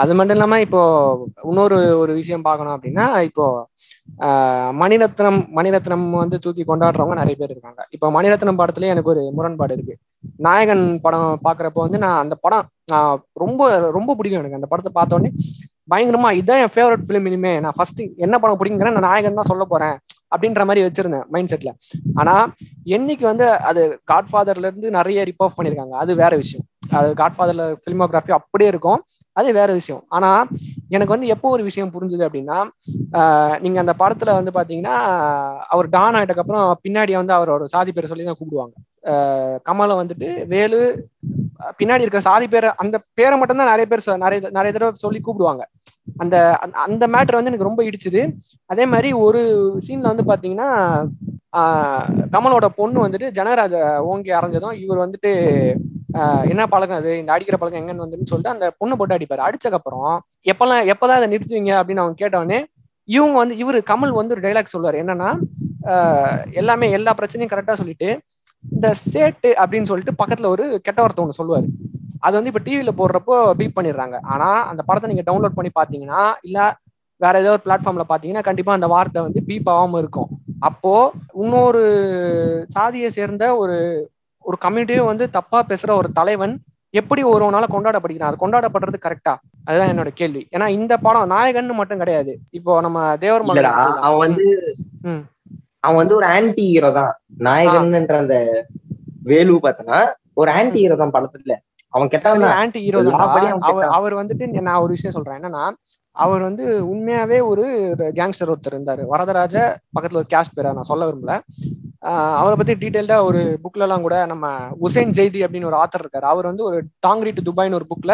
[0.00, 0.82] அது மட்டும் இல்லாம இப்போ
[1.50, 3.46] இன்னொரு ஒரு விஷயம் பார்க்கணும் அப்படின்னா இப்போ
[4.82, 7.80] மணிரத்னம் மணிரத்னம் வந்து தூக்கி கொண்டாடுறவங்க நிறைய பேர் இருக்காங்க.
[7.94, 9.94] இப்போ மணிரத்னம் படத்துலயே எனக்கு ஒரு முரண்பாடு இருக்கு.
[10.46, 12.68] நாயகன் படம் பாக்குறப்போ வந்து நான் அந்த படம்
[13.44, 14.60] ரொம்ப ரொம்ப பிடிக்கும் எனக்கு.
[14.60, 15.32] அந்த படத்தை பார்த்த உடனே
[15.88, 17.52] பயங்கரமா இதான் என் ஃபேவரட் ஃபிலிம் இனிமே.
[17.64, 19.96] நான் ஃபர்ஸ்ட் என்ன படம் பிடிக்குங்கிறேன் நான் நாயகன் தான் சொல்ல போறேன்
[20.34, 21.70] அப்படின்ற மாதிரி வச்சிருந்தேன் மைண்ட் செட்ல
[22.20, 22.34] ஆனா
[22.96, 25.58] என்னைக்கு வந்து அது காட்ஃபாதர்ல இருந்து நிறைய ரிப் பண்ணியிருக்காங்க.
[25.58, 26.64] பண்ணிருக்காங்க அது வேற விஷயம்.
[26.98, 29.00] அது காட்ஃபாதர்ல ஃபிலிமோகிராஃபி அப்படியே இருக்கும்.
[29.36, 30.00] அது வேற விஷயம்.
[30.16, 30.30] ஆனா
[30.94, 32.58] எனக்கு வந்து எப்போ ஒரு விஷயம் புரிஞ்சுது அப்படின்னா
[33.64, 34.96] நீங்க அந்த படத்துல வந்து பாத்தீங்கன்னா
[35.74, 38.74] அவர் டான் ஆயிட்டக்கு அப்புறம் பின்னாடி வந்து அவரோட சாதி பேரை சொல்லி தான் கூப்பிடுவாங்க.
[39.68, 40.80] கமலை வந்துட்டு வேலு
[41.78, 45.20] பின்னாடி இருக்கிற சாதி பேரை அந்த பேரை மட்டும் தான் நிறைய பேர் சொ- நிறைய நிறைய தடவை சொல்லி
[45.20, 45.60] கூப்பிடுவாங்க.
[46.16, 48.32] அந்த அந்த- அந்த மேட்டர் வந்து எனக்கு ரொம்ப இடிச்சுது.
[48.66, 49.40] அதே மாதிரி ஒரு
[49.86, 51.04] சீன்ல வந்து பாத்தீங்கன்னா
[52.32, 55.32] கமலோட பொண்ணு வந்துட்டு ஜனகராஜ ஓங்கி அரைஞ்சதும் இவர் வந்துட்டு
[56.48, 57.18] என்ன பழக்கம் அது?
[57.18, 59.48] இந்த அடிக்கிற பழக்கம் எங்கன்னு வந்துன்னு சொல்லிட்டு அந்த பொண்ணு போட்டு அடிப்பாரு.
[59.48, 62.64] அடிச்சக்கப்புறம் எப்பெல்லாம் எப்பதான் அதை நிறுத்துவீங்க அப்படின்னு அவங்க கேட்டவொடனே
[63.04, 65.04] இவங்க வந்து இவரு கமல் வந்து ஒரு டைலாக் சொல்லுவார்.
[65.04, 65.38] என்னன்னா
[66.52, 68.20] எல்லாமே எல்லா பிரச்சனையும் கரெக்டா சொல்லிட்டு
[68.64, 71.66] இந்த சேட்டு அப்படின்னு சொல்லிட்டு பக்கத்துல ஒரு கெட்ட வார்த்தை ஒன்று சொல்லுவாரு.
[72.20, 74.20] அது வந்து இப்ப டிவியில போடுறப்போ பீப் பண்ணிடுறாங்க.
[74.22, 76.76] ஆனா அந்த படத்தை நீங்க டவுன்லோட் பண்ணி பாத்தீங்கன்னா இல்ல
[77.20, 80.30] வேற ஏதோ ஒரு பிளாட்ஃபார்ம்ல பாத்தீங்கன்னா கண்டிப்பா அந்த வார்த்தை வந்து பீப் ஆகாம இருக்கும்.
[80.60, 81.82] அப்போ இன்னொரு
[82.68, 83.76] சாதியை சேர்ந்த ஒரு
[84.44, 86.54] ஒரு கம்யூனிட்டியும் வந்து தப்பா பேசுற ஒரு தலைவன்
[86.90, 88.30] எப்படி ஒருவனால கொண்டாடப்படுகிறான்?
[88.30, 89.34] அது கொண்டாடப்படுறது கரெக்டா
[89.64, 90.48] அதுதான் என்னோட கேள்வி.
[90.52, 92.38] ஏன்னா இந்த படம் நாயகன்னு மட்டும் கிடையாது.
[92.50, 93.56] இப்போ நம்ம தேவர் மகன்.
[94.00, 94.48] அவன் வந்து.
[95.84, 97.12] அவன் வந்து ஒரு ஆன்டி ஹீரோ தான்.
[97.46, 98.36] நாயகன்ன்ற அந்த
[99.30, 99.98] வேலு பார்த்தனா
[100.40, 101.54] ஒரு ஆன்டி ஹீரோ தான் படத்துல.
[101.94, 102.58] அவன் கெட்டவன் தான்.
[102.60, 103.00] ஆன்டி ஹீரோ
[103.98, 105.38] அவர் வந்துட்டு நான் ஒரு விஷயம் சொல்றேன்.
[105.40, 105.64] என்னன்னா
[106.16, 107.64] அவர் வந்து உண்மையாவே ஒரு
[108.18, 109.02] கேங்ஸ்டர் ஒருத்தர் இருந்தாரு.
[109.12, 109.54] வரதராஜ
[109.94, 111.34] பக்கத்துல ஒரு கேஸ்ட் பேரை நான் சொல்ல விரும்பல.
[112.08, 114.46] ஆஹ் அவரை பத்தி டீடைல்டா ஒரு புக்ல எல்லாம் கூட நம்ம
[114.86, 116.26] உசைன் ஜெய்தி அப்படின்னு ஒரு ஆத்தர் இருக்காரு.
[116.32, 118.12] அவர் வந்து ஒரு டாங்கிரி டு துபாய்னு ஒரு புக்ல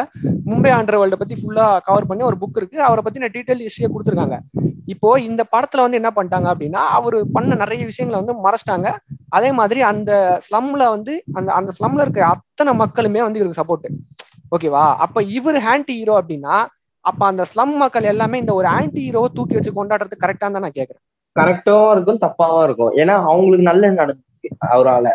[0.51, 2.79] மும்பை அண்டர் வேர்ல்ட பத்தி ஃபுல்லா கவர் பண்ணி ஒரு புக் இருக்கு.
[2.89, 4.39] அவரை பத்தின டீடைல் ஹிஸ்டரியை கொடுத்துருக்காங்க.
[4.95, 8.89] இப்போ இந்த படத்துல வந்து என்ன பண்ணிட்டாங்க அப்படின்னா அவர் பண்ண நிறைய விஷயங்களை வந்து மறைச்சிட்டாங்க.
[9.37, 10.13] அதே மாதிரி அந்த
[10.47, 13.89] ஸ்லம்ல வந்து அந்த அந்த ஸ்லம்ல இருக்க அத்தனை மக்களுமே வந்து இவருக்கு சப்போர்ட்
[14.57, 16.57] ஓகேவா அப்ப இவர் ஆன்டி ஹீரோ அப்படின்னா
[17.05, 20.79] அப்ப அந்த ஸ்லம் மக்கள் எல்லாமே இந்த ஒரு ஆன்டி ஹீரோவை தூக்கி வச்சு கொண்டாடுறது கரெக்டா தான் நான்
[20.79, 21.03] கேக்குறேன்.
[21.37, 22.93] கரெக்டாவும் இருக்கும் தப்பாவும் இருக்கும்.
[23.01, 25.07] ஏன்னா அவங்களுக்கு நல்லது நடந்துச்சு அவரால.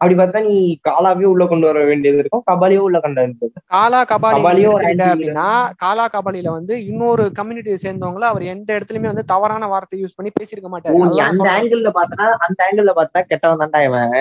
[0.00, 0.54] அப்படி பார்த்தா நீ
[0.88, 2.44] காலாவே உள்ள கொண்டு வர வேண்டியது இருக்கும்.
[2.50, 3.62] கபாலியும் உள்ள கொண்டு வர.
[3.74, 4.62] காலா கபாலி.
[4.68, 5.48] அப்படின்னா
[5.82, 10.70] காலா கபாலில வந்து இன்னொரு கம்யூனிட்டியை சேர்ந்தவங்கள அவர் எந்த இடத்துலயுமே வந்து தவறான வார்த்தை யூஸ் பண்ணி பேசியிருக்க
[10.74, 10.96] மாட்டாரு.
[11.28, 11.48] அந்த.
[11.56, 14.14] ஆங்கிள் பார்த்தனா அந்த ஆங்கிள் பார்த்தா கெட்டவன் தான்டா இவன்.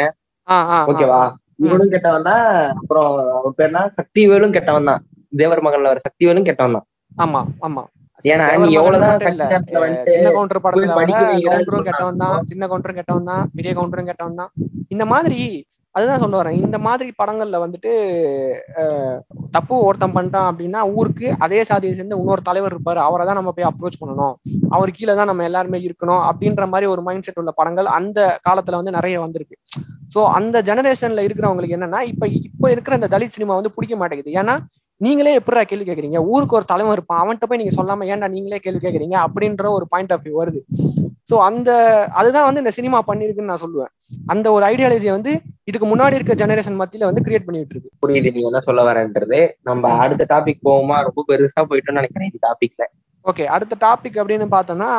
[0.91, 1.22] ஓகேவா?
[1.66, 2.45] இவனும் கெட்டவன் தான்.
[2.80, 5.01] அப்புறம் அவன் பேர்னா சக்திவேலும் கெட்டவன் தான்.
[5.34, 6.88] தேவர் மகன்ல வர சக்திவேலும் கெட்டவன் தான்.
[7.18, 7.84] ஆமா ஆமா.
[8.26, 9.20] ஏன்னா நீ எவ்வளவுதான்
[10.13, 10.93] சின்ன கவுண்டர் படத்துல
[11.47, 14.51] கவுண்டரும் கெட்டவன் தான் சின்ன கவுண்டரும் கெட்டவன் தான் பெரிய கவுண்டரும் கெட்டவன் தான்.
[14.93, 15.39] இந்த மாதிரி
[15.95, 16.57] அதுதான் சொல்ல வரேன்.
[16.63, 17.91] இந்த மாதிரி படங்கள்ல வந்துட்டு
[19.55, 22.99] தப்பு ஒருத்தன் பண்ணிட்டான் அப்படின்னா ஊருக்கு அதே சாதியை சேர்ந்து இன்னொரு தலைவர் இருப்பாரு.
[23.05, 24.36] அவரை தான் நம்ம போய் அப்ரோச் பண்ணணும்.
[24.76, 28.80] அவர் கீழே தான் நம்ம எல்லாருமே இருக்கணும் அப்படின்ற மாதிரி ஒரு மைண்ட் செட் உள்ள படங்கள் அந்த காலத்துல
[28.82, 29.57] வந்து நிறைய வந்திருக்கு.
[30.15, 34.34] ஸோ அந்த ஜெனரேஷன்ல இருக்கிறவங்களுக்கு என்னன்னா இப்ப இப்ப இருக்கிற இந்த தலித் சினிமா வந்து பிடிக்க மாட்டேங்குது.
[34.41, 34.55] ஏன்னா
[35.06, 37.20] நீங்களே எப்படிடா கேள்வி கேட்குறீங்க ஊருக்கு ஒரு தலைவன் இருப்பான்.
[37.24, 40.62] அவன்கிட்ட போய் நீங்க சொல்லாம ஏன்டா நீங்களே கேள்வி கேட்குறீங்க அப்படின்ற ஒரு பாயிண்ட் ஆஃப் வியூ வருது.
[41.30, 41.70] ஸோ அந்த
[42.20, 43.91] அதுதான் வந்து இந்த சினிமா பண்ணிருக்குன்னு நான் சொல்லுவேன்.
[44.34, 45.32] அந்த ஒரு ஐடியாலஜியை வந்து
[45.70, 48.32] இதுக்கு முன்னாடி இருக்க ஜெனரேஷன் மத்தியில வந்து கிரியேட் பண்ணிட்டு இருக்கு புரியுது.
[48.38, 49.39] நீ என்ன சொல்ல வரேன்றது
[49.70, 52.86] நம்ம அடுத்த டாபிக் போவோமா ரொம்ப பெருசா போயிட்டோம்னு நினைக்கிறேன் இந்த டாபிக்ல
[53.26, 54.89] ஓகே அடுத்த டாபிக் அப்படின்னு பார்த்தோம்னா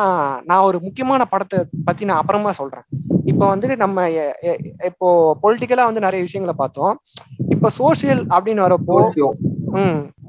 [0.48, 2.86] நான் ஒரு முக்கியமான படத்தை பத்தி நான் அப்புறமா சொல்றேன்.
[3.30, 4.08] இப்போ வந்து நம்ம
[4.90, 5.08] இப்போ
[5.44, 6.94] பொலிட்டிக்கலா வந்து நிறைய விஷயங்களை பார்த்தோம்.
[7.54, 8.96] இப்போ சோசியல் அப்படின்னு வரப்போ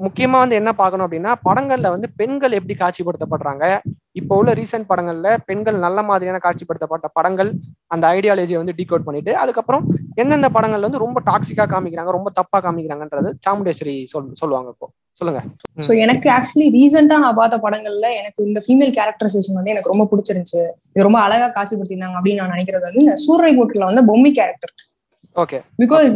[0.06, 3.66] முக்கியமா வந்து என்ன பார்க்கணும் அப்படின்னா படங்கள்ல வந்து பெண்கள் எப்படி காட்சிப்படுத்தப்படுறாங்க?
[4.20, 7.50] இப்போ உள்ள ரீசெண்ட் படங்கள்ல பெண்கள் நல்ல மாதிரியான காட்சிப்படுத்தப்பட்ட படங்கள்
[7.94, 9.86] அந்த ஐடியாலஜியை வந்து டீகோட் பண்ணிட்டு அதுக்கப்புறம்
[10.22, 14.90] எந்தெந்த படங்கள்ல வந்து ரொம்ப டாக்ஸிக்கா காமிக்கிறாங்க ரொம்ப தப்பா காமிக்கிறாங்கன்றது சாமுண்டேஸ்வரி சொல் சொல்லுவாங்க இப்போ.
[15.22, 15.42] சொல்லுங்க.
[15.86, 20.62] சோ எனக்கு ஆக்சுவலி ரீசெண்டா நான் பார்த்த படங்கள்ல எனக்கு இந்த ஃபீமேல் கேரக்டரைசேஷன் வந்து எனக்கு ரொம்ப பிடிச்சிருந்துச்சு.
[20.94, 24.74] இது ரொம்ப அழகா காட்சிப்படுத்திருந்தாங்க அப்படின்னு நான் நினைக்கிறது வந்து இந்த சூரை போட்டுல வந்து பொம்மி கேரக்டர்
[25.82, 26.16] பிகாஸ்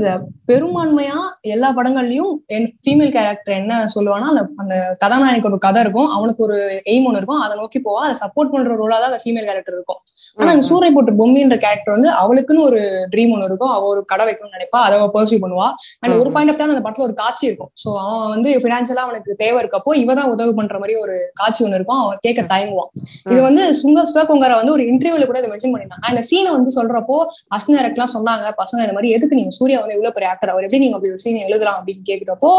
[0.49, 1.17] பெரும்பான்மையா
[1.53, 6.09] எல்லா படங்கள்லயும் என் ஃபீமேல் கேரக்டர் என்ன சொல்லுவானா அந்த அந்த கதாநாயகனுக்கு ஒரு கதை இருக்கும்.
[6.15, 6.57] அவனுக்கு ஒரு
[6.91, 7.41] எய்ம் ஒன்று இருக்கும்.
[7.43, 8.01] அதை நோக்கி போவா.
[8.07, 9.99] அதை சப்போர்ட் பண்ற ரோலா தான் அந்த ஃபீமேல் கேரக்டர் இருக்கும்.
[10.39, 12.81] ஆனா அந்த சூரை போட்டு பொம்மின்ற கேரக்டர் வந்து அவளுக்குன்னு ஒரு
[13.13, 13.71] ட்ரீம் ஒன்று இருக்கும்.
[13.75, 14.81] அவ ஒரு கடை வைக்கணும்னு நினைப்பா.
[14.87, 15.67] அதை அவ பர்சியூ பண்ணுவா.
[16.03, 17.71] அண்ட் ஒரு பாயிண்ட் ஆஃப் டைம் அந்த படத்துல ஒரு காட்சி இருக்கும்.
[17.83, 21.79] சோ அவன் வந்து பினான்சியலா அவனுக்கு தேவை இருக்கப்போ இவ தான் உதவி பண்ற மாதிரி ஒரு காட்சி ஒன்று
[21.79, 22.01] இருக்கும்.
[22.03, 22.91] அவன் கேட்க தயங்குவான்.
[23.31, 26.07] இது வந்து சுங்க சுதாகோங்கரை வந்து ஒரு இன்டர்வியூல கூட இதை மென்ஷன் பண்ணியிருந்தாங்க.
[26.11, 27.19] அந்த சீனை வந்து சொல்றப்போ
[27.57, 28.45] அஸ்னேரக்லாம் சொன்னாங்க.
[28.61, 31.21] பசங்க இந்த மாதிரி எதுக்கு நீங்க சூர்யா வந்து இவ்வளவு பெரிய ஆக்டர் அவர் எப்படி நீங்க அப்படி ஒரு
[31.23, 32.51] சீன் எழுதலாம் அப்படின்னு கேக்குறப்போ.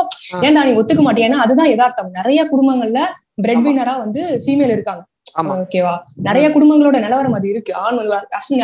[0.47, 2.11] ஏன்டா நீ ஒத்துக்க மாட்டியான்னா அதுதான் யதார்த்தம்.
[2.11, 3.03] நிறைய குடும்பங்கள்ல
[3.45, 3.65] பிரெட்.
[3.67, 5.03] வினரா வந்து ஃபீமேல் இருக்காங்க.
[5.53, 7.75] ஓகேவா நிறைய குடும்பங்களோட நிலவரம் அது இருக்கு.
[7.75, 8.13] ஆண் வந்து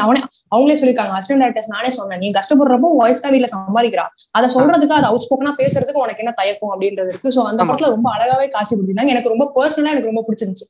[0.05, 0.21] அவனே
[0.55, 2.19] அவங்களே சொல்லிருக்காங்க அசிஸ்டன்ட் டேரக்டர்ஸ் நானே சொன்னேன்.
[2.19, 4.05] நீ கஷ்டப்படுறப்போ ஒய்ஃப் தான் வீட்டுல சம்பாதிக்கிறா.
[4.31, 7.29] அதை சொல்றதுக்கு அது அவுட் ஸ்போக்கனா பேசுறதுக்கு உனக்கு என்ன தயக்கம் அப்படின்றது இருக்கு.
[7.29, 7.65] சோ அந்த.
[7.65, 10.69] படத்துல ரொம்ப அழகாவே காட்சிப்படுத்திருந்தாங்க எனக்கு ரொம்ப பர்சனலா எனக்கு ரொம்ப பிடிச்சிருந்துச்சு.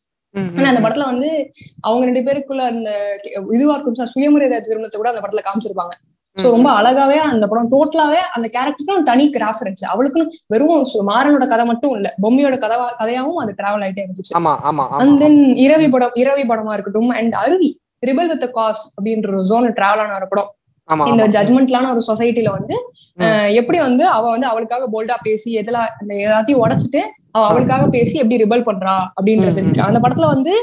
[0.58, 2.90] ஆனா அந்த படத்துல வந்து அவங்க ரெண்டு பேருக்குள்ள அந்த
[3.52, 4.11] இதுவா இருக்கும்.
[4.14, 5.94] சுயமரியாதை திருமணத்தை கூட அந்த படத்துல காமிச்சிருப்பாங்க.
[6.36, 10.72] சோ ரொம்ப அழகாவே அந்த படம் டோட்டலாவே அந்த கேரக்டருக்கும் தனி கிராஃப் இருந்துச்சு அவளுக்கும் வெறும்
[11.08, 14.32] மாறனோட கதை மட்டும் இல்ல பொம்மையோட கதை கதையாவும் அது டிராவல் ஆயிட்டே இருந்துச்சு.
[15.00, 17.70] அண்ட் தென் இரவி படம் இரவி படமா இருக்கட்டும் அண்ட் அருவி
[18.06, 20.50] ரிபல் வித் காஸ் அப்படின்ற ஒரு ஜோன் டிராவல் ஆன ஒரு படம்.
[21.10, 21.24] இந்த.
[21.36, 22.76] ஜட்மெண்ட்லான ஒரு சொசைட்டில வந்து
[23.60, 25.88] எப்படி வந்து அவ வந்து அவளுக்காக போல்டா பேசி எதெல்லாம்
[26.24, 29.60] எல்லாத்தையும் உடைச்சிட்டு அவ அவளுக்காக பேசி எப்படி ரிபல் பண்றா அப்படின்றது.
[29.88, 30.54] அந்த படத்துல வந்து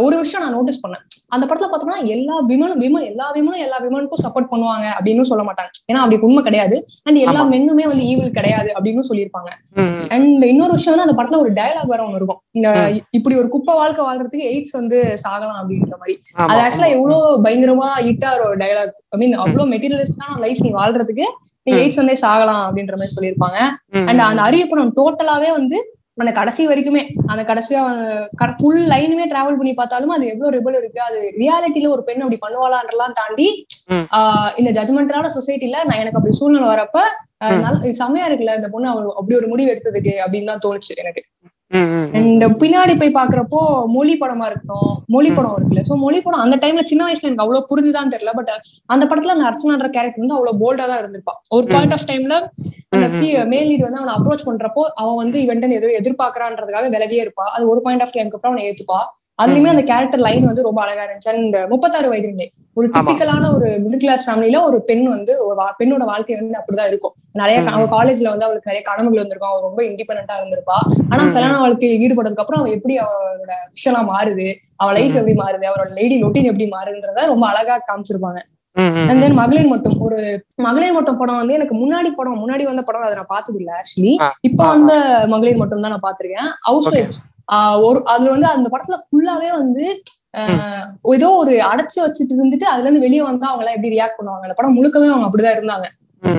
[0.00, 4.22] ஒரு விஷயம் நான் நோட்டீஸ் பண்ணேன் அந்த படத்துல பார்த்தோம்னா எல்லா விமனும் விமன் எல்லா விமனும் எல்லா விமனுக்கும்
[4.24, 7.40] சப்போர்ட் பண்ணுவாங்க அப்படின்னு சொல்ல மாட்டாங்க ஏன்னா அப்படி உண்மை கிடையாது அண்ட் எல்லா.
[7.52, 9.50] மென்னுமே வந்து ஈவில் கிடையாது அப்படின்னு சொல்லியிருப்பாங்க.
[10.08, 12.68] அண்ட் இன்னொரு விஷயம் வந்து அந்த படத்துல ஒரு டயலாக் வேற ஒன்று இருக்கும் இந்த.
[13.10, 16.14] இப்படி ஒரு குப்பை வாழ்க்கை வாழ்றதுக்கு எய்ட்ஸ் வந்து சாகலாம் அப்படின்ற மாதிரி
[16.44, 16.90] அது ஆக்சுவலா.
[16.96, 21.26] எவ்வளவு பயங்கரமா ஹிட்டா ஒரு டயலாக் ஐ மீன் அவ்வளவு மெட்டீரியலிஸ்டான லைஃப் நீ வாழ்றதுக்கு
[21.66, 21.72] நீ.
[21.80, 23.58] எய்ட்ஸ் வந்தே சாகலாம் அப்படின்ற மாதிரி சொல்லியிருப்பாங்க
[24.10, 25.78] அண்ட் அந்த அறிவிப்படம் டோட்டலாவே வந்து
[26.18, 27.82] அந்த கடைசி வரைக்குமே அந்த கடைசியா
[28.58, 33.12] ஃபுல் லைனுமே டிராவல் பண்ணி பார்த்தாலும் அது எவ்வளவு ரிபல் இருக்கு அது ரியாலிட்டியில ஒரு பெண் அப்படி பண்ணுவாளான்றலாம்
[33.12, 33.46] தாண்டி
[34.56, 36.98] இந்த ஜட்மெண்டான சொசைட்டில நான் எனக்கு அப்படி சூழ்நிலை வரப்ப
[37.98, 41.22] செமையா இருக்குல்ல இந்த பொண்ணு அவ அப்படி ஒரு முடிவு எடுத்ததுக்கு அப்படின்னு தான் தோணுச்சு எனக்கு.
[42.18, 45.30] அண்ட் பின்னாடி போய் பாக்குறப்போ மொழி படமா இருக்கட்டும் மொழி.
[45.30, 45.82] படம் இருக்குல்ல.
[45.88, 48.32] சோ மொழி படம் அந்த டைம்ல சின்ன வயசுல எனக்கு அவ்வளவு புரிஞ்சுதான் தெரியல.
[48.34, 48.50] பட்
[48.86, 51.34] அந்த படத்துல அந்த அர்ச்சனான்ற கேரக்டர் வந்து அவ்வளவு போல்டா தான் இருந்திருப்பா.
[51.48, 51.66] ஒரு.
[51.74, 52.36] பாயிண்ட் ஆஃப் டைம்ல
[52.88, 53.08] அந்த
[53.54, 57.46] மேல் லீட் வந்து அவனை அப்ரோச் பண்றப்போ அவன் வந்து இவன்ட்டு எதிர் எதிர்பார்க்கறான்றதுக்காக விலகியே இருப்பா.
[57.56, 59.00] அது ஒரு பாயிண்ட் ஆஃப் டைம்க்கு அப்புறம் அவனை ஏத்துப்பா.
[59.42, 59.72] அதுலயுமே.
[59.74, 61.30] அந்த கேரக்டர் லைன் வந்து ரொம்ப அழகா இருந்துச்சு.
[61.34, 62.86] அண்ட் முப்பத்தாறு வயது நிலை ஒரு.
[62.92, 67.56] டிபிக்கலான ஒரு மிடில் கிளாஸ் ஃபேமிலில ஒரு பெண் வந்து ஒரு பெண்ணோட வாழ்க்கை வந்து அப்படிதான் இருக்கும் நிறைய
[67.92, 70.76] காலேஜ்ல வந்து அவளுக்கு நிறைய கனவுகள் வந்திருக்கும் அவ ரொம்ப இண்டிபெண்டா இருந்திருப்பா
[71.10, 71.22] ஆனா.
[71.34, 73.42] கல்யாண வாழ்க்கையில் ஈடுபட்டதுக்கு அப்புறம் அவ எப்படி அவளோட
[73.74, 74.46] விஷயம் மாறுது
[74.80, 75.18] அவ லைஃப்.
[75.18, 78.40] எப்படி மாறுது அவரோட லேடி ரொட்டீன் எப்படி மாறுதுன்றத ரொம்ப அழகா காமிச்சிருப்பாங்க
[79.06, 79.22] அண்ட்.
[79.22, 80.18] தென் மகளிர் மட்டும் ஒரு
[80.66, 84.14] மகளிர் மட்டும் படம் வந்து எனக்கு முன்னாடி படம் முன்னாடி வந்த படம் அதை நான் பார்த்தது இல்ல ஆக்சுவலி
[84.48, 84.92] இப்ப வந்த
[85.32, 86.88] மகளிர் மட்டும் தான் நான் பாத்திருக்கேன் ஹவுஸ்.
[86.92, 87.18] ஒய்ஃப்
[87.86, 89.84] ஒரு அதுல வந்து அந்த படத்துல ஃபுல்லாவே வந்து
[91.16, 94.46] ஏதோ ஒரு அடைச்சு வச்சுட்டு இருந்துட்டு அதுல இருந்து வெளியே வந்தா அவங்க எல்லாம் எப்படி ரியாக்ட் பண்ணுவாங்க?
[94.46, 95.88] அந்த படம் முழுக்கவே அவங்க அப்படிதான் இருந்தாங்க.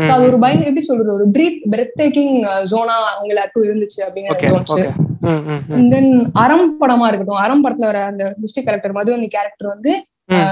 [0.05, 2.35] சோ அது ஒரு பயங்கர எப்படி சொல்றது ஒரு பிரீத் பிரெத் டேக்கிங்
[2.71, 4.83] ஜோனா அவங்க எல்லாருக்கும் இருந்துச்சு அப்படின்னு தோணுச்சு.
[5.93, 6.11] தென்
[6.43, 9.93] அறம் படமா இருக்கட்டும் அறம் படத்துல வர அந்த டிஸ்ட்ரிக்ட் கலெக்டர் மதுவனி கேரக்டர் வந்து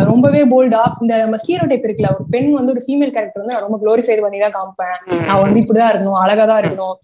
[0.10, 3.78] ரொம்பவே போல்டா இந்த ஸ்டீரோ டைப் இருக்குல்ல ஒரு பெண் வந்து ஒரு ஃபீமேல் கேரக்டர் வந்து நான் ரொம்ப
[3.84, 4.98] க்ளோரிஃபை பண்ணி தான் காமிப்பேன்
[5.30, 6.96] நான் வந்து இப்படிதான் இருக்கணும் அழகா தான் இருக்கணும்.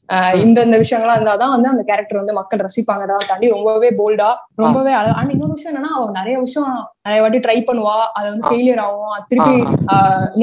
[0.45, 4.29] இந்த இந்த விஷயங்கள்லாம் இருந்தாதான் வந்து அந்த கேரக்டர் வந்து மக்கள் ரசிப்பாங்கடா தாண்டி ரொம்பவே போல்டா
[4.63, 5.15] ரொம்பவே அழகா.
[5.21, 6.75] அண்ட் இன்னொரு விஷயம் என்னன்னா அவன் நிறைய விஷயம்
[7.07, 8.47] நிறைய வாட்டி ட்ரை பண்ணுவா அது வந்து.
[8.49, 9.17] ஃபெயிலியர் ஆகும்.
[9.31, 9.57] திருப்பி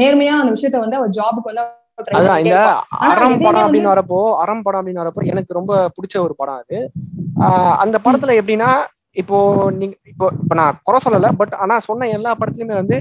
[0.00, 1.64] நேர்மையா அந்த விஷயத்த வந்து அவ ஜாபுக்கு வந்து
[2.18, 2.56] அதான் இந்த
[3.00, 6.78] ஆனா அறம் படம் அப்படின்னு வரப்போ அறம் படம் அப்படின்னு வரப்போ எனக்கு ரொம்ப பிடிச்ச ஒரு படம் அது.
[7.84, 8.70] அந்த படத்துல எப்படின்னா
[9.14, 9.36] இப்போ
[9.70, 12.96] நீங்க இப்போ இப்போ நான் குறை சொல்லல பட் ஆனா சொன்ன எல்லா படத்துலயுமே வந்து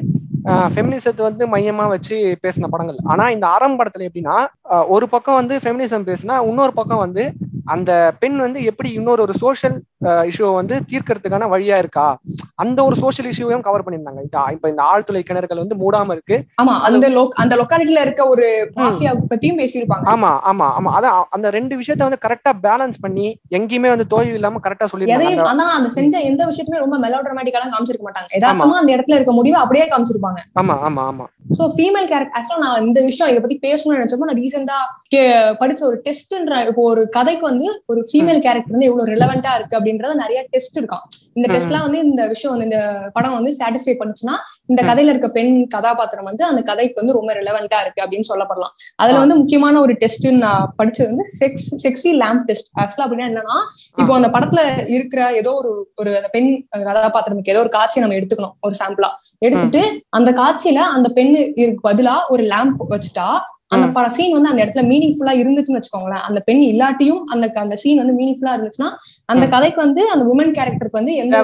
[0.76, 2.98] ஃபெமினிசத்தை வந்து மையமா வச்சு பேசின படங்கள்.
[3.04, 4.38] ஆனா இந்த ஆரம்ப படத்துல எப்படின்னா
[4.88, 7.24] ஒரு பக்கம் வந்து ஃபெமினிசம் பேசினா இன்னொரு பக்கம் வந்து
[7.66, 9.78] அந்த பெண் வந்து எப்படி இன்னொரு ஒரு சோஷியல்
[10.28, 12.06] இஷ்யூவை வந்து தீர்க்கறதுக்கான வழியா இருக்கா?
[12.56, 14.22] அந்த ஒரு சோஷியல் இஷ்யூவையும் கவர் பண்ணியிருந்தாங்க.
[14.52, 16.38] இப்ப இந்த ஆழ்துளை கிணறுகள் வந்து மூடாம இருக்கு.
[16.62, 17.06] ஆமா அந்த
[17.38, 18.46] அந்த லொக்காலிட்டில இருக்க ஒரு
[19.30, 20.06] பத்தியும் பேசியிருப்பாங்க.
[20.06, 20.92] ஆமா ஆமா ஆமா.
[20.94, 24.88] அதான் அந்த ரெண்டு விஷயத்த வந்து கரெக்டா பேலன்ஸ் பண்ணி எங்கேயுமே வந்து தோல்வி இல்லாம கரெக்டா
[25.30, 27.20] அந்த- ஆனா அந்த செஞ்ச எந்த விஷயத்துமே ரொம்ப மெலோ
[27.70, 28.30] காமிச்சிருக்க மாட்டாங்க.
[28.36, 30.40] யதார்த்தமா அந்த இடத்துல இருக்க முடிவை அப்படியே காமிச்சிருப்பாங்க.
[30.54, 31.26] ஆமா ஆமா ஆமா.
[31.58, 34.78] சோ ஃபீமேல் கேரக்டர் ஆக்சுவலா நான் இந்த விஷயம் இதை பத்தி பேசணும்னு நினைச்சப்போ நான் ரீசெண்டா
[35.60, 39.93] படிச்ச ஒரு டெஸ்ட்ன்ற இப்போ ஒரு கதைக்கு வந்து ஒரு ஃபீமேல் கேரக்டர் வந்து எவ்வளவு ரிலவெண்டா இருக்கு அப்படின்னு
[39.96, 41.54] அப்படின்றத நிறைய டெஸ்ட் இருக்கான் இந்த ம்.
[41.54, 42.80] டெஸ்ட்லாம் வந்து இந்த விஷயம் வந்து இந்த
[43.14, 44.36] படம் வந்து சாட்டிஸ்ஃபை பண்ணுச்சுன்னா
[44.70, 48.74] இந்த கதையில இருக்க பெண் கதாபாத்திரம் வந்து அந்த கதைக்கு வந்து ரொம்ப ரிலவெண்டா இருக்கு அப்படின்னு சொல்லப்படலாம்.
[49.00, 53.58] அதுல வந்து முக்கியமான ஒரு டெஸ்ட் நான் படிச்சது வந்து செக்ஸ் செக்ஸி லேம்ப் டெஸ்ட் ஆக்சுவலா அப்படின்னா என்னன்னா
[53.98, 54.62] இப்போ அந்த படத்துல
[54.96, 56.50] இருக்கிற ஏதோ ஒரு ஒரு அந்த பெண்
[56.88, 61.42] கதாபாத்திரமுக்கு ஏதோ ஒரு காட்சியை நம்ம எடுத்துக்கணும் ஒரு சாம்பிளா எடுத்துட்டு அந்த காட்சியில அந்த பெண்ணு
[61.84, 63.28] பதிலா ஒரு லேம்ப் வச்சுட்டா
[63.74, 66.26] அந்த பட சீன் வந்து அந்த இடத்துல மீனிங்ஃபுல்லா இருந்துச்சுன்னு வச்சுக்கோங்களேன்.
[66.28, 68.90] அந்த பெண் இல்லாட்டியும் அந்த அந்த சீன் வந்து மீனிங்ஃபுல்லா இருந்துச்சுன்னா
[69.26, 69.48] அந்த.
[69.48, 71.38] கதைக்கு வந்து அந்த உமன் கேரக்டருக்கு வந்து எந்த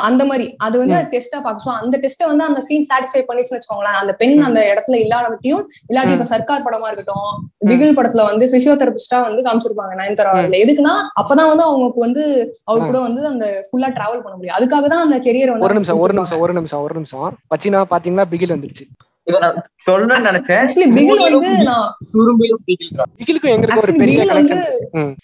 [0.00, 0.54] அந்த மாதிரி.
[0.58, 1.58] அது வந்து டெஸ்டா பார்க்க.
[1.60, 3.98] So, அந்த டெஸ்ட்டை வந்து அந்த சீன் சாட்டிஸ்ஃபை பண்ணிச்சுன்னு வச்சுக்கோங்களேன்.
[4.00, 4.40] அந்த பெண்.
[4.40, 5.62] அந்த இடத்துல இல்லாதவட்டியும்
[5.92, 6.12] இல்லாட்டி.
[6.12, 7.30] இப்ப சர்க்கார் படமா இருக்கட்டும்
[7.64, 10.32] பிகில் படத்துல வந்து பிசியோதெரபிஸ்டா வந்து காமிச்சிருப்பாங்க நயன்தாரா.
[10.62, 12.22] எதுக்குன்னா அப்பதான் வந்து அவங்களுக்கு வந்து
[12.64, 12.84] அவர்.
[12.84, 14.56] கூட வந்து அந்த ஃபுல்லா டிராவல் பண்ண முடியும்.
[14.58, 16.12] அதுக்காக தான் அந்த கெரியர் வந்து ஒரு நிமிஷம் ஒரு.
[16.12, 17.36] நிமிஷம் ஒரு நிமிஷம் ஒரு நிமிஷம்.
[17.60, 18.84] பச்சினா பாத்தீங்களா பிகில் வந்துருச்சு.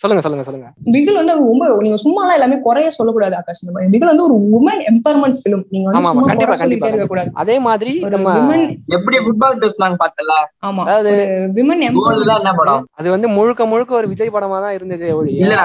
[0.01, 0.67] சொல்லுங்க சொல்லுங்க சொல்லுங்க.
[0.87, 3.63] பிகில் வந்து ரொம்ப நீங்க சும்மா எல்லாம் குறைய சொல்லக்கூடாது ஆகாஷ்.
[3.93, 6.91] பிகில் வந்து ஒரு உமன் எம்பவர்மெண்ட் ஃபிலிம் நீங்க வந்து ஆமா, ஆமா, சும்மா கண்டிப்பா, கண்டிப்பா.
[6.93, 8.65] இருக்க கூடாது அதே மாதிரி நம்ம விமன்
[8.99, 11.27] எப்படி ஃபுட்பால் டெஸ்ட் நாங்க பார்த்தல ஆமா அதாவது ஒரு
[11.59, 12.85] விமன் கோல் என்ன படம்?
[12.97, 15.57] அது வந்து முழுக்க முழுக்க ஒரு விஜய் படமா தான் இருந்தது இல்ல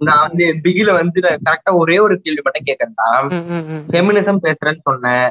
[0.00, 2.66] நான் வந்து பிகில வந்து கரெக்டா ஒரே ஒரு கேள்வி மட்டும்
[3.70, 3.82] ம்.
[3.88, 5.28] ஃபெமினிசம் பேசுறேன்னு சொன்னேன்.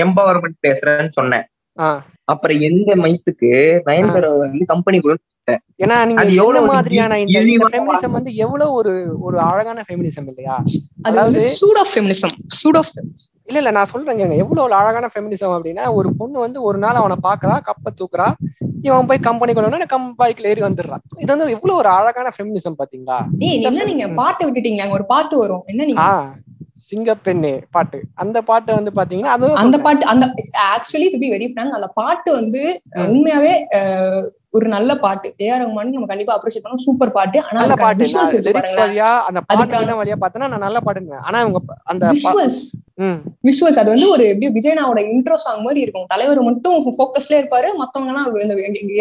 [0.00, 1.46] எம்பவர்மெண்ட் பேசுறேன்னு சொன்னேன்.
[2.24, 3.50] அப்புறம் எந்த மைத்துக்கு
[3.86, 5.16] நயன்தாரா வந்து கம்பெனிக்குள்ள
[5.82, 10.54] ஏன்னா நீங்க எவ்வளவு மாதிரியான இந்த ஃபெமினிசம் வந்து எவ்வளவு ஒரு ஒரு அழகான ஃபெமினிசம் இல்லையா?
[11.02, 12.92] அது வந்து suit of feminism suit of
[13.48, 17.16] இல்ல இல்ல நான் சொல்றேங்க எவ்வளவு ஒரு அழகான ஃபெமினிசம் அப்படின்னா ஒரு பொண்ணு வந்து ஒரு நாள் அவனை
[17.26, 18.28] பாக்குறா கப்ப தூக்குறா
[18.86, 23.18] இவன் போய் கம்பெனி கொண்டு கம் பைக்ல ஏறி வந்துடுறான் இது வந்து எவ்வளவு ஒரு அழகான ஃபெமினிசம் பாத்தீங்களா?
[23.68, 25.64] என்ன நீங்க பாட்டு விட்டுட்டீங்க ஒரு பாட்டு வரும்.
[25.66, 26.02] என்ன நீங்க?
[26.02, 26.10] ஆ
[26.88, 27.98] சிங்கப்பெண்ணே பாட்டு.
[28.14, 30.24] அந்த பாட்டு வந்து பாத்தீங்கன்னா அது அந்த பாட்டு அந்த
[30.72, 32.62] actually to be very frank அந்த பாட்டு வந்து.
[33.06, 33.54] உண்மையாவே
[34.54, 35.28] ஒரு நல்ல பாட்டு.
[35.44, 36.84] ஏஆர் ரஹ்மான் நம்ம கண்டிப்பா அப்ரிஷியேட் பண்ணோம்.
[36.84, 37.38] சூப்பர் பாட்டு.
[37.46, 38.04] ஆனா நல்ல பாட்டு.
[38.46, 38.74] லிரிக்ஸ்.
[38.80, 41.40] வழியா அந்த பாட்டு வழியா பார்த்தனா நான் நல்ல பாட்டுங்க ஆனா
[41.92, 42.62] அந்த விஷுவல்ஸ்
[43.46, 46.04] விஷுவல்ஸ் அது வந்து ஒரு எப்படி விஜயனாவோட இன்ட்ரோ சாங் மாதிரி இருக்கும்.
[46.12, 47.68] தலைவர் மட்டும் ஃபோக்கஸ்ல இருப்பாரு.
[47.80, 48.22] மத்தவங்கன்னா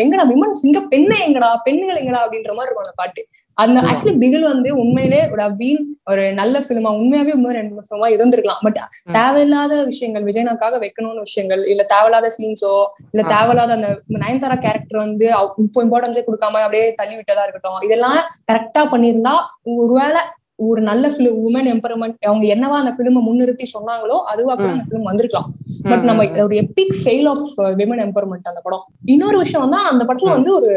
[0.03, 3.21] எங்கடா விமன் சிங்க பெண்ணே எங்கடா பெண்ணுகள் எங்கடா அப்படின்ற மாதிரி இருக்கும் அந்த பாட்டு.
[3.57, 3.77] அந்த.
[3.89, 5.81] ஆக்சுவலி பிகில் வந்து உண்மையிலே ஒரு பீன்
[6.11, 8.63] ஒரு நல்ல பிலிமா உண்மையாவே உண்மை ரெண்டு ஃபிலிமா இருந்திருக்கலாம்.
[8.65, 8.79] பட்.
[9.17, 12.73] தேவையில்லாத விஷயங்கள் விஜயனாக்காக வைக்கணும்னு விஷயங்கள் இல்ல தேவையில்லாத சீன்ஸோ
[13.13, 13.21] இல்ல.
[13.33, 13.91] தேவையில்லாத அந்த
[14.23, 15.27] நயன்தாரா கேரக்டர் வந்து
[15.57, 17.81] இப்போ இம்பார்ட்டன்ஸே கொடுக்காம அப்படியே தள்ளி விட்டதா இருக்கட்டும்.
[17.81, 18.17] இதெல்லாம்
[18.51, 19.35] கரெக்டா பண்ணியிருந்தா
[19.77, 20.21] ஒருவேளை
[20.55, 24.67] ஒரு நல்ல பிலிம் உமன் எம்பவர்மெண்ட் அவங்க என்னவா அந்த பிலிமை முன்னிறுத்தி சொன்னாங்களோ அதுவா கூட.
[24.71, 25.47] அந்த பிலிம் வந்திருக்கலாம்.
[25.89, 27.45] பட் நம்ம ஒரு epic fail of
[27.79, 28.83] women empowerment அந்த படம்.
[29.05, 30.29] இன்னொரு விஷயம் வந்து அந்த படத்துல.
[30.29, 30.69] வந்து ஒரு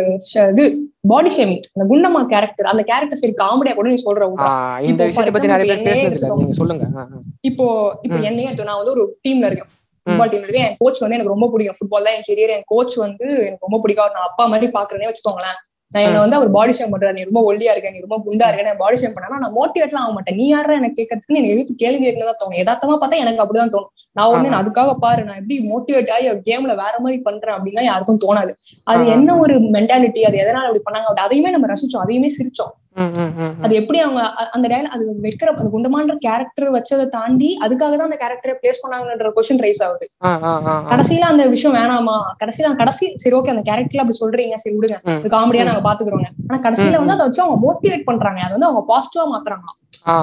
[0.52, 0.64] இது
[1.08, 4.24] பாடி ஷேமிங் அந்த குண்டம்மா கேரக்டர் அந்த கேரக்டர் சரி காமெடியா கூட நீ சொல்ற
[7.42, 7.66] இப்போ.
[8.02, 8.18] இப்போ.
[8.22, 9.70] என்னையே எடுத்து நான் வந்து ஒரு டீம்ல இருக்கேன்.
[10.06, 11.76] ஃபுட்பால் டீம்ல இருக்கேன் என் கோச் வந்து எனக்கு ரொம்ப பிடிக்கும்.
[11.78, 14.12] ஃபுட்பால் தான் என் கெரியர் என் கோச் வந்து எனக்கு ரொம்ப பிடிக்கும்.
[14.14, 15.58] நான் அப்பா மாதிரி பாக்குறேனே வச்சுக்கோங்களேன்.
[15.92, 16.18] நான் என்ன.
[16.18, 17.12] வந்து அவர் பாடி ஷேம் பண்றாரு.
[17.12, 20.12] நீ ரொம்ப ஒல்லியா இருக்க நீ ரொம்ப குண்டா இருக்க நான் பாடி ஷேம் பண்ணா நான் மோட்டிவேட்லாம் ஆக
[20.12, 20.34] மாட்டேன்.
[20.34, 22.58] நீ யாரா எனக்கு கேட்கறதுக்கு எனக்கு எதிர்த்து கேள்வி கேட்கணும் தோணும்.
[22.58, 23.90] யதார்த்தமா பார்த்தா எனக்கு அப்படிதான் தோணும்.
[24.12, 28.54] நான் ஒண்ணு அதுக்காக பாரு நான் எப்படி மோட்டிவேட் ஆகி கேம்ல வேற மாதிரி பண்றேன் அப்படின்னா யாருக்கும் தோணாது.
[28.84, 29.06] அது.
[29.06, 31.02] என்ன ஒரு மென்டாலிட்டி அது எதனால அப்படி பண்ணாங்க?
[31.02, 31.98] அப்படி அதையுமே நம்ம ரசிச்சோம்.
[31.98, 32.74] அதையுமே சிரிச்சோம்.
[33.64, 34.20] அது எப்படி அவங்க
[34.56, 39.30] அந்த டயல் அது வைக்கிற அந்த குண்டமான்ற கேரக்டர் வச்சதை தாண்டி அதுக்காக தான் அந்த கேரக்டரை பிளேஸ் பண்ணாங்கன்ற
[39.36, 40.06] கொஸ்டின் ரைஸ் ஆகுது.
[40.92, 42.16] கடைசியில அந்த விஷயம் வேணாமா?
[42.42, 44.98] கடைசியில கடைசி சரி ஓகே அந்த கேரக்டர்ல அப்படி சொல்றீங்க சரி விடுங்க.
[45.36, 48.40] காமெடியா நாங்க பாத்துக்கிறோங்க ஆனா கடைசியில வந்து அதை வச்சு அவங்க மோட்டிவேட் பண்றாங்க.
[48.46, 49.68] அது வந்து அவங்க பாசிட்டிவா மாத்துறாங்க.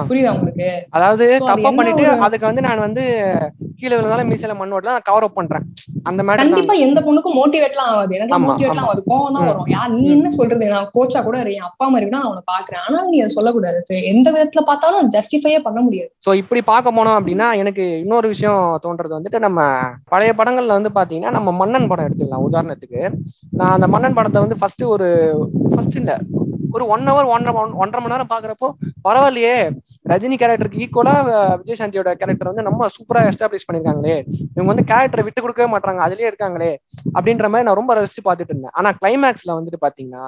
[0.08, 0.68] புரியுதா உங்களுக்கு?
[0.96, 3.02] அதாவது தப்பா பண்ணிட்டு அதுக்கு வந்து நான் வந்து
[3.80, 5.64] கீழே விழுந்தாலும் மீசையில மண் ஓட்டலாம் நான் கவர் அப் பண்றேன்.
[6.08, 8.12] அந்த மேட்டர் கண்டிப்பா எந்த பொண்ணுக்கும் மோட்டிவேட்லாம் ஆகாது.
[8.18, 8.86] எனக்கு மோட்டிவேட்லாம்.
[8.86, 9.02] ஆகாது.
[9.10, 9.46] கோவம் தான்.
[9.50, 9.68] வரும்.
[9.74, 10.02] யார் நீ.
[10.14, 10.68] என்ன சொல்றது?
[10.74, 12.82] நான் கோச்சா கூட என் அப்பா மாதிரி தான் நான் உன்னை பாக்குறேன்.
[12.84, 13.80] ஆனாலும் நீ அதை சொல்லக்கூடாது.
[14.12, 16.10] எந்த விதத்துல பார்த்தாலும் ஜஸ்டிஃபையே பண்ண முடியாது.
[16.26, 19.60] ஸோ இப்படி பார்க்க போனோம் அப்படின்னா எனக்கு இன்னொரு விஷயம் தோன்றது வந்துட்டு நம்ம
[20.12, 22.46] பழைய படங்கள்ல வந்து பாத்தீங்கன்னா நம்ம மன்னன் படம் எடுத்துக்கலாம்.
[22.48, 23.02] உதாரணத்துக்கு
[23.52, 25.08] நான் அந்த மன்னன் படத்தை வந்து ஃபர்ஸ்ட் ஒரு
[25.72, 26.12] ஃபர்ஸ்ட் இல்ல
[26.76, 27.52] ஒரு ஒன் ஹவர் ஒன்றரை
[27.82, 28.68] ஒன்றரை மணி நேரம் பாக்குறப்போ
[29.06, 29.56] பரவாயில்லையே.
[30.12, 31.14] ரஜினி கேரக்டருக்கு ஈக்குவலா
[31.60, 34.16] விஜய் சாந்தியோட கேரக்டர் வந்து நம்ம சூப்பரா எஸ்டாப்ளிஷ் பண்ணிருக்காங்களே.
[34.54, 36.72] இவங்க வந்து கேரக்டரை விட்டு கொடுக்கவே மாட்டாங்க அதுலயே இருக்காங்களே.
[37.16, 38.74] அப்படின்ற மாதிரி நான் ரொம்ப ரசிச்சு பாத்துட்டு இருந்தேன்.
[38.80, 40.26] ஆனா கிளைமேக்ஸ்ல வந்துட்டு பாத்தீங்கன்னா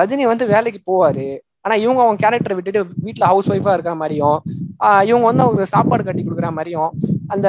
[0.00, 1.28] ரஜினி வந்து வேலைக்கு போவாரு.
[1.66, 4.38] ஆனா இவங்க அவங்க கேரக்டரை விட்டுட்டு வீட்டுல ஹவுஸ் ஒய்ஃபா இருக்கிற மாதிரியும்
[5.08, 6.92] இவங்க வந்து அவருக்கு சாப்பாடு கட்டி கொடுக்குற மாதிரியும்
[7.34, 7.48] அந்த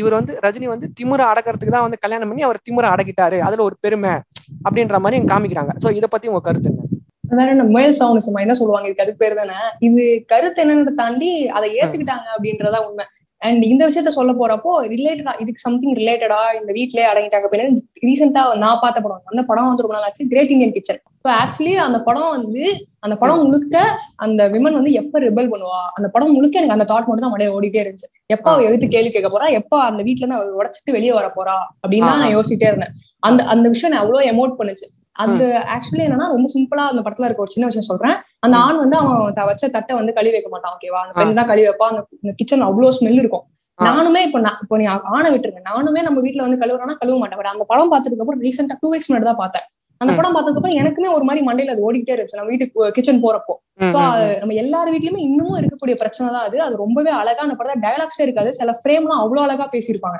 [0.00, 3.38] இவர் வந்து ரஜினி வந்து திமிர அடக்கிறதுக்கு தான் வந்து கல்யாணம் பண்ணி அவர் திமுறை அடக்கிட்டாரு.
[3.46, 4.12] அதுல ஒரு பெருமை
[4.66, 5.74] அப்படின்ற மாதிரி காமிக்கிறாங்க.
[5.82, 6.86] சோ இதை பத்தி உங்க கருத்து என்ன?
[7.38, 8.86] வேற முயல் சாங் சும்மா என்ன சொல்லுவாங்க?
[8.88, 9.58] இதுக்கு அதுக்கு பேர் தானே?
[9.88, 10.02] இது
[10.32, 13.06] கருத்து என்னன்னு தாண்டி அதை ஏத்துக்கிட்டாங்க அப்படின்றதா உண்மை.
[13.42, 18.82] அண்ட் இந்த விஷயத்த சொல்ல போறப்போ ரிலேட்டடா இதுக்கு சம்திங் ரிலேட்டடா இந்த வீட்லயே அடங்கிட்டாங்க பின்னாடி ரீசெண்டா நான்
[18.82, 22.28] பார்த்த படம் அந்த படம் வந்து ரொம்ப நாள் ஆச்சு great Indian kitchen so actually அந்த படம்
[22.34, 22.64] வந்து
[23.04, 23.76] அந்த படம் முழுக்க
[24.24, 25.80] அந்த விமன் வந்து எப்ப ரிபல் பண்ணுவா?
[25.96, 28.08] அந்த படம் முழுக்க எனக்கு அந்த தாட் மட்டும் தான் மடையை ஓடிட்டே இருந்துச்சு.
[28.34, 29.48] எப்ப அவ எழுத்து கேள்வி கேட்க போறா?
[29.60, 31.56] எப்ப அந்த வீட்ல இருந்து அவர் உடச்சிட்டு வெளியே வர போறா?
[31.82, 32.94] அப்படின்னு தான் நான் யோசிச்சிட்டே இருந்தேன்.
[33.28, 34.88] அந்த அந்த விஷயம் நான் அவ்வளவு எமோட் பண்ணுச்சு.
[35.16, 35.42] அந்த
[35.72, 38.54] ஆக்சுவலி என்னன்னா ரொம்ப சிம்பிளா அந்த படத்துல இருக்க ஒரு சின்ன விஷயம் சொல்றேன் அந்த.
[38.64, 41.14] ஆண் வந்து அவன் த- வச்ச தட்டை வந்து கழுவி வைக்க மாட்டான் ஓகேவா அந்த.
[41.18, 42.02] பெண் தான் கழுவி வைப்பா அந்த
[42.34, 43.44] கிச்சன் அவ்வளவு ஸ்மெல் இருக்கும்.
[43.78, 47.52] நானுமே இப்ப நான் இப்போ நீ ஆணை விட்டுருங்க நானுமே நம்ம வீட்ல வந்து கழுவுறானா கழுவ மாட்டேன் பட்
[47.52, 49.66] அந்த படம் பார்த்ததுக்கு அப்புறம் ரீசெண்டா டூ வீக்ஸ் முன்னாடி தான் பார்த்தேன்
[50.00, 50.12] அந்த.
[50.12, 53.54] படம் பார்த்ததுக்கு அப்புறம் எனக்குமே ஒரு மாதிரி மண்டையில அது ஓடிக்கிட்டே இருந்துச்சு நான் வீட்டுக்கு கிச்சன் போறப்போ.
[54.40, 58.50] நம்ம எல்லார் வீட்லயுமே இன்னமும் இருக்கக்கூடிய பிரச்சனை தான் அது அது ரொம்பவே அழகா அந்த படத்துல டயலாக்ஸே இருக்காது
[58.54, 60.18] சில ஃப்ரேம்லாம் அவ்வளவு அழகா பேசியிருப்பாங்க.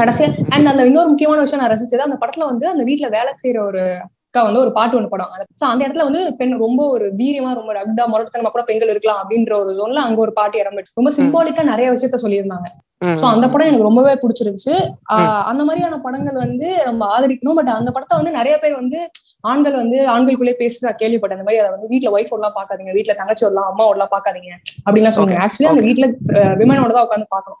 [0.00, 3.60] கடைசியா அண்ட் அந்த இன்னொரு முக்கியமான விஷயம் நான் ரசிச்சது அந்த படத்துல வந்து அந்த வீட்ல வேலை செய்யற
[3.70, 3.82] ஒரு
[4.28, 5.30] அக்கா வந்து ஒரு பாட்டு ஒண்ணு படம்.
[5.60, 9.52] சோ அந்த இடத்துல வந்து பெண் ரொம்ப ஒரு வீரியமா ரொம்ப ரக்டா முரட்டுத்தனமா கூட பெண்கள் இருக்கலாம் அப்படின்ற
[9.62, 12.68] ஒரு ஜோன்ல அங்க ஒரு பாட்டு இடம்பெற்று ரொம்ப சிம்பாலிக்கா நிறைய விஷயத்த சொல்லியிருந்தாங்க.
[13.20, 14.74] சோ அந்த படம் எனக்கு ரொம்பவே பிடிச்சிருந்துச்சு.
[15.50, 17.58] அந்த மாதிரியான படங்கள் வந்து நம்ம ஆதரிக்கணும்.
[17.60, 19.00] பட் அந்த படத்தை வந்து நிறைய பேர் வந்து
[19.50, 21.38] ஆண்கள் வந்து ஆண்களுக்குள்ளே பேசி நான் கேள்விப்பட்டேன்.
[21.38, 24.50] இந்த மாதிரி அதை வந்து வீட்டுல ஒய்ஃப் எல்லாம் பாக்காதீங்க வீட்டுல தங்கச்சி வரலாம் அம்மா எல்லாம் பாக்காதீங்க
[24.86, 26.08] அப்படின்லாம் சொல்லுங்க ஆக்சுவலி அந்த வீட்டுல
[26.62, 27.60] விமனோட தான் உட்காந்து பாக்கணும்.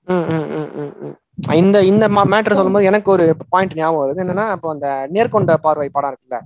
[1.52, 4.20] இந்த இந்த மேட்டர் சொல்லும்போது எனக்கு ஒரு பாயிண்ட் ஞாபகம் வருது.
[4.20, 6.38] என்னன்னா இப்போ அந்த நேர்கொண்ட பார்வை படம் இருக்குல்ல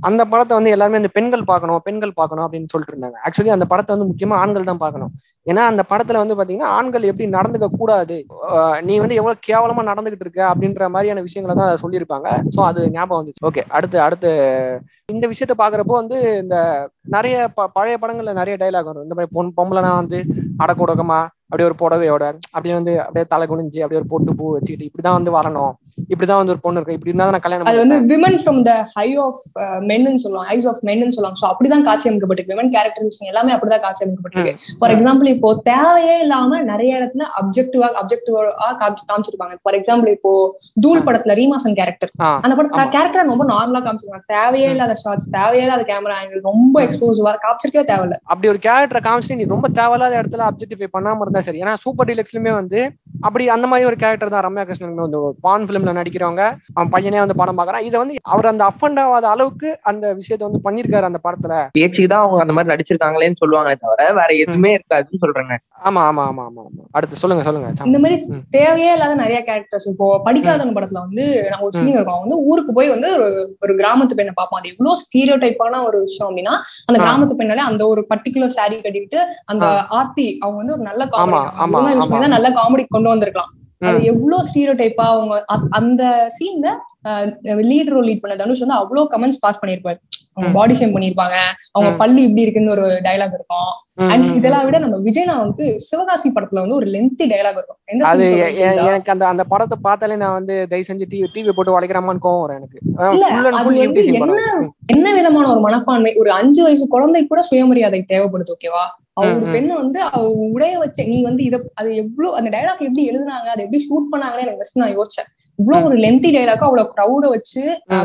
[0.00, 3.18] அந்த படத்தை வந்து எல்லாருமே அந்த பெண்கள் பார்க்கணும் பெண்கள் பார்க்கணும் அப்படின்னு சொல்லிட்டு இருந்தாங்க.
[3.26, 5.10] ஆக்சுவலி அந்த படத்தை வந்து முக்கியமா ஆண்கள் தான் பார்க்கணும்.
[5.46, 8.16] ஏன்னா அந்த படத்துல வந்து பாத்தீங்கன்னா ஆண்கள் எப்படி நடந்துக்க கூடாது?
[8.82, 12.28] நீ வந்து எவ்வளவு கேவலமா நடந்துகிட்டு இருக்க அப்படின்ற மாதிரியான விஷயங்களை தான் சொல்லியிருப்பாங்க.
[12.56, 13.44] ஸோ அது ஞாபகம் வந்துச்சு.
[13.50, 14.30] ஓகே அடுத்து அடுத்து
[15.12, 16.56] இந்த விஷயத்த பாக்குறப்போ வந்து இந்த
[17.02, 19.06] நிறைய ப- பழைய படங்கள்ல நிறைய டைலாக் வரும்.
[19.08, 20.18] இந்த மாதிரி பொன் பொம்பளைனா வந்து
[20.58, 25.18] அடக்குடக்கமா அப்படியே ஒரு புடவையோட அப்படியே வந்து அப்படியே தலை குனிஞ்சு அப்படியே ஒரு பொட்டு பூ வச்சுக்கிட்டு இப்படிதான்
[25.18, 25.74] வந்து வரணும்.
[26.12, 26.96] இப்படிதான் வந்து ஒரு பொண்ணு இருக்கு.
[26.96, 27.96] இப்படி இருந்தா நான் கல்யாணம் அது வந்து.
[28.12, 29.40] Women from the high of
[29.90, 30.48] மென்னு சொல்லுவாங்க.
[30.56, 31.38] ஐஸ் ஆஃப் மென்னு சொல்லுவாங்க.
[31.42, 32.54] ஸோ அப்படிதான் காட்சி அமைக்கப்பட்டிருக்கு.
[32.54, 34.54] விமன் கேரக்டரைசேஷன் எல்லாமே அப்படிதான் காட்சி அமைக்கப்பட்டிருக்கு.
[34.80, 38.42] ஃபார் எக்ஸாம்பிள் இப்போ தேவையே இல்லாம நிறைய இடத்துல அப்ஜெக்டிவா அப்ஜெக்டிவா
[38.82, 39.56] காமிச்சிருப்பாங்க.
[39.64, 40.32] ஃபார் எக்ஸாம்பிள் இப்போ
[40.86, 42.12] தூள் படத்துல ரீமாசன் கேரக்டர்
[42.44, 42.92] அந்த படம்.
[42.96, 48.18] கேரக்டர் ரொம்ப நார்மலா காமிச்சிருக்காங்க தேவையே இல்லாத ஷார்ட்ஸ் தேவையே இல்லாத கேமரா ஆங்கிள் ரொம்ப எக்ஸ்போசிவா காமிச்சிருக்கவே தேவையில்ல.
[48.32, 51.60] அப்படி ஒரு கேரக்டரை காமிச்சிட்டு நீ ரொம்ப தேவையில்லாத இடத்துல அப்ஜெக்டிஃபை பண்ணாம இருந்தா சரி.
[51.64, 52.80] ஏன்னா சூப்பர் டீலக்ஸ்லயுமே வந்து
[53.26, 56.42] அப்படி அந்த மாதிரி ஒரு கேரக்டர் தான் ரம்யா கிருஷ்ணன் வந்து பான் பிலிம்ல நடிக்கிறவங்க
[56.76, 57.84] அவன் பையனே வந்து படம் பார்க்கறான்.
[57.88, 61.54] இதை வந்து அவர் அந்த அஃபண்ட் ஆகாத அளவுக்கு அந்த விஷயத்தை வந்து பண்ணிருக்காரு அந்த படத்துல.
[61.76, 66.42] பேச்சுக்கு தான் அவங்க அந்த மாதிரி நடிச்சிருக்காங்களேன்னு சொல்லுவாங்களே தவிர வேற எதுவுமே இருக்காதுன்னு சொல்றேன் ஆமா ஆமா ஆமா
[66.44, 66.82] ஆமா ஆமா.
[66.96, 67.68] அடுத்து சொல்லுங்க சொல்லுங்க.
[67.88, 68.16] இந்த மாதிரி.
[68.56, 72.14] தேவையே இல்லாத நிறைய கேரக்டர்ஸ் இப்போ படிக்காதவன் படத்துல வந்து நான் ஒரு சீன் இருக்கும்.
[72.14, 73.28] அவன் வந்து ஊருக்கு போய் வந்து ஒரு
[73.64, 74.60] ஒரு கிராமத்து பெண்ணை பார்ப்பான்.
[74.62, 76.54] அது எவ்வளவு ஸ்டீரியோ டைப்பான ஒரு விஷயம் அப்படின்னா
[76.88, 76.98] அந்த.
[77.04, 79.20] கிராமத்து பெண்ணாலே அந்த ஒரு பர்டிகுலர் saree கட்டிக்கிட்டு
[79.52, 79.64] அந்த
[79.98, 83.52] ஆர்த்தி அவங்க வந்து ஒரு நல்ல காமெடி நல்ல காமெடி கொண்டு வந்திருக்கலாம்.
[83.80, 84.04] அது.
[84.04, 85.36] எவ்வளவு ஸ்டீரியோ டைப்பா அவங்க
[85.70, 86.02] அந்த
[86.36, 86.68] சீன்ல
[87.70, 89.98] லீட் ரோல் லீட் பண்ண தனுஷ் வந்து அவ்வளவு கமெண்ட்ஸ் பாஸ் பண்ணிருப்பாரு.
[90.34, 90.52] அவங்க.
[90.52, 91.36] பாடி ஷேம் பண்ணிருப்பாங்க.
[91.72, 91.90] அவங்க.
[91.96, 93.72] பள்ளி இப்படி இருக்குன்னு ஒரு டைலாக் இருக்கும்.
[94.14, 97.78] அண்ட் இதெல்லாம் விட நம்ம விஜய் நான் வந்து சிவகாசி படத்துல வந்து ஒரு லென்த்தி டைலாக் இருக்கும்.
[98.02, 98.24] அது?
[98.88, 102.56] எனக்கு அந்த அந்த படத்தை பார்த்தாலே நான் வந்து தயவு செஞ்சு டிவி டிவி போட்டு உடைக்கிறாமான்னு கோவம் வரும்
[102.56, 102.78] எனக்கு.
[104.16, 104.42] என்ன
[104.86, 106.14] என்ன விதமான ஒரு மனப்பான்மை?
[106.14, 108.84] ஒரு அஞ்சு வயசு குழந்தை கூட சுயமரியாதை தேவைப்படுது ஓகேவா
[109.16, 109.52] ஒரு.
[109.54, 113.62] பெண்ணை வந்து அவ உடைய வச்ச நீ வந்து இத அது எவ்வளவு அந்த டைலாக் எப்படி எழுதுனாங்க அதை
[113.64, 115.28] எப்படி ஷூட் பண்ணாங்கன்னு எனக்கு first நான் யோசிச்சேன்.
[115.58, 117.62] இவ்வளவு ஒரு லென்த்தி டைலாக்கா அவ்வளவு க்ரௌட வச்சு.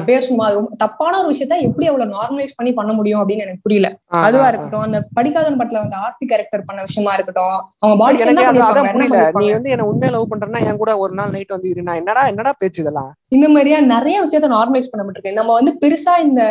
[0.09, 3.87] பேசணுமா அது தப்பான ஒரு விஷயத்த எப்படி அவ்வளவு நார்மலைஸ் பண்ணி பண்ண முடியும் அப்படின்னு எனக்கு புரியல.
[4.21, 9.25] அதுவா இருக்கட்டும் அந்த படிக்காதவன் படத்துல வந்து ஆர்த்தி கேரக்டர் பண்ண விஷயமா இருக்கட்டும் அவங்க பாடி புரியல.
[9.41, 12.53] நீ வந்து என்ன உண்மையா லவ் பண்றேன்னா என் கூட ஒரு நாள் நைட் வந்து இருந்தா என்னடா என்னடா
[12.61, 13.11] பேச்சு இதெல்லாம்?
[13.37, 16.41] இந்த மாதிரியா நிறைய விஷயத்த நார்மலைஸ் பண்ணப்பட்டிருக்கு நம்ம வந்து பெருசா இந்த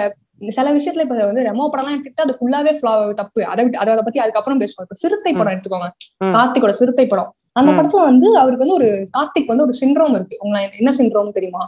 [0.49, 2.73] சில விஷயத்துல இப்ப வந்து ரெமோ படம்லாம் எடுத்துக்கிட்டா அது ஃபுல்லாவே
[3.15, 3.45] தப்பு.
[3.45, 4.87] அதை விட்டு அதை பத்தி அதுக்கப்புறம் பேசுவோம்.
[4.87, 5.89] இப்ப சிறுத்தை படம் எடுத்துக்கோங்க.
[6.37, 7.31] கார்த்திகோட சிறுத்தை படம்.
[7.53, 7.71] அந்த.
[7.73, 8.89] படத்துல வந்து அவருக்கு வந்து ஒரு
[9.19, 10.37] கார்த்திக் வந்து ஒரு சிண்ட்ரோம் இருக்கு.
[10.41, 11.63] உங்களுக்கு என்ன சிண்ட்ரோம் தெரியுமா.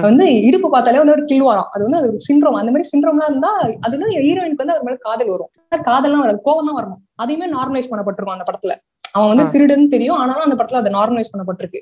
[0.00, 3.50] வந்து இடுப்பு பார்த்தாலே வந்து ஒரு கில்வாராம் அது வந்து அது ஒரு சிண்ட்ரோம் அந்த மாதிரி சிண்ட்ரோம்லாம் இருந்தா
[3.80, 5.50] அதுல ஹீரோயினுக்கு வந்து அவர் மேல காதல் வரும்.
[5.84, 6.38] காதல்லாம் வராது.
[6.44, 8.74] கோவம் தான் வரணும் அதையுமே நார்மலைஸ் பண்ணப்பட்டிருக்கும் அந்த படத்துல.
[9.12, 9.44] அவன் வந்து.
[9.52, 10.16] திருடுன்னு தெரியும்.
[10.16, 11.80] ஆனாலும் அந்த படத்துல அதை நார்மலைஸ் பண்ணப்பட்டிருக்கு.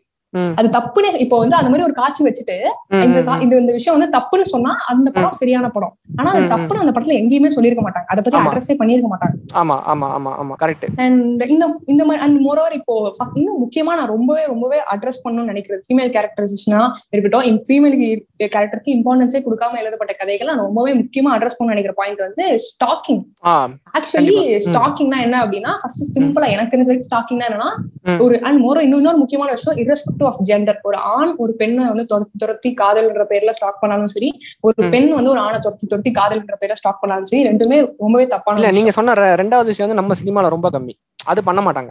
[0.56, 0.92] அது தப்புன்னு
[1.24, 2.56] இப்போ வந்து அந்த மாதிரி ஒரு காட்சி வச்சுட்டு
[3.04, 3.42] இந்த ம்.
[3.58, 6.48] இந்த விஷயம் வந்து தப்புன்னு சொன்னா அந்த படம் சரியான படம் ஆனா அது.
[6.54, 8.40] தப்புன்னு அந்த படத்துல எங்கேயுமே சொல்லியிருக்க மாட்டாங்க அதை பத்தி.
[8.44, 12.96] அட்ரஸே பண்ணியிருக்க மாட்டாங்க ஆமா ஆமா ஆமா ஆமா கரெக்ட் அண்ட் இந்த இந்த மாதிரி அண்ட் மோரோவர் இப்போ
[13.34, 16.82] இன்னும் முக்கியமா நான் ரொம்பவே ரொம்பவே அட்ரஸ் பண்ணணும்னு நினைக்கிறது ஃபீமேல் கேரக்டரைசேஷனா
[17.12, 17.96] இருக்கட்டும் ஃபீமேல்
[18.46, 23.22] கேரக்டருக்கு இம்பார்ட்டன்ஸே கொடுக்காம எழுதப்பட்ட கதைகள் நான் ரொம்பவே முக்கியமா அட்ரஸ் பண்ண நினைக்கிற பாயிண்ட் வந்து ஸ்டாக்கிங்
[23.94, 24.36] ஆக்சுவலி.
[24.66, 27.70] ஸ்டாக்கிங்னா என்ன அப்படின்னா ஃபர்ஸ்ட் சிம்பிளா எனக்கு தெரிஞ்ச ஸ்டாக்கிங்னா என்னன்னா.
[28.20, 29.80] ஒரு அண்ட் மோரோ இன்னொரு முக்கியமான விஷயம்
[30.24, 32.04] irrespective ஆஃப் ஜெண்டர் ஒரு ஆண் ஒரு பெண்ணை வந்து
[32.38, 34.28] துரத்தி காதல்ன்ற பேர்ல ஸ்டாக் பண்ணாலும் சரி
[34.60, 34.74] ஒரு.
[34.90, 38.70] பெண் வந்து ஒரு ஆணை துரத்தி துரத்தி காதல்ன்ற பேர்ல ஸ்டாக் பண்ணாலும் சரி ரெண்டுமே ரொம்பவே தப்பான.
[38.70, 40.94] நீங்க சொன்ன ரெண்டாவது விஷயம் வந்து நம்ம சினிமால ரொம்ப கம்மி.
[41.24, 41.90] அது பண்ண மாட்டாங்க.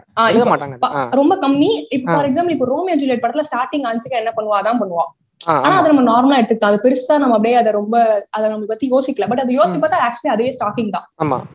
[1.11, 1.71] ரொம்ப கம்மி.
[1.89, 2.11] இப்ப.
[2.11, 4.57] ஃபார் எக்ஸாம்பிள் இப்போ ரோமியோ ஜூலியட் படத்துல ஸ்டார்டிங் ஆன்சிக்கா என்ன பண்ணுவா?
[4.61, 5.05] அதான் பண்ணுவா.
[5.45, 5.73] ஆனா.
[5.73, 6.71] அதை நம்ம நார்மலா எடுத்துக்கலாம்.
[6.71, 7.95] அது பெருசா நம்ம அப்படியே அதை ரொம்ப
[8.29, 9.27] அதை நம்ம பத்தி யோசிக்கல.
[9.27, 11.05] பட் அது யோசிச்சு பார்த்தா ஆக்சுவலி அதுவே ஸ்டாக்கிங் தான்.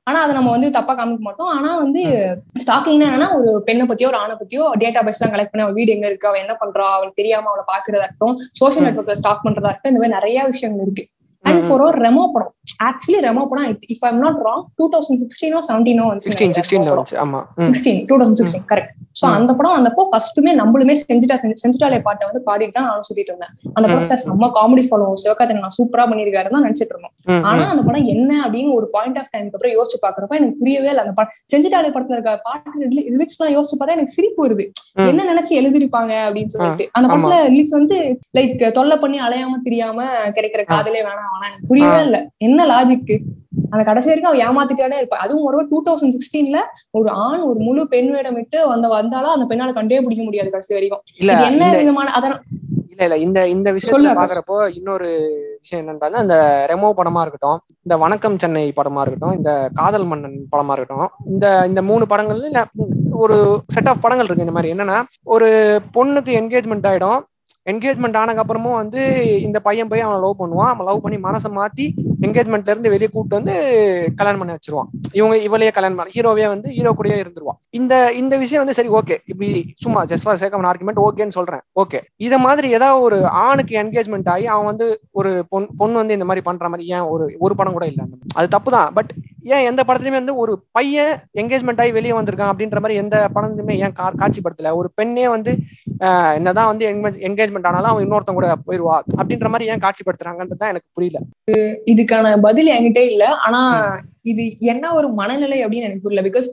[0.07, 1.53] ஆனா அதை நம்ம வந்து தப்பா காமிக்க மாட்டோம்.
[1.55, 2.03] ஆனா வந்து
[2.63, 6.07] ஸ்டாக்கிங்னா என்னன்னா ஒரு பெண்ணை பத்தியோ ஒரு ஆணை பத்தியோ டேட்டா பேஸ் எல்லாம் கலெக்ட் பண்ணி வீடு எங்க
[6.07, 8.89] இருக்கு அவ என்ன பண்றா அவளுக்கு தெரியாம அவளை பாக்குறதா இருக்கட்டும் சோஷியல் ம்.
[8.89, 11.05] நெட்ஒர்க்ல ஸ்டாக் பண்றதா இருக்கட்டும் இந்த மாதிரி நிறைய விஷயங்கள் இருக்கு.
[11.43, 11.67] அண்ட்.
[11.69, 16.05] ஃபார் ஒரு ரெமோ படம் ஆக்சுவலி ரெமோ படம் if I'm not wrong two thousand சிக்ஸ்டீனோ செவன்டீனோ
[17.67, 19.31] sixteen two thousand sixteen correct so.
[19.31, 23.49] அந்த படம் வந்தப்போ ஃபர்ஸ்ட்டுமே நம்மளுமே செஞ்சுட்டா செஞ்சு- செஞ்சுட்டாலே பாட்டை வந்து பாடிட்டு தான் நானும் சுத்திட்டு இருந்தேன்.
[23.75, 27.13] அந்த படம் சார் செம்ம காமெடி ஃபாலோ சிவகார்த்திகன் நான் சூப்பரா பண்ணிருக்காரு தான் நினைச்சிட்டு இருந்தோம்.
[27.45, 27.69] ஆனா.
[27.69, 31.05] அந்த படம் என்ன அப்படின்னு ஒரு பாயிண்ட் ஆஃப் டைம்க்கு அப்புறம் யோசிச்சு பாக்குறப்ப எனக்கு புரியவே இல்லை.
[31.05, 34.71] அந்த படம் செஞ்சுட்டாலே படத்துல இருக்க பாட்டு லிரிக்ஸ் எல்லாம் யோசிச்சு பார்த்தா எனக்கு சிரிப்பு வருது.
[35.09, 36.89] என்ன நினைச்சு எழுதிருப்பாங்க அப்படின்னு சொல்லிட்டு.
[36.93, 42.01] அந்த படத்துல லிரிக்ஸ் வந்து லைக் தொல்லை பண்ணி அலையாம தெரியாம கிடைக்கிற காதலே வேணாம் வேணாம் எனக்கு புரியவே
[42.07, 42.21] இல்லை.
[42.47, 43.13] என்ன லாஜிக்
[43.73, 45.19] அந்த கடைசி வரைக்கும் அவ ஏமாத்திட்டானே இருப்பா.
[45.25, 46.59] அதுவும் ஒரு டூ தௌசண்ட் சிக்ஸ்டீன்ல
[46.99, 51.03] ஒரு ஆண் ஒரு முழு பெண் வேடமிட்டு வந்த வந்தாலும் அந்த பெண்ணால கண்டே பிடிக்க முடியாது கடைசி வரைக்கும்.
[51.51, 52.37] என்ன விதமான அதான்
[52.93, 54.13] இல்ல இல்ல இந்த இந்த விஷயத்துல.
[54.21, 55.09] பாக்குறப்போ இன்னொரு
[55.63, 56.37] விஷயம் என்னன்னு இந்த
[56.71, 61.83] ரெமோ படமா இருக்கட்டும் இந்த வணக்கம் சென்னை படமா இருக்கட்டும் இந்த காதல் மன்னன் படமா இருக்கட்டும் இந்த இந்த
[61.91, 62.63] மூணு படங்கள்ல
[63.25, 63.37] ஒரு
[63.75, 64.73] செட் ஆஃப் படங்கள் இருக்கு இந்த மாதிரி.
[64.75, 64.99] என்னன்னா
[65.35, 65.49] ஒரு
[65.97, 67.21] பொண்ணுக்கு என்கேஜ்மெண்ட் ஆயிடும்
[67.71, 69.01] என்கேஜ்மெண்ட் ஆனதுக்கப்புறமும் வந்து
[69.47, 70.71] இந்த பையன் போய் அவனை லவ் பண்ணுவான்.
[70.73, 71.87] அவன் லவ் பண்ணி மனசை மாத்தி
[72.27, 73.55] என்கேஜ்மெண்ட்ல இருந்து வெளியே கூப்பிட்டு வந்து
[74.19, 74.89] கல்யாணம் பண்ணி வச்சிருவான்.
[75.19, 77.59] இவங்க இவளையே கல்யாணம் பண்ண ஹீரோவே வந்து ஹீரோ கூடயே இருந்துருவான்.
[77.79, 79.49] இந்த இந்த விஷயம் வந்து சரி ஓகே இப்படி
[79.85, 81.63] சும்மா ஜஸ்ட் ஃபார் சேக் அவன் ஆர்குமெண்ட் ஓகேன்னு சொல்றேன்.
[81.83, 84.89] ஓகே இதை மாதிரி ஏதாவது ஒரு ஆணுக்கு என்கேஜ்மெண்ட் ஆகி அவன் வந்து
[85.21, 88.07] ஒரு பொன் பொண்ணு வந்து இந்த மாதிரி பண்ற மாதிரி ஏன் ஒரு ஒரு படம் கூட இல்லை.
[88.39, 89.13] அது தப்பு தான் பட்
[89.43, 93.93] ஏன் எந்த படத்துலயுமே வந்து ஒரு பையன் என்கேஜ்மெண்ட் ஆகி வெளியே வந்திருக்கான் அப்படின்ற மாதிரி எந்த படத்துலயுமே ஏன்
[93.93, 94.75] கா- காட்சிப்படுத்தல.
[94.75, 95.53] ஒரு பெண்ணே வந்து
[95.99, 96.85] ஆஹ், என்னதான் வந்து
[97.29, 101.19] என்கேஜ்மெண்ட் ஆனாலும் அவன் இன்னொருத்தன் கூட போயிருவா அப்படின்ற மாதிரி ஏன் காட்சிப்படுத்துறாங்கன்றது தான் எனக்கு புரியல.
[101.87, 103.25] இதுக்கான பதில் என்கிட்ட இல்ல.
[103.37, 103.61] ஆனா
[104.23, 106.29] இது என்ன ஒரு மனநிலை அப்படின்னு எனக்கு புரியல.
[106.29, 106.49] பிகாஸ்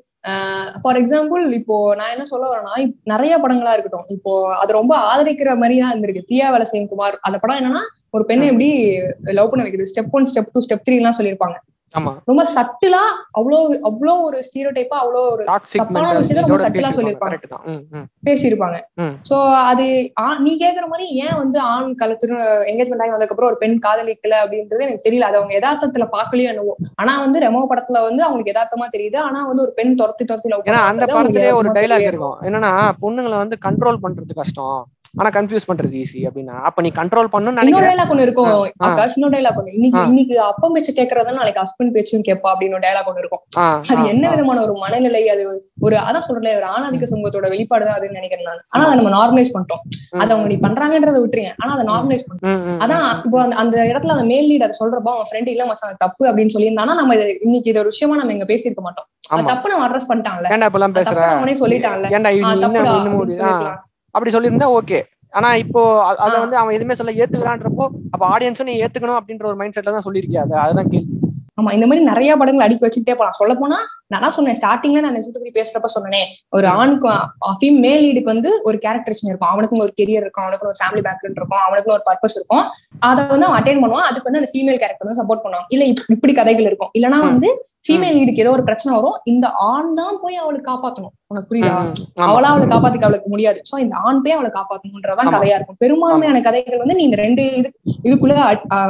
[0.81, 4.05] ஃபார் எக்ஸாம்பிள் இப்போ நான் என்ன சொல்ல வரேன்னா நிறைய படங்களா இருக்கட்டும்.
[4.07, 6.25] இப்போ அது ரொம்ப ஆதரிக்கிற மாதிரி தான் இருந்திருக்கு.
[6.31, 8.69] தியா வேலசிங் குமார் அந்த படம் என்னன்னா ஒரு பெண்ணை எப்படி
[9.33, 9.91] லவ் பண்ண வைக்கிறது?
[9.91, 11.57] Step one step two step three எல்லாம் சொல்லியிருப்பாங்க.
[12.29, 13.01] ரொம்ப சட்டிலா
[13.39, 13.57] அவ்வளோ
[13.89, 17.37] அவ்வளோ ஒரு ஸ்டீரியோ டைப்பா அவ்வளோ ஒரு தப்பான விஷயத்தை ரொம்ப ஆ சொல்லியிருப்பாங்க.
[18.27, 18.77] பேசியிருப்பாங்க.
[19.29, 19.35] சோ
[19.69, 19.85] அது
[20.45, 22.39] நீ கேக்குற மாதிரி ஏன் வந்து ஆண் கலத்துல
[22.71, 25.29] எங்கேஜ்மெண்ட் ஆகி வந்ததுக்கப்புறம் ஒரு பெண் காதலிக்கல அப்படின்றது எனக்கு தெரியல.
[25.29, 26.75] அது அவங்க யதார்த்தத்துல பாக்கலையோ என்னவோ.
[26.95, 29.19] ஆனா வந்து ரெமோ படத்துல வந்து அவங்களுக்கு யதார்த்தமா தெரியுது.
[29.27, 32.09] ஆனா வந்து ஒரு பெண் துரத்தி துரத்தி ஏன்னா அந்த படத்திலேயே ஒரு டைலாக்.
[32.11, 32.37] இருக்கும்.
[32.49, 32.73] என்னன்னா
[33.05, 34.77] பொண்ணுங்களை வந்து கண்ட்ரோல் பண்றது கஷ்டம்.
[35.19, 36.55] ஆனா கன்ஃபியூஸ் பண்றது ஈஸி அப்படின்னா.
[36.61, 38.49] அப்ப நீ கண்ட்ரோல் பண்ணணும்னு இன்னொரு டைலாக் ஒண்ணு இருக்கும்.
[38.87, 39.73] ஆகாஷ் இன்னொரு டைலாக் ஒண்ணு.
[39.77, 39.99] இன்னைக்கு.
[40.07, 43.43] இன்னைக்கு அப்பா பேச்சு கேக்குறதா நாளைக்கு ஹஸ்பண்ட் பேச்சும் கேட்பா அப்படின்னு டைலாக் ஒண்ணு இருக்கும்.
[43.91, 44.29] அது என்ன.
[44.29, 45.43] விதமான ஒரு மனநிலை அது
[45.81, 48.61] ஒரு அதான் சொல்றேன் ஒரு ஆணாதிக்க சமூகத்தோட வெளிப்பாடு தான் அதுன்னு நினைக்கிறேன் நான்.
[48.69, 49.81] ஆனா அதை நம்ம நார்மலைஸ் பண்ணிட்டோம்.
[50.21, 51.53] அதை அவங்க நீ பண்றாங்கன்றதை விட்டுருங்க.
[51.57, 52.53] ஆனா அதை நார்மலைஸ் பண்ணிட்டோம்.
[52.55, 56.29] ம், ம், அதான் இப்போ அந்த இடத்துல அந்த மேல் லீடர் சொல்றப்போ அவன் ஃப்ரெண்ட் இல்ல மச்சான் தப்பு
[56.29, 57.15] அப்படின்னு சொல்லியிருந்தானா நம்ம
[57.47, 59.09] இன்னைக்கு இது ஒரு விஷயமா நம்ம இங்க பேசியிருக்க மாட்டோம்.
[59.45, 60.09] தப்பு நம்ம அட்ரஸ்
[61.09, 62.07] தப்பு அவனே சொல்லிட்டான்ல.
[64.15, 65.03] அப்படி சொல்லியிருந்தா ஓகே.
[65.29, 66.39] ஆனா இப்போ அத.
[66.39, 70.37] வந்து அவன் எதுவுமே சொல்ல ஏத்துக்கிறான்றப்போ அப்ப ஆடியன்ஸும் நீ ஏத்துக்கணும் அப்படின்ற ஒரு மைண்ட் செட்ல தான் சொல்லியிருக்கியா?
[70.37, 71.13] அது அதுதான் கேள்வி.
[71.61, 73.31] ஆமா இந்த மாதிரி நிறைய படங்கள் அடிக்க வச்சுட்டே போலாம்.
[73.31, 76.21] சொல்ல போனா நான் சொன்னேன் ஸ்டார்டிங்ல நான் நெஜத்தை பத்தி பேசுறப்ப சொன்னேனே.
[76.49, 76.67] ஒரு.
[76.67, 79.49] ஆணுக்கு மேல் லீடுக்கு வந்து ஒரு கேரக்டரிசேஷன் இருக்கும்.
[79.49, 82.63] அவனுக்கும் ஒரு கெரியர் இருக்கும் அவனுக்கு ஒரு ஃபேமிலி பேக்ரவுண்ட் இருக்கும் அவனுக்கு ஒரு பர்பஸ் இருக்கும்.
[82.99, 84.01] அதை வந்து அவன் அட்டைன் பண்ணுவான்.
[84.01, 85.65] அதுக்கு வந்து அந்த ஃபீமேல் கேரக்டர் வந்து சப்போர்ட் பண்ணுவான்.
[85.67, 86.89] இல்ல இப்- இப்படி கதைகள் இருக்கும்.
[86.99, 87.21] இல்லனா.
[87.21, 89.17] வந்து ஃபீமேல் லீடுக்கு ஏதோ ஒரு பிரச்சனை வரும்.
[89.31, 91.13] இந்த ஆண் தான் போய் அவளுக்கு காப்பாத்தணும்.
[91.31, 91.75] உனக்கு புரியுதா.
[92.29, 93.59] அவளா அவளை காப்பாத்திக்க அவளுக்கு முடியாது.
[93.69, 95.33] சோ இந்த ஆண் போய் அவளை காப்பாத்தணும்ன்றதான்.
[95.35, 95.79] கதையா இருக்கும்.
[95.83, 97.71] பெரும்பான்மையான கதைகள் வந்து நீ இந்த ரெண்டு இது
[98.07, 98.35] இதுக்குள்ள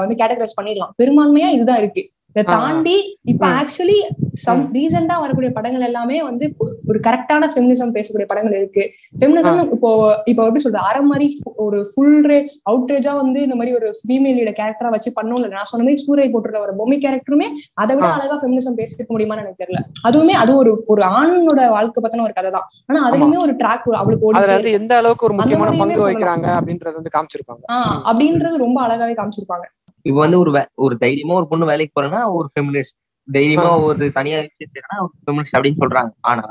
[0.03, 0.93] வந்து கேட்டகரைஸ் பண்ணிடலாம்.
[1.01, 2.03] பெரும்பான்மையா இதுதான் இருக்கு.
[2.35, 2.43] இதை.
[2.53, 3.45] தாண்டி இப்ப.
[3.59, 3.97] ஆக்சுவலி
[4.33, 6.45] சம் ரீசெண்டா வரக்கூடிய படங்கள் எல்லாமே வந்து
[6.87, 8.83] ஒரு கரெக்டான ஃபெமினிசம் பேசக்கூடிய படங்கள் இருக்கு.
[9.19, 9.89] ஃபெமினிசம் இப்போ
[10.25, 10.83] இப்போ எப்படி சொல்றது?
[10.89, 15.69] அரை மாதிரி ஒரு ஃபுல் ரே அவுட்ரேஜா வந்து இந்த மாதிரி ஒரு ஃபீமேலோட கேரக்டரா வச்சு பண்ணணும் நான்
[15.71, 18.07] சொன்ன மாதிரி சூரை போட்டுருக்க ஒரு பொம்மை கேரக்டருமே அதை விட.
[18.07, 19.81] அழகா ஃபெமினிசம் பேசிக்க முடியுமான்னு எனக்கு தெரியல.
[20.07, 22.67] அதுவுமே அது ஒரு ஒரு ஆணோட வாழ்க்கை பத்தின ஒரு கதை தான்.
[22.87, 26.03] ஆனா அதுலயுமே ஒரு ட்ராக் அவளுக்கு ஓடி எந்த அளவுக்கு ஒரு முக்கியமான பங்கு.
[26.05, 27.63] வகிக்கிறாங்க அப்படின்றது வந்து காமிச்சிருப்பாங்க.
[28.05, 29.65] அப்படின்றது ரொம்ப அழகாவே காமிச்சிருப்பாங்க.
[30.05, 30.51] இப்ப வந்து ஒரு
[30.85, 32.97] ஒரு தைரியமா ஒரு பொண்ணு வேலைக்கு போறேன்னா ஒரு ஃபெமினிஸ்ட்
[33.27, 36.11] தைரியமா ஒரு தனியா விஷயம் ஒரு ஃபெமினிஸ்ட் அப்படின்னு சொல்றாங்க.
[36.31, 36.45] ஆனா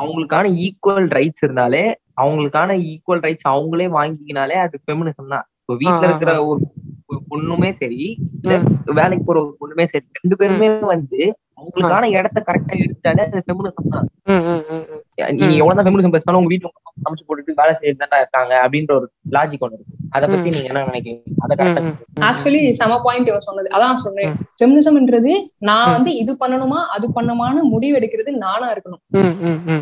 [0.00, 1.82] அவங்களுக்கான ஈக்குவல் ரைட்ஸ் இருந்தாலே
[2.22, 5.46] அவங்களுக்கான ஈக்குவல் ரைட்ஸ் அவங்களே வாங்கிக்கினாலே அது ஃபெமினிசம் தான்.
[5.62, 6.62] இப்போ வீட்டுல இருக்கிற ஒரு
[7.32, 8.00] பொண்ணுமே சரி.
[8.98, 11.20] வேலைக்கு போற ஒரு பொண்ணுமே சரி ரெண்டு பேருமே வந்து
[11.58, 14.08] அவங்களுக்கான இடத்த கரெக்டா எடுத்தாலே அது ஃபெமினிசம் தான்.
[15.18, 15.58] ம்.
[15.58, 16.70] எவ்வளவுதான் ஃபெமினிசம் பேசினாலும் உங்க வீட்டுல
[17.04, 19.94] சமைச்சு போட்டுட்டு வேலை செய்யறது தான் இருக்காங்க அப்படின்ற ஒரு லாஜிக் ஒண்ணு இருக்கு.
[20.12, 21.22] அதை பத்தி நீங்க என்ன நினைக்கிறீங்க?
[21.44, 21.82] அதை கரெக்டா.
[22.28, 23.68] ஆக்சுவலி செம பாயிண்ட் இவன் சொன்னது.
[23.76, 25.32] அதான் சொன்னேன் ஃபெமினிசம்ன்றது
[25.68, 25.90] நான்.
[25.96, 29.02] வந்து இது பண்ணணுமா அது பண்ணுமான்னு முடிவு எடுக்கிறது நானா இருக்கணும்.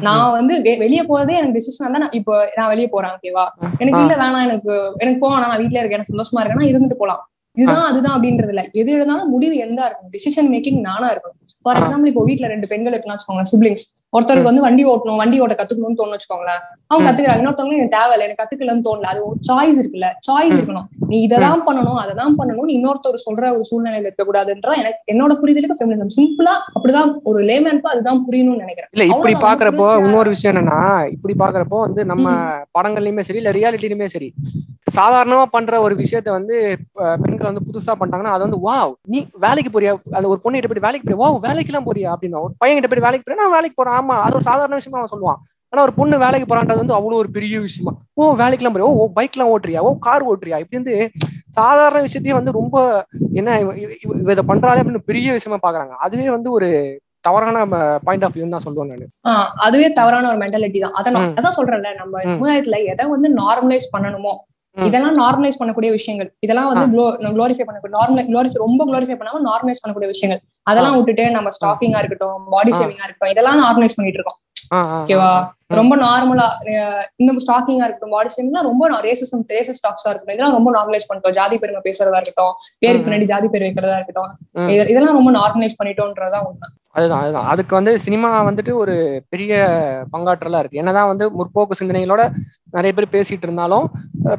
[0.06, 0.54] நான் வந்து
[0.84, 3.46] வெளிய போறதே எனக்கு டிசிஷன் தான் இப்போ நான் வெளிய போறேன் ஓகேவா
[3.80, 4.02] எனக்கு.
[4.04, 4.72] இல்ல வேணாம் எனக்கு
[5.02, 7.22] எனக்கு போவேன் நான் வீட்ல இருக்கேன் எனக்கு சந்தோஷமா இருக்கேன்னா இருந்துட்டு போலாம்.
[7.56, 8.62] இதுதான் அதுதான் அப்படின்றது இல்ல.
[8.72, 11.38] எது இருந்தாலும் முடிவு எந்தா இருக்கும் டிசிஷன் மேக்கிங் நானா இருக்கணும்.
[11.64, 11.78] ஃபார்.
[11.80, 13.84] எக்ஸாம்பிள் இப்போ வீட்ல ரெண்டு பெண்கள் இருக்குன்னு வச்சுக்கோங்க சிப்ளிங்ஸ்
[14.14, 16.60] ஒருத்தருக்கு வந்து வண்டி ஓட்டணும் வண்டி ஓட்ட கத்துக்கணும்னு தோணும் வச்சுக்கோங்களேன்.
[16.90, 17.06] அவங்க.
[17.06, 17.40] கத்துக்கிறாங்க.
[17.40, 19.08] இன்னொருத்தவங்க எனக்கு தேவையில்ல எனக்கு கத்துக்கலன்னு தோணல.
[19.12, 20.08] அது ஒரு சாய்ஸ் இருக்குல்ல.
[20.28, 20.54] சாய்ஸ்.
[20.54, 20.86] இருக்கணும்.
[21.08, 26.14] நீ இததான் பண்ணணும் அததான் பண்ணணும் இன்னொருத்தர் சொல்ற ஒரு சூழ்நிலையில இருக்க கூடாதுன்றதா எனக்கு என்னோட புரிதலுக்கு ஃபெமினிசம்
[26.18, 28.90] சிம்பிளா அப்படிதான் ஒரு லேமேனுக்கும் அதுதான் புரியணும்னு நினைக்கிறேன்.
[28.92, 29.88] இல்ல இப்படி பாக்குறப்போ?
[30.04, 32.26] இன்னொரு விஷயம் என்னன்னா இப்படி பாக்குறப்போ வந்து நம்ம
[32.78, 34.30] படங்கள்லயுமே சரி இல்ல ரியாலிட்டிலுமே சரி
[34.94, 36.56] சாதாரணமா பண்ற ஒரு விஷயத்த வந்து
[37.22, 39.92] பெண்கள் வந்து புதுசா பண்ணிட்டாங்கன்னா அது வந்து வாவ் நீ வேலைக்கு போறியா?
[40.12, 41.20] அந்த ஒரு பொண்ணு கிட்ட போய் வேலைக்கு போறியா?
[41.22, 42.08] வாவ் வேலைக்கு எல்லாம் போறியா?
[42.14, 43.40] அப்படின்னா ஒரு பையன் கிட்ட போய் வேலைக்கு போறியா?
[43.42, 43.96] நான் வேலைக்கு போறேன்.
[44.04, 45.52] ஆமா அது ஒரு சாதாரண விஷயமா அவன் சொல்லுவான்.
[45.68, 47.96] ஆனா ஒரு பொண்ணு வேலைக்கு போறான்றது வந்து அவ்வளவு ஒரு பெரிய விஷயமா.
[48.14, 48.78] ஓ வேலைக்கெல்லாம் போறியா?
[48.78, 49.78] ஓ பைக் எல்லாம் ஓட்டுறியா?
[49.78, 50.58] ஓ கார் ஓட்டுறியா?
[50.58, 51.10] இப்படி வந்து
[51.48, 55.88] சாதாரண விஷயத்தையும் வந்து ரொம்ப என்ன இவ- இதை பண்றாலே அப்படின்னு பெரிய விஷயமா பாக்குறாங்க.
[55.88, 57.66] அதுவே வந்து ஒரு தவறான
[58.04, 59.52] பாயிண்ட் ஆஃப் வியூ தான் சொல்லுவேன் நான்.
[59.56, 60.92] அதுவே தவறான ஒரு மென்டாலிட்டி தான்.
[61.02, 61.18] அதான்.
[61.18, 62.22] அதான் சொல்றேன்ல நம்ம.
[62.22, 64.36] சமுதாயத்துல எதை வந்து நார்மலைஸ் பண்ணணுமோ.
[64.88, 66.30] இதெல்லாம் நார்மலைஸ் பண்ணக்கூடிய விஷயங்கள்.
[66.44, 66.86] இதெல்லாம் வந்து
[67.36, 70.40] க்ளோரிஃபை பண்ணக்கூடிய நார்மல் க்ளோரிஃபை ரொம்ப க்ளோரிஃபை பண்ணாம நார்மலைஸ் பண்ணக்கூடிய விஷயங்கள்.
[70.70, 72.72] அதெல்லாம் விட்டுட்டு நம்ம ஸ்டாக்கிங்கா இருக்கட்டும் பாடி.
[72.78, 74.40] ஷேவிங்கா இருக்கட்டும் இதெல்லாம் நார்மலைஸ் பண்ணிட்டு இருக்கோம்.
[75.00, 75.30] ஓகேவா.
[75.78, 76.46] ரொம்ப நார்மலா
[77.20, 80.36] இந்த ஸ்டாக்கிங்கா இருக்கட்டும் பாடி ஷேவிங்லாம் ரொம்ப ரேசஸ் ரேசஸ் ஸ்டாக்ஸா இருக்கட்டும்.
[80.36, 81.36] இதெல்லாம் ரொம்ப நார்மலைஸ் பண்ணிட்டோம்.
[81.38, 83.06] ஜாதி பெருமை பேசுறதா இருக்கட்டும் பேருக்கு.
[83.06, 84.32] பின்னாடி ஜாதி பேர் வைக்கிறதா இருக்கட்டும்.
[84.92, 86.68] இதெல்லாம் ரொம்ப நார்மலைஸ் பண்ணிட்டோன்றதுதான் உண்மை.
[86.98, 87.48] அதுதான் அதுதான்.
[87.52, 88.94] அதுக்கு வந்து சினிமா வந்துட்டு ஒரு
[89.32, 89.54] பெரிய
[90.12, 90.80] பங்காற்றலா இருக்கு.
[90.82, 92.24] என்னதான் வந்து முற்போக்கு சிந்தனைகளோட
[92.76, 93.86] நிறைய பேர் பேசிட்டு இருந்தாலும்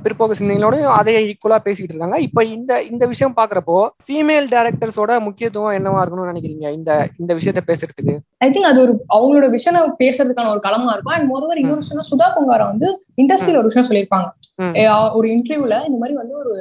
[0.03, 2.17] பிற்போக்கு சிந்தனைகளோட அதே ஈக்குவலா பேசிட்டு இருக்காங்க.
[2.27, 6.67] இப்ப இந்த இந்த விஷயம் பாக்குறப்போ ஃபீமேல் டேரக்டர்ஸோட முக்கியத்துவம் என்னவா இருக்கணும்னு நினைக்கிறீங்க?
[6.77, 6.91] இந்த
[7.21, 8.15] இந்த விஷயத்த பேசுறதுக்கு.
[8.45, 11.15] ஐ திங்க் அது ஒரு அவங்களோட விஷயம் பேசுறதுக்கான ஒரு களமா இருக்கும்.
[11.17, 12.89] அண்ட் மொதவர் இன்னொரு விஷயம் சுதா பொங்காரா வந்து
[13.23, 14.27] இண்டஸ்ட்ரியில ஒரு விஷயம் சொல்லியிருப்பாங்க.
[15.19, 16.53] ஒரு இன்டர்வியூல இந்த மாதிரி வந்து ஒரு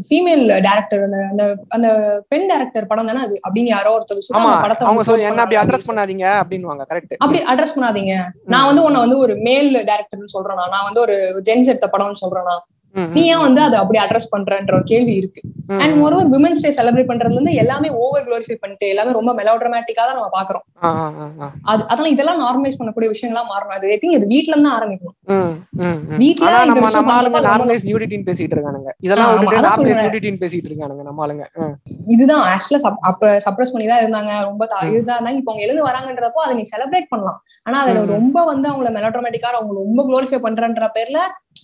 [0.00, 1.88] ஃபீமேல் டேரக்டர் அந்த அந்த அந்த
[2.28, 3.36] பெண் டேரக்டர் படம் தானே அது?
[3.46, 4.42] அப்படின்னு யாரோ ஒருத்தர் ஆமா.
[4.44, 8.14] அந்த படத்தை அவங்க சொல்லி என்ன அப்படி அட்ரஸ் பண்ணாதீங்க அப்படின்வாங்க கரெக்ட் அப்படி அட்ரஸ் பண்ணாதீங்க.
[8.46, 10.86] நான் வந்து உன்னை வந்து ஒரு மேல் டேரக்டர்னு சொல்றேனா நான்.
[10.88, 12.54] வந்து ஒரு ஜென்ஸ் எடுத்த படம்னு சொல்றேனா
[13.16, 15.40] நீ ஏன் வந்து அதை அப்படி அட்ரஸ் பண்றன்ற ஒரு கேள்வி இருக்கு.
[15.82, 20.18] And moreover women's day celebrate பண்றதுல இருந்து எல்லாமே ஓவர் குளோரிஃபை பண்ணிட்டு எல்லாமே ரொம்ப மெலோட்ரமேட்டிக்கா தான்
[20.18, 20.64] நம்ம பாக்குறோம்
[21.70, 23.76] அது அதெல்லாம் இதெல்லாம் நார்மலைஸ் பண்ணக்கூடிய விஷயங்களா மாறணும்.
[23.76, 25.16] அது ஐ திங்க் இது வீட்ல இருந்து ஆரம்பிக்கணும்.
[26.22, 28.90] வீட்ல நம்ம நம்ம ஆளுங்க நார்மலைஸ் நியூடிட்டின்னு பேசிட்டு இருக்கானுங்க.
[29.06, 30.02] இதெல்லாம் அதான் நார்மலைஸ் சொல்றேன்.
[30.04, 31.46] நியூடிட்டின்னு பேசிட்டு இருக்கானுங்க நம்ம ஆளுங்க.
[32.16, 34.32] இதுதான் ஆக்சுவலா அப்ப சப்ரஸ் பண்ணி தான் இருந்தாங்க.
[34.50, 34.62] ரொம்ப.
[34.96, 37.38] இதுதான் இருந்தாங்க இப்போ அவங்க எழுந்து வராங்கன்றப்போ அதை நீ செலிப்ரேட் பண்ணலாம்.
[37.66, 37.98] ஆனா அதுல.
[38.16, 41.20] ரொம்ப வந்து அவங்கள மெலோட்ரமேட்டிக்கா அவங்க ரொம்ப குளோரிஃபை பண்றன்ற பேர்ல.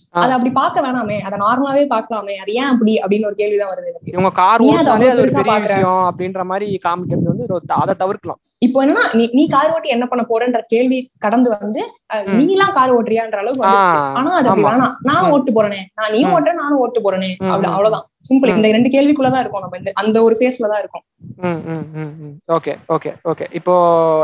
[0.09, 1.19] அதை அப்படி பார்க்க வேணாமே.
[1.19, 2.35] அதை நார்மலாவே பார்க்கலாமே.
[2.35, 2.99] அது ஏன் அப்படி?
[3.07, 5.59] அப்படின்னு ஒரு கேள்விதான் வருது இவங்க கார் அதை ஒரு பெரிய.
[5.59, 8.39] விஷயம் அப்படின்ற மாதிரி காமிக்கிறது வந்து அதை தவிர்க்கலாம்.
[8.61, 11.81] இப்போ என்னன்னா நீ நீ கார் ஓட்டி என்ன பண்ண போறன்ற கேள்வி கடந்து வந்து.
[12.37, 13.67] நீ எல்லாம் கார் ஓட்டுறியான்ற அளவுக்கு
[14.19, 14.65] ஆனா அது அப்படி.
[14.67, 14.95] வேணாம்.
[15.01, 15.31] நானும்.
[15.31, 15.79] ஓட்டு போறேனே.
[15.93, 16.35] நான் நீயும் ம்.
[16.37, 17.29] ஓட்டுற நானும் ஓட்டு போறேனே.
[17.51, 17.69] அப்படி.
[17.69, 18.05] அவ்வளவுதான்.
[18.29, 18.51] சிம்பிள்.
[18.55, 21.05] இந்த ரெண்டு கேள்விக்குள்ளதான் இருக்கும் நம்ம அந்த ஒரு ஃபேஸ்ல தான் இருக்கும்.
[22.49, 23.45] Okay okay okay.
[23.51, 23.73] இப்போ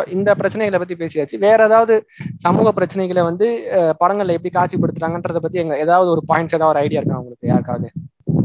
[0.08, 1.38] இந்த பிரச்சனைகளை பத்தி பேசியாச்சு.
[1.38, 1.96] வேற ஏதாவது
[2.38, 3.48] சமூக பிரச்சனைகளை வந்து
[4.02, 7.48] படங்கள்ல எப்படி காட்சிப்படுத்துறாங்கன்றத பத்தி எங்க ஏதாவது ஒரு பாயிண்ட்ஸ் ஏதாவது ஒரு ஐடியா இருக்கா உங்களுக்கு?
[7.48, 7.90] யாருக்காவது?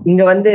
[0.04, 0.52] இங்க வந்து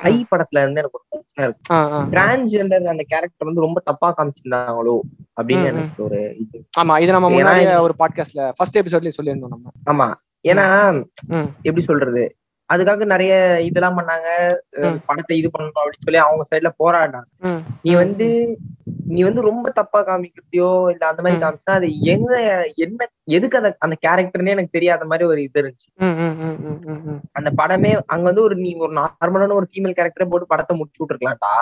[0.00, 1.74] ஐ படத்துல இருந்து எனக்கு ஒரு பிரச்சனை இருக்கு.
[2.10, 4.96] டிரான்ஸ்ஜெண்டர் அந்த கேரக்டர் வந்து ரொம்ப தப்பா காமிச்சிருந்தாங்களோ
[5.42, 5.64] அப்படின்னு.
[5.64, 10.14] எனக்கு ஒரு இது ஆமா இது நம்ம இது- ஒரு பாட்காஸ்ட்ல ஃபர்ஸ்ட் எபிசோட்லயே சொல்லியிருந்தோம் நம்ம ஆமா
[10.48, 10.66] ஏன்னா.
[11.62, 12.24] எப்படி சொல்றது
[12.72, 14.28] அதுக்காக நிறைய இதெல்லாம் பண்ணாங்க.
[15.06, 17.28] படத்தை இது பண்ணணும் அப்படின்னு சொல்லி அவங்க சைடுல போராடினாங்க.
[17.82, 18.28] நீ வந்து
[19.06, 21.40] நீ வந்து ரொம்ப தப்பா காமிக்கிறதையோ இல்ல அந்த மாதிரி.
[21.42, 22.32] காமிச்சா அது எங்க
[22.78, 25.88] என்ன எதுக்கு அந்த அந்த கேரக்டர்னே எனக்கு தெரியாத மாதிரி ஒரு இது இருந்துச்சு.
[27.38, 31.52] அந்த படமே அங்க வந்து ஒரு நீ ஒரு நார்மலான ஒரு ஃபீமேல் கேரக்டரை போட்டு படத்தை முடிச்சு விட்டுருக்கலாம்டா.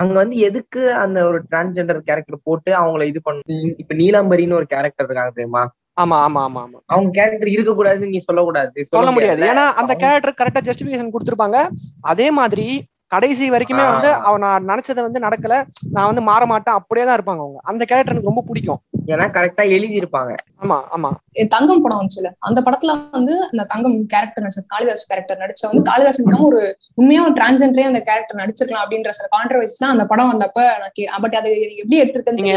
[0.00, 5.08] அங்க வந்து எதுக்கு அந்த ஒரு டிரான்ஸ்ஜெண்டர் கேரக்டர் போட்டு அவங்கள இது பண்ண இப்ப நீலாம்பரின்னு ஒரு கேரக்டர்
[5.08, 5.62] இருக்காங்க தெரியுமா?
[5.96, 6.78] ஆமா ஆமா ஆமா ஆமா.
[6.86, 8.84] அவங்க கேரக்டர் இருக்க கூடாதுன்னு நீ சொல்லக்கூடாது.
[8.90, 9.42] சொல்ல முடியாது.
[9.50, 11.58] ஏன்னா அந்த கேரக்டர் கரெக்டா ஜஸ்டிபிகேஷன் கொடுத்துருப்பாங்க.
[12.04, 12.66] அதே மாதிரி
[13.10, 13.84] கடைசி வரைக்குமே.
[13.90, 15.54] வந்து அவன் நான் நினைச்சதை வந்து நடக்கல.
[15.90, 16.76] நான் வந்து மாற மாட்டேன்.
[16.78, 17.60] அப்படியே தான் இருப்பாங்க அவங்க.
[17.64, 18.80] அந்த கேரக்டர் எனக்கு ரொம்ப பிடிக்கும்.
[19.12, 20.32] ஏன்னா கரெக்டா எழுதி இருப்பாங்க
[20.62, 21.10] ஆமா ஆமா.
[21.52, 26.18] தங்கம் படம் வந்துச்சுல அந்த படத்துல வந்து அந்த தங்கம் கேரக்டர் நடிச்ச காளிதாஸ் கேரக்டர் நடிச்ச வந்து காளிதாஸ்
[26.18, 26.60] இருக்காம ஒரு
[26.94, 31.50] உண்மையா ஒரு டிரான்ஸ்ஜெண்டரே அந்த கேரக்டர் நடிச்சிருக்கலாம் அப்படின்ற சில கான்ட்ரவர்சிஸ்லாம் அந்த படம் வந்தப்ப நான் பட் அது
[31.74, 32.56] எப்படி எடுத்திருக்கேன்னு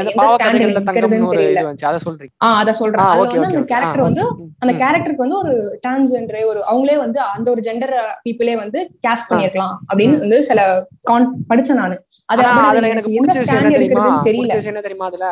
[1.92, 2.34] அதை சொல்றீங்க.
[2.46, 3.06] ஆஹ் அத சொல்றேன்.
[3.22, 4.24] ஓகே வந்து அந்த கேரக்டர் வந்து
[4.60, 5.54] அந்த கேரக்டருக்கு வந்து ஒரு
[5.84, 7.96] டிரான்ஸ்ஜெண்டரே ஒரு அவங்களே வந்து அந்த ஒரு ஜெண்டர்
[8.26, 11.96] பீப்புளே வந்து கேஸ்ட் பண்ணிருக்கலாம் அப்படின்னு வந்து சில கான் படிச்சேன் நானு.
[12.26, 14.22] அது அதுல எனக்கு என்ன தெரியுமா?
[14.26, 14.64] தெரியல.
[14.64, 15.28] என்ன தெரியுமா அதுல?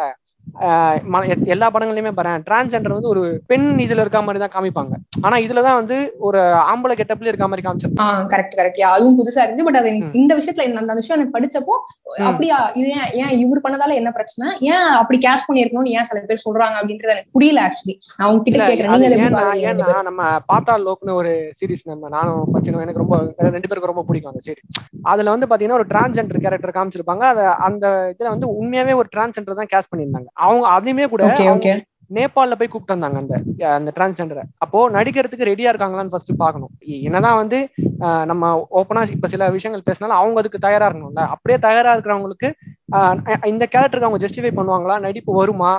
[1.54, 4.94] எல்லா படங்கள்லயுமே பாறேன் டிரான்ஸ்ஜெண்டர் வந்து ஒரு பெண் இதுல இருக்க மாதிரி தான் காமிப்பாங்க.
[5.26, 5.98] ஆனா இதுலதான் வந்து
[6.28, 8.26] ஒரு ஆம்பளை கெட்டப்ல இருக்க மாதிரி காமிச்சிருப்பாங்க.
[8.34, 11.78] கரெக்ட் கரெக்ட் அதுவும் புதுசா இருந்து பட் அது எனக்கு இந்த விஷயத்துல அந்த விஷயம் எனக்கு படிச்சப்போ.
[12.30, 14.46] அப்படியா இது ஏன் ஏன் இவர் பண்ணதால என்ன பிரச்சனை?
[14.72, 19.66] ஏன் அப்படி கேஷ் பண்ணிருக்கணும்னு ஏன் சில பேர் சொல்றாங்க அப்படின்றது எனக்கு புரியல ஆக்சுவலி நான் உங்ககிட்ட கேக்குறேன்.
[19.70, 20.00] ஏன்னா?
[20.10, 20.22] நம்ம
[20.52, 23.18] பாத்தா லோக்னு ஒரு சீரிஸ் நம்ம நானும் பச்சனும் எனக்கு ரொம்ப
[23.56, 24.82] ரெண்டு பேருக்கு ரொம்ப பிடிக்கும் அந்த சீரிஸ்
[25.12, 27.24] அதுல வந்து பாத்தீங்கன்னா ஒரு டிரான்ஸ்ஜெண்டர் கேரக்டர் காமிச்சிருப்பாங்க.
[27.68, 30.30] அந்த இதுல வந்து உண்மையாவே ஒரு டிரான்ஸ்ஜெண்டர் தான் கேஸ்ட் பண்ணியிருந்தாங்க.
[30.40, 31.24] அவங்க அதையுமே கூட
[32.12, 33.36] நேபாள்ல போய் கூப்பிட்டு வந்தாங்க அந்த
[33.72, 36.72] அந்த டிரான்ஸ்ஜெண்டரை அப்போ நடிக்கிறதுக்கு ரெடியா இருக்காங்களான்னு ஃபர்ஸ்ட் பார்க்கணும்.
[36.88, 37.58] எ- என்னதான் வந்து
[38.26, 38.44] நம்ம
[38.74, 41.24] ஓப்பனா இப்ப சில விஷயங்கள் பேசினாலும் அவங்க அதுக்கு தயாரா இருக்கணும்ல.
[41.34, 42.50] அப்படியே தயாரா இருக்கிறவங்களுக்கு
[43.46, 45.00] இந்த கேரக்டருக்கு அவங்க ஜஸ்டிஃபை பண்ணுவாங்களா?
[45.00, 45.72] நடிப்பு வருமா?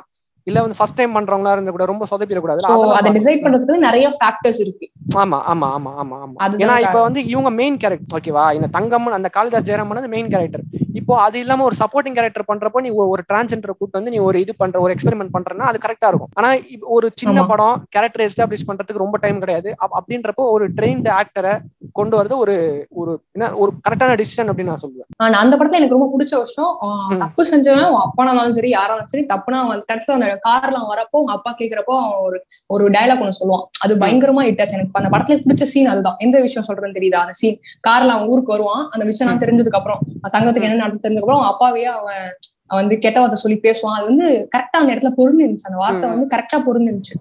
[0.46, 2.62] இல்ல வந்து ஃபர்ஸ்ட் டைம் பண்றவங்களா இருந்து கூட ரொம்ப சொதப்பிடக்கூடாது?
[2.98, 4.86] அதை டிசைட் பண்றதுக்கு நிறைய ஃபேக்டர்ஸ் இருக்கு.
[5.16, 6.36] ஆமா ஆமா ஆமா ஆமா ஆமா.
[6.62, 7.00] ஏன்னா இப்ப.
[7.00, 11.62] வந்து இவங்க மெயின் கேரக்டர் ஓகேவா இந்த தங்கம் அந்த காளிதாஸ் ஜெயராமன் மெயின் கேரக்டர் இப்போ அது இல்லாம
[11.62, 15.28] ஒரு சப்போர்ட்டிங் கேரக்டர் பண்றப்போ நீ ஒரு டிரான்ஸ்ஜெண்டரை கூட்டு வந்து நீ ஒரு இது பண்ற ஒரு எக்ஸ்பெரிமெண்ட்
[15.38, 16.28] பண்றேன்னா அது கரெக்டா இருக்கும்.
[16.32, 17.46] ஆனா ஒரு சின்ன.
[17.46, 19.74] படம் கேரக்டர் எஸ்டாப்ளிஷ் பண்றதுக்கு ரொம்ப டைம் கிடையாது.
[19.80, 21.60] அப்- அப்படின்றப்போ ஒரு ட்ரெயின்டு ஆக்டரை
[21.92, 25.14] கொண்டு வரது ஒரு ஒரு என்ன ஒரு கரெக்டான டிசிஷன் அப்படின்னு நான் சொல்லுவேன்.
[25.16, 27.18] ஆனா அந்த படத்துல எனக்கு ரொம்ப பிடிச்ச விஷயம் ஆஹ் ம்.
[27.18, 30.98] தப்பு செஞ்சவன் அவன் அப்பா இருந்தாலும் சரி யாரா இருந்தாலும் சரி தப்புனா அவன் கடைசியா அந்த கார்ல அவன்
[30.98, 33.64] வரப்போ அவங்க அப்பா கேக்குறப்போ அவன் ஒரு ஒரு டயலாக் ஒண்ணு சொல்லுவான்.
[33.80, 36.14] அது பயங்கரமா இட்டாச்சு எனக்கு அந்த படத்துல பிடிச்ச சீன் அதுதான்.
[36.18, 37.14] எந்த விஷயம் சொல்றேன்னு தெரியுதா?
[37.14, 38.88] அந்த சீன் கார்ல அவன் ஊருக்கு வருவான்.
[38.90, 39.98] அந்த விஷயம் எல்லாம் தெரிஞ்சதுக்கு அப்புறம்
[40.32, 42.24] தங்கத்துக்கு என்ன நடந்து தெரிஞ்சதுக்கு அப்புறம் அவன் அப்பாவையே அவன்
[42.70, 43.96] அவன் வந்து கெட்ட வார்த்தை சொல்லி பேசுவான்.
[43.98, 46.08] அது வந்து கரெக்டா அந்த இடத்துல பொருந்துருந்துச்சு அந்த வார்த்தை.
[46.14, 47.16] வந்து கரெக்டா பொருந்துருந்துச்சு.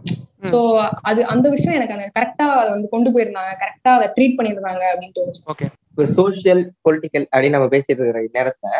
[0.52, 0.60] சோ
[1.10, 3.54] அது அந்த விஷயம் எனக்கு அந்த கரெக்டா அதை வந்து கொண்டு போயிருந்தாங்க.
[3.64, 5.44] கரெக்டா அதை ட்ரீட் பண்ணியிருந்தாங்க அப்படின்னு தோணுச்சு.
[5.54, 8.76] ஓகே இப்போ சோசியல் பொலிட்டிக்கல் அப்படின்னு நம்ம பேசிட்டு இருக்கிற நேரத்துல.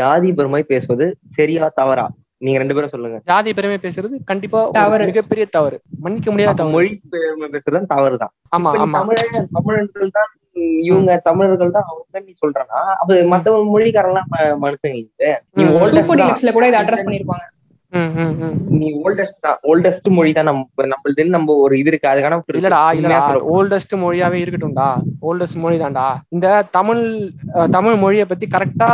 [0.00, 1.06] ஜாதி பெருமை பேசுவது
[1.36, 2.04] சரியா தவறா?
[2.44, 3.16] நீங்க ரெண்டு பேரும் சொல்லுங்க.
[3.30, 5.08] ஜாதி பெருமை பேசுறது கண்டிப்பா தவறு.
[5.10, 5.76] மிகப்பெரிய தவறு.
[6.04, 6.74] மன்னிக்க முடியாத தவறு.
[6.76, 8.32] மொழி பெருமை பேசுறது தவறுதான்.
[8.56, 9.00] ஆமா இப்ப நீ ஆமா.
[9.00, 10.30] தமிழன் தமிழர்கள் தான்
[10.82, 15.02] இவங்க தமிழர்கள் தான் அவங்க நீ சொல்றனா அப்ப மத்த மொழிக்காரெல்லாம் ம- மனுஷங்க
[16.52, 17.46] கூட இதை அட்ரஸ் பண்ணிருப்பாங்க.
[18.80, 22.10] நீ ஓல்டஸ்ட் ஓல்டஸ்ட் மொழி தான் நம்ம நம்மளுதுன்னு நம்ம ஒரு இது இருக்கு.
[22.10, 23.20] அதுக்கான இல்லடா இல்லடா.
[23.54, 24.88] ஓல்டஸ்ட் மொழியாவே இருக்கட்டும்டா.
[25.28, 27.02] ஓல்டஸ்ட் மொழி தான்டா இந்த தமிழ்
[27.76, 28.90] தமிழ் மொழியை பத்தி கரெக்டா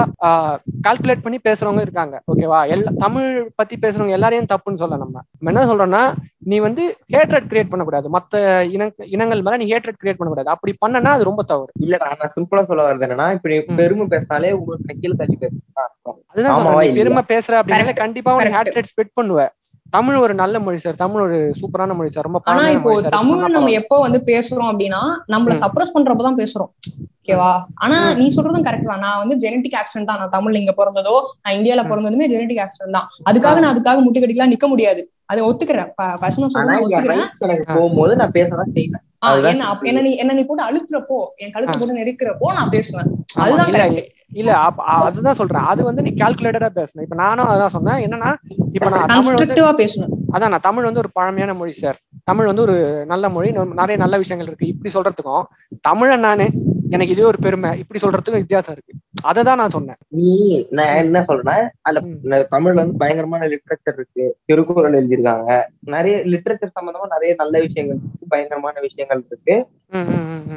[0.87, 2.17] கால்குலேட் பண்ணி பேசுறவங்க இருக்காங்க.
[2.33, 3.29] ஓகேவா எல்லா தமிழ்
[3.61, 5.17] பத்தி பேசுறவங்க எல்லாரையும் தப்புன்னு சொல்ல நம்ம.
[5.37, 6.03] நம்ம என்ன சொல்றோம்னா
[6.51, 6.83] நீ வந்து
[7.15, 8.09] ஹேட்ரட் கிரியேட் பண்ணக்கூடாது.
[8.17, 8.35] மத்த
[8.75, 10.53] இன இனங்கள் மேல நீ ஹேட்ரட் கிரியேட் பண்ணக்கூடாது.
[10.55, 11.71] அப்படி பண்ணனா அது ரொம்ப தவறு.
[11.85, 13.57] இல்லடா நான் சிம்பிளா சொல்ல வர்றது என்னன்னா இப்ப நீ.
[13.81, 16.19] பெருமை பேசினாலே உங்களுக்கு கீழே தள்ளி பேசுறதா அர்த்தம்.
[16.33, 16.95] அதுதான்?
[17.01, 17.95] பெருமை பேசுற அப்படின்னால.
[18.03, 18.57] கண்டிப்பா உனக்கு.
[18.59, 19.41] ஹேட்ரட் ஸ்பெட் பண்ணுவ
[19.91, 23.71] தமிழ் ஒரு நல்ல மொழி சார் தமிழ் ஒரு சூப்பரான மொழி சார் ரொம்ப ஆனா இப்போ தமிழ் நம்ம.
[23.71, 25.03] எப்போ வந்து பேசுறோம் அப்படின்னா
[25.33, 25.55] நம்மள.
[25.61, 26.71] சப்ரஸ் பண்றப்பதான் பேசுறோம்.
[27.19, 27.51] ஓகேவா?
[27.75, 28.15] ஆனா.
[28.15, 28.99] நீ சொல்றதும் கரெக்ட் தான்.
[28.99, 30.19] நான் வந்து ஜெனட்டிக் ஆக்சிடென்ட் தான்.
[30.19, 31.85] நான் தமிழ்ல இங்க பிறந்ததோ நான் இந்தியால.
[31.87, 33.09] பிறந்ததுமே ஜெனட்டிக் ஆக்சிடென்ட் தான்.
[33.31, 33.59] அதுக்காக.
[33.59, 35.03] நான் அதுக்காக முட்டு கட்டிக்கலாம் நிக்க முடியாது.
[35.25, 35.91] அதை ஒத்துக்கிறேன்.
[37.75, 39.06] போகும்போது நான் பேசதான் செய்வேன்.
[39.21, 39.89] என்ன அப்ப- simple.
[39.89, 41.81] என்ன நீ என்ன நீ போட்டு அழுத்துறப்போ என் கழுத்து ஆ.
[41.81, 43.07] போட்டு நெருக்கிறப்போ நான் பேசுவேன்.
[43.35, 43.95] அதுதான்
[44.33, 44.53] இல்ல
[44.99, 45.63] அதுதான் சொல்றேன்.
[45.63, 48.09] அது வந்து நீ கால்குலேட்டடா பேசணும் இப்ப நானும் அதான் சொன்னேன்.
[48.09, 48.35] என்னன்னா
[48.73, 52.77] இப்ப நான் தமிழ் பேசணும் அதான் நான் தமிழ் வந்து ஒரு பழமையான மொழி சார் தமிழ் வந்து ஒரு
[53.07, 53.53] நல்ல மொழி.
[53.53, 54.67] நிறைய நல்ல விஷயங்கள் இருக்கு.
[54.67, 55.45] இப்படி சொல்றதுக்கும்
[55.81, 56.51] தமிழன் நானு
[56.91, 57.79] எனக்கு இதே ஒரு பெருமை.
[57.79, 58.93] இப்படி சொல்றதுக்கும் வித்தியாசம் இருக்கு.
[59.23, 59.95] அதை தான் நான் சொன்னேன்.
[60.09, 61.71] நீ நான் என்ன சொல்றேன்.
[62.25, 64.37] ந- தமிழ்ல வந்து பயங்கரமான லிட்ரேச்சர் இருக்கு.
[64.45, 65.63] திருக்குறள் எழுதியிருக்காங்க.
[65.81, 68.27] நிறைய லிட்ரேச்சர் சம்பந்தமா நிறைய நல்ல விஷயங்கள் இருக்கு.
[68.29, 69.67] பயங்கரமான விஷயங்கள் இருக்கு.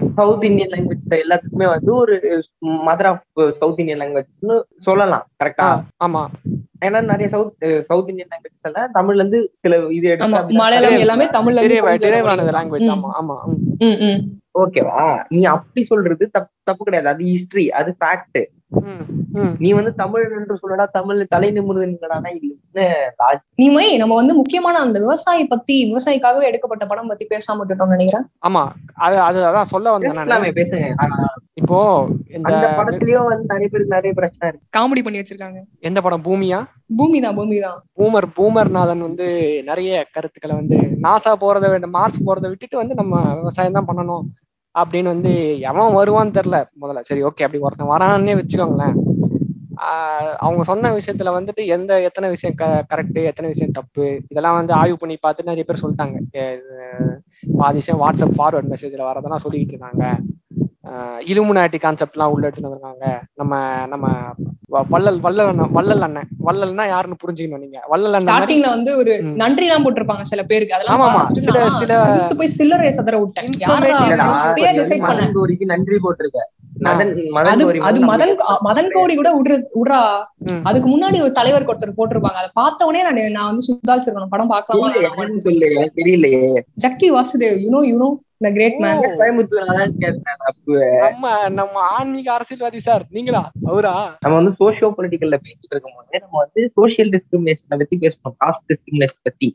[0.09, 5.27] சவுத் இந்தியன் லாங்குவேஜ் எல்லாத்துக்குமே வந்து ஒரு மதர் ஆஃப் சவுத் இந்தியன் லாங்குவேஜ்னு சொல்லலாம்.
[5.43, 6.25] கரெக்டா ஆமா.
[6.81, 7.53] ஏன்னா நிறைய சவுத்
[7.87, 12.93] சவுத் இந்தியன் லாங்குவேஜ் எல்லாம் தமிழ்ல இருந்து சில இது எடுத்து மலையாளம் எல்லாமே தமிழ்ல இருந்து லாங்குவேஜ் ம்.
[12.95, 13.37] ஆமா ஆமா.
[13.49, 13.59] ம்.
[13.83, 14.21] ம், ம்.
[14.59, 15.01] ஓகேவா
[15.31, 17.09] நீ அப்படி சொல்றது தப்பு தப்பு கிடையாது.
[17.11, 18.39] அது ஹிஸ்டரி அது ஃபேக்ட்
[18.81, 19.03] ம்,
[19.37, 19.53] ம்.
[19.59, 22.79] நீ வந்து தமிழ் என்று சொல்லடா தமிழ் தலை நிமிர்ந்துடானா இல்ல
[23.21, 28.27] ராஜ் நீமை நம்ம வந்து முக்கியமான அந்த விவசாயி பத்தி விவசாயிக்காகவே எடுக்கப்பட்ட படம் பத்தி பேசாம விட்டுட்டோம்னு நினைக்கிறேன்.
[28.41, 28.63] ஆமா
[28.99, 30.25] அது அது அதான் சொல்ல வந்தேன் நானு.
[30.25, 30.89] பேசலாமே பேசுங்க.
[31.69, 34.67] இப்போ இந்த படத்துலயும் வந்து நிறைய பேருக்கு நிறைய பிரச்சனை இருக்கு.
[34.77, 35.59] காமெடி பண்ணி வச்சிருக்காங்க.
[35.79, 36.23] எந்த படம்?
[36.23, 36.59] பூமியா?
[36.97, 39.25] பூமி தான் பூமி தான் பூமர் பூமர்நாதன் வந்து
[39.63, 44.25] நிறைய கருத்துக்களை வந்து நாசா போறதை மார்ஸ் போறதை விட்டுட்டு வந்து நம்ம விவசாயம் தான் பண்ணணும்
[44.75, 46.99] அப்படின்னு வந்து எவன் வருவான்னு தெரியல முதல்ல.
[47.01, 48.97] சரி ஓகே அப்படி ஒருத்தன் வரானே வச்சுக்கோங்களேன்.
[49.87, 54.07] ஆஹ் அவங்க சொன்ன விஷயத்துல வந்துட்டு எந்த எத்தனை விஷயம் க கரெக்டு எத்தனை விஷயம் தப்பு?
[54.29, 56.17] இதெல்லாம் வந்து ஆய்வு பண்ணி பார்த்து நிறைய பேர் சொல்லிட்டாங்க.
[57.57, 60.03] பாதி விஷயம் வாட்ஸ்அப் ஃபார்வர்ட் மெசேஜ்ல வரதெல்லாம் சொல்லிக்கிட்டு இருக்காங்க
[61.27, 63.21] இலுமுனாட்டி கான்செப்ட்லாம் உள்ள எடுத்துட்டு வந்திருக்காங்க.
[63.35, 64.07] நம்ம நம்ம
[64.67, 66.27] வள்ளல் வள்ளல் அண்ணன் வள்ளல் அண்ணன்.
[66.45, 67.81] வள்ளல்னா யாருன்னு புரிஞ்சுக்கணும் நீங்க.
[67.87, 69.21] வள்ளல் அண்ணன் ஸ்டார்டிங்ல வந்து ஒரு.
[69.35, 70.75] நன்றி எல்லாம் போட்டிருப்பாங்க சில பேருக்கு.
[70.75, 73.45] அதெல்லாம் ஆமா, சில- சில- போய் சில்லறை சதற விட்டேன்.
[75.57, 76.58] நன்றி போட்டிருக்க.
[76.91, 77.05] அது
[77.37, 78.27] மதன் கௌரி அது வந்து
[78.67, 80.01] மதன் கௌரி கூட விடுற விடுறா.
[80.69, 82.39] அதுக்கு முன்னாடி ஒரு தலைவர் ஒருத்தர் போட்டிருப்பாங்க.
[82.41, 84.53] அதை பார்த்த உடனே நான் நான் வந்து சுதாரிச்சிருக்கணும் படம்?
[85.09, 85.69] என்னன்னு சொல்லு
[85.99, 86.41] தெரியலையே.
[86.85, 88.09] Jaggi Vasudev you know you know
[88.45, 88.99] the great man
[91.05, 93.41] நம்ம நம்ம ஆன்மீக அரசியல்வாதி சார் நீங்களா?
[93.69, 93.95] அவரா?
[94.23, 99.49] நம்ம வந்து சோசியோ பொலிட்டிக்கல்ல பேசிட்டு இருக்கும்போது நம்ம வந்து சோசியல் டிஸ்கிரிமினேஷனை பத்தி பேசணும் காஸ்ட் டிஸ்கிரிமினேஷன் பத்தி.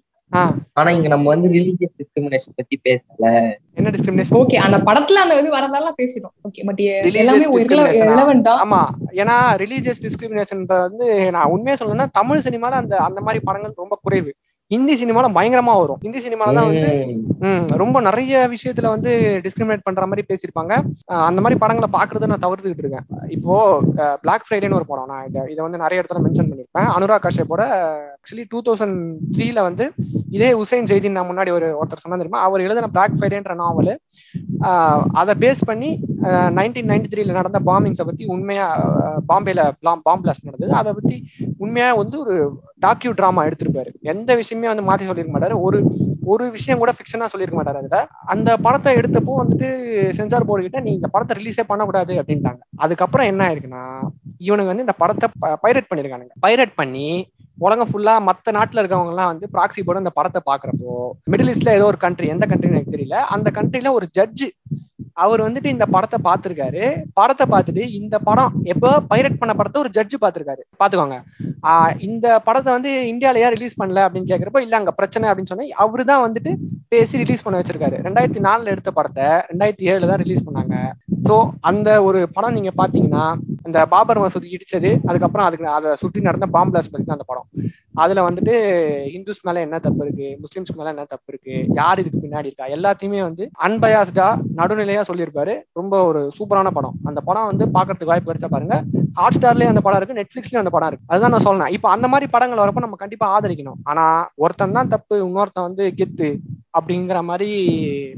[0.76, 3.52] ஆனா இங்க நம்ம வந்து ரிலீஜியஸ் டிஸ்கிரிமினேஷன் பத்தி பேசல.
[3.74, 6.34] என்ன டிஸ்கிரிமினேஷன் ஓகே அந்த படத்துல அந்த இது வரதெல்லாம் பேசிட்டோம்.
[6.48, 7.46] ஓகே பட் எல்லாமே?
[8.10, 8.80] ரிலவெண்ட் தான் ஆமா.
[9.12, 14.32] ஏன்னா ரிலீஜியஸ் டிஸ்கிரிமினேஷன் வந்து நான் உண்மையா சொல்லணும்னா தமிழ் சினிமால அந்த அந்த மாதிரி படங்கள் ரொம்ப குறைவு.
[14.72, 15.98] ஹிந்தி சினிமால பயங்கரமா வரும்.
[16.04, 19.10] ஹிந்தி சினிமால தான் வந்து ரொம்ப நிறைய விஷயத்துல வந்து
[19.44, 20.72] டிஸ்கிரிமினேட் பண்ற மாதிரி பேசியிருப்பாங்க.
[21.28, 23.06] அந்த மாதிரி படங்களை பாக்குறத நான் தவிர்த்துக்கிட்டு இருக்கேன்.
[23.36, 23.54] இப்போ
[24.22, 26.88] பிளாக் ஃப்ரைடேன்னு ஒரு படம் நான் இதை இதை வந்து நிறைய இடத்துல மென்ஷன் பண்ணியிருப்பேன்.
[26.96, 27.62] அனுராக் கஷ்யப்போட
[28.16, 28.98] ஆக்சுவலி டூ தௌசண்ட்
[29.36, 29.86] த்ரீல வந்து
[30.36, 32.42] இதே உசைன் செய்தி நான் முன்னாடி ஒரு ஒருத்தர் சொன்னா தெரியுமா?
[32.48, 33.92] அவர் எழுதின பிளாக் ஃப்ரைடேன்ற நாவல்
[35.20, 35.90] அதை பேஸ் பண்ணி
[36.58, 38.66] நைன்டீன் நைன்டி த்ரீல நடந்த பாம்பிங்ஸை பத்தி உண்மையா
[39.30, 39.62] பாம்பேல
[40.06, 40.72] பாம் பிளாஸ்ட் நடந்தது.
[40.80, 41.16] அதை பத்தி
[41.64, 42.36] உண்மையா வந்து ஒரு
[42.84, 43.92] டாக்யூ டிராமா எடுத்திருப்பாரு.
[44.12, 45.58] எந்த விஷயமே வந்து மாத்தி சொல்லியிருக்க மாட்டாரு.
[45.66, 45.80] ஒரு
[46.32, 47.98] ஒரு விஷயம் கூட ஃபிக்ஷனா சொல்லியிருக்க மாட்டாரு அதுல.
[48.34, 49.68] அந்த படத்தை எடுத்தப்போ வந்துட்டு
[50.18, 52.62] சென்சார் போர்டு கிட்ட நீ இந்த படத்தை ரிலீஸே பண்ணக்கூடாது அப்படின்ட்டாங்க.
[52.84, 53.84] அதுக்கப்புறம் என்ன ஆயிருக்குன்னா
[54.46, 55.26] இவனுங்க வந்து இந்த படத்தை
[55.64, 56.34] பைரட் பண்ணிருக்கானுங்க.
[56.46, 57.08] பைரட் பண்ணி
[57.64, 60.94] உலகம் ஃபுல்லா மத்த நாட்டுல இருக்கவங்க எல்லாம் வந்து ப்ராக்சி போட இந்த படத்தை பாக்குறப்போ
[61.32, 63.18] மிடில் ஈஸ்ட்ல ஏதோ ஒரு கண்ட்ரி எந்த கண்ட்ரின்னு எனக்கு தெரியல.
[63.34, 64.48] அந்த கண்ட்ரில ஒரு ஜட்ஜு
[65.16, 66.84] அவர் வந்துட்டு இந்த படத்தை பார்த்திருக்காரு.
[67.18, 70.62] படத்தை பார்த்துட்டு இந்த படம் எப்போ பைரட் பண்ண படத்தை ஒரு ஜட்ஜு பார்த்திருக்காரு.
[70.80, 71.18] பாத்துக்கோங்க
[71.70, 75.68] ஆஹ் இந்த படத்தை வந்து இந்தியாவில ஏன் ரிலீஸ் பண்ணல அப்படின்னு கேக்குறப்போ இல்ல அங்க பிரச்சனை அப்படின்னு சொன்னா
[75.84, 76.52] அவரு தான் வந்துட்டு
[76.94, 77.96] பேசி ரிலீஸ் பண்ண வச்சிருக்காரு.
[78.06, 80.74] ரெண்டாயிரத்தி நாலுல எடுத்த படத்தை ரெண்டாயிரத்தி ஏழுல தான் ரிலீஸ் பண்ணாங்க.
[81.28, 81.36] ஸோ
[81.70, 83.24] அந்த ஒரு படம் நீங்க பாத்தீங்கன்னா
[83.66, 87.48] அந்த பாபர் மசூதி இடிச்சது அதுக்கப்புறம் அதுக்கு அதை சுற்றி நடந்த பாம்பிளாஸ் பத்தி தான் அந்த படம்.
[88.02, 88.54] அதுல வந்துட்டு
[89.16, 90.28] இந்துஸ் மேல என்ன தப்பு இருக்கு?
[90.44, 91.54] முஸ்லிம்ஸ்க்கு மேல என்ன தப்பு இருக்கு?
[91.80, 92.66] யார் இதுக்கு பின்னாடி இருக்கா?
[92.76, 94.26] எல்லாத்தையுமே வந்து அன்பயாஸ்டா
[94.60, 95.54] நடுநிலையா சொல்லியிருப்பாரு.
[95.72, 96.96] ரொம்ப ஒரு சூப்பரான படம்.
[97.08, 98.78] அந்த படம் வந்து பாக்குறதுக்கு வாய்ப்பு கிடைச்சா பாருங்க.
[99.20, 101.08] ஹாட் ஸ்டார்லயும் அந்த படம் இருக்கு நெட்ஃபிளிக்ஸ்லயும் அந்த படம் இருக்கு.
[101.12, 103.78] அதுதான் நான் சொன்னேன் இப்போ அந்த மாதிரி படங்கள் வரப்ப நம்ம கண்டிப்பா ஆதரிக்கணும்.
[103.84, 104.04] ஆனா
[104.44, 106.30] ஒருத்தன் தான் தப்பு இன்னொருத்தன் வந்து கெத்து
[106.78, 107.50] அப்படிங்கிற மாதிரி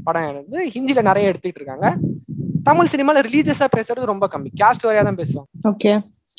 [0.09, 1.87] படம் வந்து ஹிந்தில நிறைய எடுத்துக்கிட்டு இருக்காங்க.
[2.69, 4.49] தமிழ் சினிமால ரிலீஜியஸா பேசுறது ரொம்ப கம்மி.
[4.61, 5.49] கேஸ்ட் வரையா தான் பேசுவாங்க.
[5.71, 5.91] ஓகே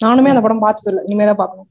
[0.05, 1.69] நானுமே அந்த படம் பார்த்தது இல்லை இனிமே பார்க்கணும்.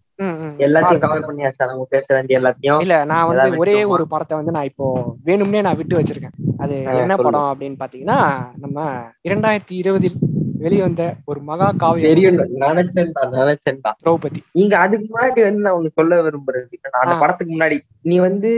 [0.59, 1.03] எல்லாத்தையும்.
[1.03, 1.65] கவர் பண்ணியாச்சா.
[1.65, 3.75] நம்ம பேச வேண்டிய எல்லாத்தையும் இல்ல நான் வந்து ஒரே?
[3.95, 4.87] ஒரு படத்தை வந்து நான் இப்போ
[5.25, 6.35] வேணும்னே நான் விட்டு வச்சிருக்கேன்.
[6.59, 7.17] அது என்ன.
[7.19, 8.19] படம் அப்படின்னு பாத்தீங்கன்னா
[8.57, 8.77] நம்ம
[9.25, 10.17] இரண்டாயிரத்தி இருபதில்
[10.61, 14.39] வெளிவந்த ஒரு மகா காவியம் தெரியும் நினைச்சேன்டா நினைச்சேன்டா திரௌபதி.
[14.51, 16.65] நீங்க அதுக்கு முன்னாடி வந்து நான் ஒண்ணு சொல்ல விரும்புறது
[16.95, 17.13] அந்த.
[17.19, 18.51] படத்துக்கு முன்னாடி நீ வந்து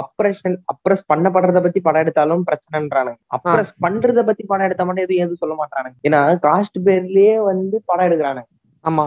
[0.00, 3.18] அப்ரஷன் அப்ரஸ் பண்ணப்படுறத பத்தி படம் எடுத்தாலும் பிரச்சனைன்றானுங்க.
[3.36, 8.06] அப்ரஸ் பண்றத பத்தி படம் எடுத்தா மட்டும் எதுவும் எதுவும் சொல்ல மாட்டானுங்க ஏன்னா காஸ்ட் பேர்லயே வந்து படம்
[8.08, 8.48] எடுக்கிறானுங்க.
[8.84, 9.06] ஆமா.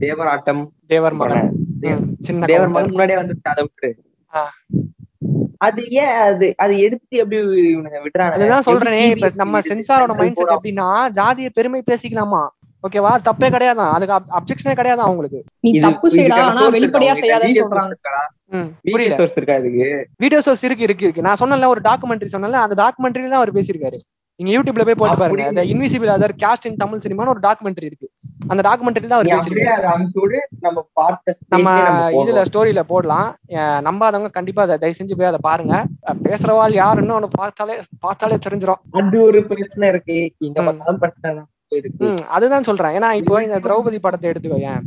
[0.00, 0.28] தேவர்
[1.14, 1.48] மகன்.
[1.80, 2.70] தேவர் ம், சின்ன தேவர்.
[2.70, 3.90] மகன் முன்னாடியே வந்து அதை விட்டுரு
[4.32, 4.42] ஆ.
[5.58, 7.38] அது ஏன் அது அது எடுத்து எப்படி
[7.68, 10.86] இவனுங்க விட்டுறானுங்க அதுதான் சொல்றேனே இப்ப நம்ம சென்சாரோட மைண்ட் செட் எப்படின்னா
[11.16, 12.42] ஜாதிய பெருமை பேசிக்கலாமா?
[12.84, 13.12] ஓகேவா?
[13.24, 15.40] தப்பே கிடையாதான் அதுக்கு அப்ஜெக்ஷனே கிடையாதான் அவங்களுக்கு?
[15.64, 17.22] நீ தப்பு இதுக்கான ஆனா வெளிப்படையா இருக்கா?
[17.22, 17.94] செய்யாதேன்னு video சொல்றாங்க.
[18.86, 19.16] புரியல.
[19.20, 19.88] source இருக்கா இதுக்கு?
[20.16, 21.04] வீடியோ சோர்ஸ் இருக்கு இருக்கு.
[21.04, 23.98] இருக்கு நான் சொன்னல ஒரு டாக்குமெண்ட்ரி சொன்னல அந்த டாக்குமெண்ட்ரியில தான் அவர் பேசியிருக்காரு.
[24.38, 25.44] நீங்க யூடியூப்ல போய் போட்டு பாருங்க.
[25.52, 28.08] அந்த invisible other caste in Tamil சினிமான்னு ஒரு டாக்குமெண்ட்ரி இருக்கு.
[28.52, 29.30] அந்த டாக்குமெண்ட்ரியில தான் அவர்
[31.54, 31.70] நம்ம
[32.20, 32.42] இதுல.
[32.50, 33.28] ஸ்டோரியில போடலாம்.
[33.86, 35.74] நம்பாதவங்க கண்டிப்பா அதை தயவு செஞ்சு போய் அதை பாருங்க.
[36.26, 40.18] பேசுறவாள் யாருன்னு ஒண்ணு பார்த்தாலே பார்த்தாலே தெரிஞ்சிடும் அது ஒரு பிரச்சனை இருக்கு.
[40.48, 40.58] இங்க.
[40.68, 41.42] பார்த்தாலும் பிரச்சனை
[42.28, 42.98] அதுதான் சொல்றேன்.
[42.98, 44.80] ஏன்னா இப்போ இந்த திரௌபதி படத்தை எடுத்துக்கோயேன்.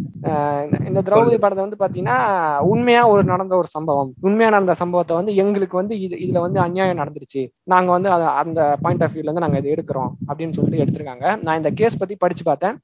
[0.88, 4.14] இந்த- திரௌபதி படத்தை வந்து பாத்தீங்கன்னா உண்மையா ஒரு நடந்த ஒரு சம்பவம்.
[4.22, 7.48] உண்மையா நடந்த சம்பவத்தை வந்து எங்களுக்கு வந்து இது இதுல வந்து அநியாயம் நடந்துருச்சு.
[7.64, 11.42] நாங்க வந்து அந்த பாயிண்ட் ஆஃப் வியூல இருந்து நாங்க இதை எடுக்கிறோம் அப்படின்னு சொல்லிட்டு எடுத்திருக்காங்க.
[11.42, 12.78] நான் இந்த கேஸ் பத்தி படிச்சு பார்த்தேன்.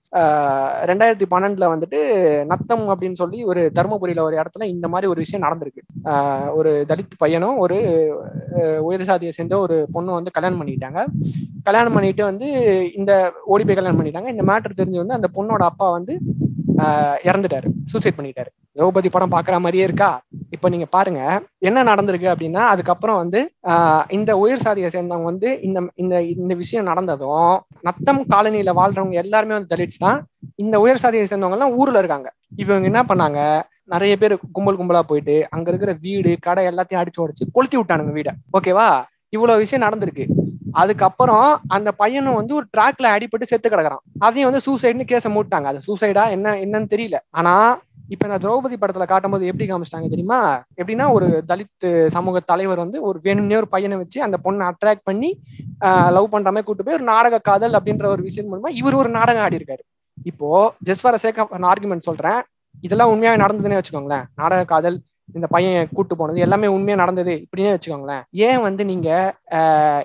[0.96, 6.56] ரெண்டாயிரத்தி பன்னெண்டுல வந்துட்டு நத்தம் அப்படின்னு சொல்லி ஒரு தருமபுரியில ஒரு இடத்துல இந்த மாதிரி ஒரு விஷயம் நடந்திருக்கு.
[6.56, 7.78] ஒரு தலித் பையனும் ஒரு
[8.82, 11.06] உயர் சாதியை சேர்ந்த ஒரு பொண்ணு வந்து கல்யாணம் பண்ணிக்கிட்டாங்க.
[11.64, 12.48] கல்யாணம் பண்ணிட்டு வந்து
[12.96, 14.32] இந்த ஓடி போய் கல்யாணம் பண்ணிட்டாங்க.
[14.36, 16.14] இந்த மேட்டர் தெரிஞ்சு வந்து அந்த பொண்ணோட அப்பா வந்து
[17.28, 17.68] இறந்துட்டாரு.
[17.92, 18.50] சூசைட் பண்ணிட்டாரு.
[18.78, 20.10] திரௌபதி படம் பாக்குற மாதிரியே இருக்கா?
[20.56, 21.22] இப்ப நீங்க பாருங்க.
[21.68, 23.40] என்ன நடந்திருக்கு அப்படின்னா அதுக்கப்புறம் வந்து
[24.18, 27.56] இந்த உயிர் சாதியை சேர்ந்தவங்க வந்து இந்த இந்த இந்த விஷயம் நடந்ததும்
[27.88, 30.20] நத்தம் காலனியில வாழ்றவங்க எல்லாருமே வந்து தலிட்ஸ் தான்.
[30.64, 32.30] இந்த உயர் சாதியை சேர்ந்தவங்க எல்லாம் ஊர்ல இருக்காங்க.
[32.64, 33.40] இவங்க என்ன பண்ணாங்க?
[33.94, 38.34] நிறைய பேர் கும்பல் கும்பலா போயிட்டு அங்க இருக்கிற வீடு கடை எல்லாத்தையும் அடிச்சு உடைச்சு கொளுத்தி விட்டானுங்க வீடை.
[38.58, 38.90] ஓகேவா
[39.36, 40.26] இவ்வளவு விஷயம் நடந்திருக்கு.
[40.82, 44.04] அதுக்கப்புறம் அந்த பையனும் வந்து ஒரு ட்ராக்ல அடிபட்டு செத்து கிடக்குறான்.
[44.26, 45.68] அதையும் வந்து சூசைட்னு கேஸை மூட்டாங்க.
[45.72, 47.20] அது சூசைடா என்ன என்னன்னு தெரியல.
[47.40, 47.54] ஆனா
[48.14, 50.40] இப்ப இந்த திரௌபதி படத்துல காட்டும்போது எப்படி காமிச்சிட்டாங்க தெரியுமா?
[50.80, 55.32] எப்படின்னா ஒரு தலித் சமூக தலைவர் வந்து ஒரு வேணும்னே ஒரு பையனை வச்சு அந்த பொண்ணை அட்ராக்ட் பண்ணி
[56.18, 59.46] லவ் பண்ற மாதிரி கூட்டு போய் ஒரு நாடக காதல் அப்படின்ற ஒரு விஷயம் மூலமா இவர் ஒரு நாடகம்
[59.46, 59.84] ஆடி இருக்காரு
[60.32, 60.50] இப்போ
[60.88, 62.40] just for sake of argument சொல்றேன்.
[62.86, 64.26] இதெல்லாம் உண்மையாவே நடந்ததுன்னே வச்சுக்கோங்களேன்.
[64.42, 64.98] நாடக காதல்
[65.36, 68.24] இந்த பையன் கூட்டு போனது எல்லாமே உண்மையா நடந்தது இப்படின்னே வச்சுக்கோங்களேன்.
[68.48, 69.10] ஏன் வந்து நீங்க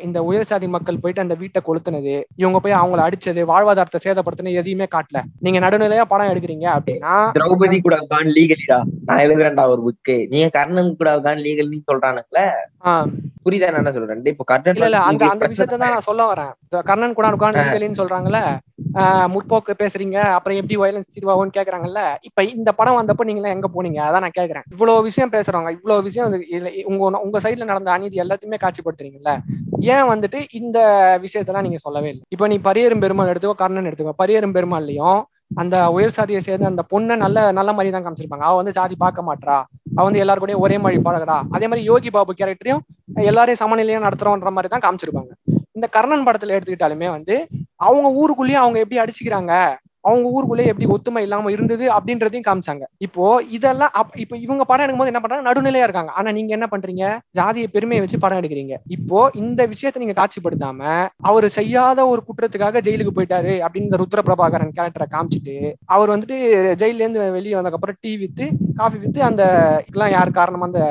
[0.06, 4.88] இந்த உயர் சாதி மக்கள் போயிட்டு அந்த வீட்டை கொளுத்துனது இவங்க போய் அவங்கள அடிச்சது வாழ்வாதாரத்தை சேதப்படுத்தினது எதையுமே
[4.94, 5.20] காட்டல.
[5.46, 8.78] நீங்க நடுநிலையா படம் எடுக்கிறீங்க அப்படின்னா திரௌபதி கூட கான் லீகலிடா
[9.08, 12.46] நான் எழுதுறேன்டா ஒரு புக்கு நீங்க கர்ணன் கூட கான் லீகல்னு சொல்றானுங்களே?
[13.44, 14.26] புரியுதா என்ன சொல்றேன்?
[14.32, 16.52] இப்ப கர்ணன் இல்ல அந்த அந்த விஷயத்தை தான் நான் சொல்ல வரேன்.
[16.90, 17.62] கர்ணன் கூட உட்காந்து
[18.00, 18.60] சொல்றாங்கல்ல ஆஹ்
[19.32, 20.16] முற்போக்கு பேசுறீங்க.
[20.36, 24.00] அப்புறம் எப்படி வயலன்ஸ் தீர்வாகும்னு கேக்குறாங்கல்ல இப்ப இந்த படம் வந்தப்போ நீங்க எங்க போனீங்க?
[24.08, 24.66] அதான் நான் கேக்குறேன்.
[24.74, 26.40] இவ்வளவு விஷயம் பேசுறவங்க இவ்வளவு விஷயம் வந்து
[26.92, 29.32] உங்க உங்க சைடுல நடந்த அநீதி எல்லாத்தையுமே காட்சிப்படுத்துறீங்கல்ல
[29.94, 30.78] ஏன் வந்துட்டு இந்த
[31.26, 32.24] விஷயத்தெல்லாம் நீங்க சொல்லவே இல்லை?
[32.34, 35.20] இப்போ நீ பரியரும் பெருமாள் எடுத்துக்கோ கர்ணன் எடுத்துக்கோ பரியரும் பெருமாள்லயும்
[35.62, 38.46] அந்த உயர் சாதியை சேர்ந்து அந்த பொண்ணை நல்ல நல்ல மாதிரி தான் காமிச்சிருப்பாங்க.
[38.48, 39.56] அவ வந்து சாதி பார்க்க மாட்டா
[39.96, 42.82] அவ வந்து எல்லாரு கூடயும் ஒரே மாதிரி பழகடா அதே மாதிரி யோகி பாபு கேரக்டரையும்
[43.30, 45.32] எல்லாரையும் சமநிலையும் நடத்துறோன்ற மாதிரி தான் காமிச்சிருப்பாங்க.
[45.78, 47.34] இந்த கர்ணன் படத்துல எடுத்துக்கிட்டாலுமே வந்து
[47.86, 49.54] அவங்க ஊருக்குள்ளேயே அவங்க எப்படி அடிச்சுக்கிறாங்க?
[50.08, 52.84] அவங்க ஊருக்குள்ளேயே எப்படி ஒத்துமை இல்லாம இருந்தது அப்படின்றதையும் காமிச்சாங்க.
[53.06, 53.24] இப்போ
[53.56, 53.92] இதெல்லாம்
[54.22, 55.46] இப்போ இவங்க படம் எடுக்கும்போது என்ன பண்றாங்க?
[55.48, 56.12] நடுநிலையா இருக்காங்க.
[56.18, 57.04] ஆனா நீங்க என்ன பண்றீங்க?
[57.38, 58.76] ஜாதிய பெருமையை வச்சு படம் எடுக்கிறீங்க.
[58.96, 60.80] இப்போ இந்த விஷயத்த நீங்க காட்சிப்படுத்தாம
[61.30, 65.56] அவர் செய்யாத ஒரு குற்றத்துக்காக ஜெயிலுக்கு போயிட்டாரு அப்படின்னு ருத்ர பிரபாகரன் கேரக்டரை காமிச்சிட்டு
[65.94, 66.38] அவர் வந்துட்டு
[66.82, 68.46] ஜெயில இருந்து வெளியே வந்ததுக்கப்புறம் டீ வித்து
[68.76, 69.42] காஃபி வித்து அந்த
[69.88, 70.82] இதெல்லாம் யார் காரணமா அந்த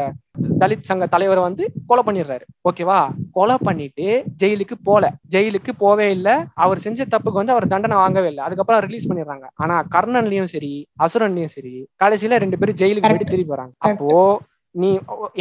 [0.62, 2.46] தலித் சங்க தலைவரை வந்து கொலை பண்ணிடுறாரு.
[2.70, 3.00] ஓகேவா?
[3.38, 4.08] கொலை பண்ணிட்டு
[4.42, 5.04] ஜெயிலுக்கு போல.
[5.34, 6.36] ஜெயிலுக்கு போவே இல்லை.
[6.64, 8.44] அவர் செஞ்ச தப்புக்கு வந்து அவர் தண்டனை வாங்கவே இல்லை.
[8.48, 9.48] அதுக்கப்புறம் ரிலீஸ் பண்ணிடுறாங்க.
[9.64, 10.74] ஆனா கர்ணன்லயும் சரி
[11.06, 11.74] அசுரன்லயும் சரி
[12.04, 13.32] கடைசியில ரெண்டு பேரும் ஜெயிலுக்கு போயிட்டு.
[13.34, 13.74] திரும்பி வராங்க.
[13.90, 14.42] அப்போ
[14.76, 14.90] நீ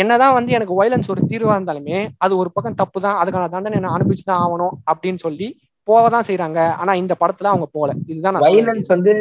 [0.02, 3.96] என்னதான் வந்து எனக்கு வயலன்ஸ் ஒரு தீர்வா இருந்தாலுமே அது ஒரு பக்கம் தப்பு தான் அதுக்கான தண்டனை நான்
[3.96, 5.48] அனுபவிச்சு தான் ஆகணும் அப்படின்னு சொல்லி
[5.88, 6.58] போவதான் செய்றாங்க.
[6.80, 8.42] ஆனா இந்த படத்துல அவங்க போல இதுதான்.
[8.46, 9.12] வயலன்ஸ் வந்து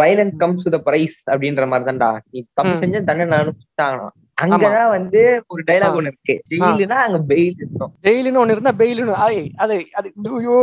[0.00, 2.74] violence comes to the price அப்படின்ற மாதிரி தான்டா நீ தப்பு.
[2.82, 4.08] செஞ்ச தண்டனை அனுப்பிச்சிட்டாங்கண்ணா
[4.38, 6.34] அங்கதான் வந்து ஒரு டைலாக் ஒண்ணு இருக்கு.
[6.50, 10.58] ஜெயிலுனா அங்க பெயில் இருக்கும் ஜெயிலுன்னு ஒண்ணு இருந்தா பெயிலுன்னு ஐ அது அது ஐயோ.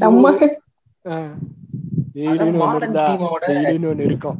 [0.00, 0.32] செம்ம.
[1.04, 1.18] ஆ.
[2.14, 3.04] ஜெயிலுன்னு ஒண்ணு இருந்தா
[3.48, 4.38] பெயிலுன்னு ஒண்ணு இருக்கும்.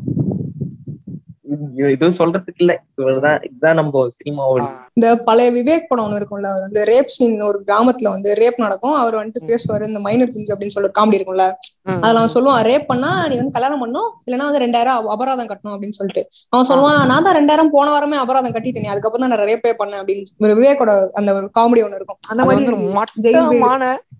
[1.51, 2.83] இது- இதுவும் சொல்றதுக்கு இல்ல.
[2.97, 4.71] இவ்வளவுதான் இதுதான் நம்ம சினிமாவோட.
[4.93, 8.93] இந்த பழைய விவேக் படம் ஒன்று இருக்கும்ல அவர் வந்து ரேப் சீன் ஒரு கிராமத்துல வந்து ரேப் நடக்கும்.
[8.93, 11.53] அவர் வந்துட்டு பேசுவாரு இந்த மைனர் கிங் அப்படின்னு சொல்லி காமெடி இருக்கும்ல.
[12.01, 15.77] அதுல அவன் சொல்லுவான் ரேப் பண்ணா நீ வந்து கல்யாணம் பண்ணும் இல்லைன்னா வந்து ரெண்டாயிரம் அப- அபராதம் கட்டணும்
[15.77, 16.29] அப்படின்னு சொல்லிட்டு.
[16.49, 20.25] அவன் சொல்லுவான் நான் தான் ரெண்டாயிரம் போன வாரமே அபராதம் கட்டிட்டேன் அதுக்கப்புறம் தான் நான் ரேப்பே பண்ணேன் அப்படின்னு
[20.39, 22.19] ஒரு விவேக்கோட அந்த ஒரு காமெடி ஒண்ணு இருக்கும்.
[22.29, 22.65] அந்த மாதிரி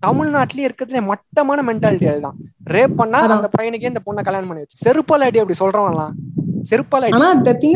[0.05, 2.35] தமிழ்நாட்டிலேயே இருக்கிறதுல மட்டமான மென்டாலிட்டி அதுதான்.
[2.69, 3.19] ரேப் பண்ணா.
[3.19, 4.89] அந்த பையனுக்கே இந்த பொண்ணை கல்யாணம் பண்ணி வச்சு.
[4.89, 6.09] செருப்பால் அடி அப்படி சொல்றவன்லாம்.
[6.69, 7.27] செருப்பால் ஆனா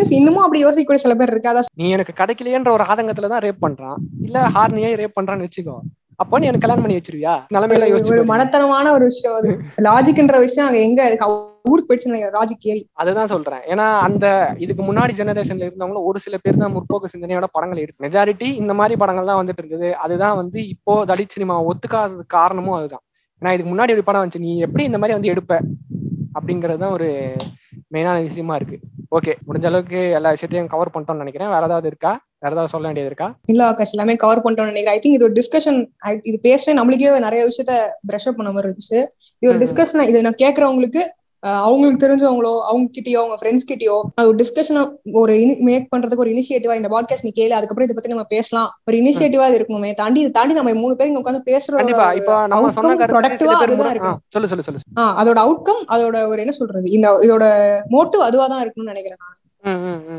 [0.01, 1.51] is இன்னமும் அப்படி யோசிக்கக்கூடிய சில பேர் இருக்கு.
[1.51, 3.99] அதான் நீ எனக்கு கிடைக்கலையேன்ற ஒரு ஆதங்கத்துல தான் ரேப் பண்றான்.
[4.27, 5.77] இல்ல ஹார்னியே ரேப் பண்றான்னு வச்சுக்கோ.
[6.19, 7.33] அப்போ நீ எனக்கு கல்யாணம் பண்ணி வச்சிருவியா?
[7.55, 9.51] நிலைமையில ஒரு மனத்தனமான ஒரு விஷயம் அது.
[9.87, 11.27] லாஜிக்ன்ற விஷயம் அங்க எங்க
[11.71, 12.81] ஊருக்கு போயிடுச்சு லாஜிக் ஏறி.
[12.93, 13.61] அதுதான் சொல்றேன்.
[13.71, 14.25] ஏன்னா அந்த
[14.57, 18.97] இதுக்கு முன்னாடி ஜெனரேஷன்ல இருந்தவங்களும் ஒரு சில பேர் தான் முற்போக்கு சிந்தனையோட படங்கள் இருக்கு மெஜாரிட்டி இந்த மாதிரி
[19.03, 19.89] படங்கள் தான் வந்துட்டு இருந்தது.
[19.95, 23.03] அதுதான் வந்து இப்போ தலித் சினிமா ஒத்துக்காததுக்கு காரணமும் அதுதான்.
[23.41, 24.45] ஏன்னா இதுக்கு முன்னாடி ஒரு படம் வந்துச்சு.
[24.47, 25.53] நீ எப்படி இந்த மாதிரி வந்து எடுப்ப?
[26.37, 27.07] அப்படிங்கிறது தான் ஒரு
[27.93, 28.77] மெயினான விஷயமா இருக்கு.
[29.15, 31.49] ஓகே முடிஞ்ச அளவுக்கு எல்லா விஷயத்தையும் கவர் பண்ணிட்டோம்னு நினைக்கிறேன்.
[31.49, 32.11] வேற ஏதாவது இருக்கா?
[32.39, 33.27] வேற ஏதாவது சொல்ல வேண்டியது இருக்கா?
[33.45, 34.95] இல்ல ஆகாஷ் எல்லாமே கவர் பண்ணிட்டோம்னு நினைக்கிறேன்.
[34.95, 35.79] ஐ திங்க் இது ஒரு டிஸ்கஷன்
[36.21, 36.79] இது பேசுறேன்.
[36.79, 37.73] நம்மளுக்கே நிறைய விஷயத்த
[38.11, 38.97] பிரஷ் அப் பண்ண மாதிரி இருந்துச்சு.
[39.39, 39.57] இது ஒரு.
[39.57, 41.01] டிஸ்கஷன் இது நான் கேக்குறவங்களுக்கு
[41.43, 44.79] அவங்களுக்கு தெரிஞ்சவங்களோ அவங்க கிட்டயோ அவங்க ஃப்ரெண்ட்ஸ் கிட்டயோ ஒரு டிஸ்கஷன்
[45.13, 48.69] ஒரு மேக் பண்றதுக்கு ஒரு இனிஷியேட்டிவா இந்த பாட்காஸ்ட் நீ கேளு அதுக்கப்புறம் இதை பத்தி நம்ம பேசலாம்.
[48.83, 51.81] ஒரு இனிஷியேட்டிவா இருக்கணுமே தாண்டி இதை தாண்டி நம்ம மூணு பேர் இங்க உட்காந்து பேசுறோம்
[55.15, 57.45] அதோட அவுட்கம் அதோட ஒரு என்ன சொல்றது இந்த இதோட
[57.89, 59.37] மோட்டிவ் அதுவா தான் இருக்கணும்னு நினைக்கிறேன் நான்.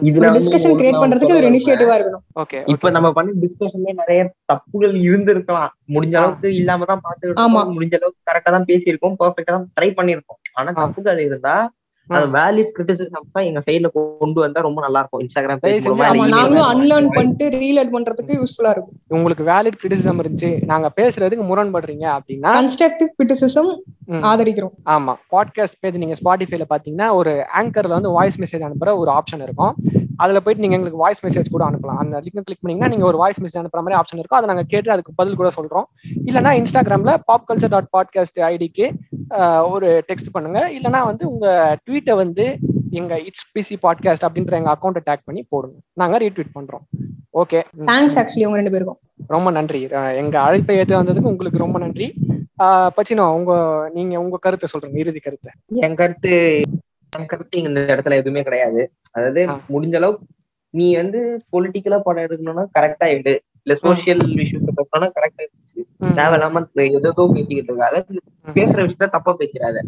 [0.08, 1.48] இதுல டிஸ்கஷன் கிரியேட் பண்றதுக்கு ஒரு.
[1.50, 4.20] இனிஷியேட்டிவா இருக்கணும் ஓகே இப்ப நம்ம பண்ண டிஸ்கஷன்லயே நிறைய
[4.52, 7.52] தப்புகள் இருந்திருக்கலாம் முடிஞ்ச அளவுக்கு இல்லாம தான் பாத்துக்கிட்டு ஆமா.
[7.52, 7.74] இருக்கோம்.
[7.76, 10.70] முடிஞ்ச அளவுக்கு கரெக்டா தான் பேசியிருக்கோம் பெர்ஃபெக்டா தான் ட்ரை பண்ணிருக்கோம் ஆனா.
[10.80, 11.56] தப்புகள் இருந்தா
[12.16, 15.22] அது வேலிட் கிரிட்டிசிசம் தான் எங்க சைடுல கொண்டு வந்தா ரொம்ப நல்லா இருக்கும்.
[15.24, 15.62] இன்ஸ்டாகிராம்
[16.34, 16.68] நாங்களும்.
[16.72, 18.98] அன்லேர்ன் பண்ணிட்டு ரீலேர்ன் பண்றதுக்கு யூஸ்ஃபுல்லா இருக்கும்.
[19.18, 23.70] உங்களுக்கு வேலிட் கிரிட்டிசிசம் இருந்துச்சு நாங்க பேசுறதுக்கு முரண்படுறீங்க அப்படின்னா கன்ஸ்ட்ரக்டிவ் கிரிட்டிசிசம்.
[24.30, 24.74] ஆதரிக்கிறோம்.
[24.96, 29.74] ஆமா பாட்காஸ்ட் பேஜ் நீங்க ஸ்பாட்டிஃபைல பாத்தீங்கன்னா ஒரு ஆங்கர்ல வந்து வாய்ஸ் மெசேஜ் அனுப்புற ஒரு ஆப்ஷன் இருக்கும்.
[30.22, 32.00] அதுல போயிட்டு நீங்க எங்களுக்கு வாய்ஸ் மெசேஜ் கூட அனுப்பலாம்.
[32.02, 34.38] அந்த லிங்க் கிளிக் பண்ணீங்கன்னா நீங்க ஒரு வாய்ஸ் மெசேஜ் அனுப்புற மாதிரி ஆப்ஷன் இருக்கும்.
[34.40, 35.86] அதை நாங்க கேட்டு அதுக்கு பதில் கூட சொல்றோம்.
[36.28, 38.86] இல்லனா இன்ஸ்டாகிராம்ல பாப் கல்ச்சர் டாட் பாட்காஸ்ட் ஐடிக்கு
[39.74, 40.60] ஒரு டெக்ஸ்ட் பண்ணுங்க.
[40.78, 41.46] இல்லனா வந்து உங்க
[41.84, 42.46] ட்வீட்டை வந்து
[43.00, 45.76] எங்க இட்ஸ் பிசி பாட்காஸ்ட் அப்படின்ற எங்க அக்கௌண்ட்டை டேக் பண்ணி போடுங்க.
[46.00, 46.84] நாங்க ரீட்வீட் பண்றோம்.
[47.42, 47.60] ஓகே
[47.90, 49.00] தேங்க்ஸ் ஆக்சுவலி உங்க ரெண்டு பேருக்கும்.
[49.34, 49.80] ரொம்ப நன்றி.
[50.22, 52.08] எங்க அழைப்பை ஏற்று வந்ததுக்கு உங்களுக்கு ரொம்ப நன்றி.
[52.96, 53.52] பச்சினோ உங்க
[53.94, 55.52] நீங்க உங்க கருத்தை சொல்றீங்க இறுதி கருத்தை.
[55.86, 56.34] என் கருத்து
[57.26, 58.92] கருத்து இந்த இடத்துல எதுவுமே கிடையாது.
[59.10, 59.46] அதாவது.
[59.70, 60.26] முடிஞ்ச அளவுக்கு
[60.70, 65.82] நீ வந்து பொலிட்டிக்கலா படம் எடுக்கணும்னா கரெக்டா எடு இல்ல சோசியல் இஷ்யூஸ் பேசணும்னா கரெக்டா இருந்துச்சு
[66.16, 68.04] தேவையில்லாம ஏதோ பேசிக்கிட்டு இருக்காத
[68.54, 69.82] பேசுற விஷயத்த தப்பா பேசிடாத.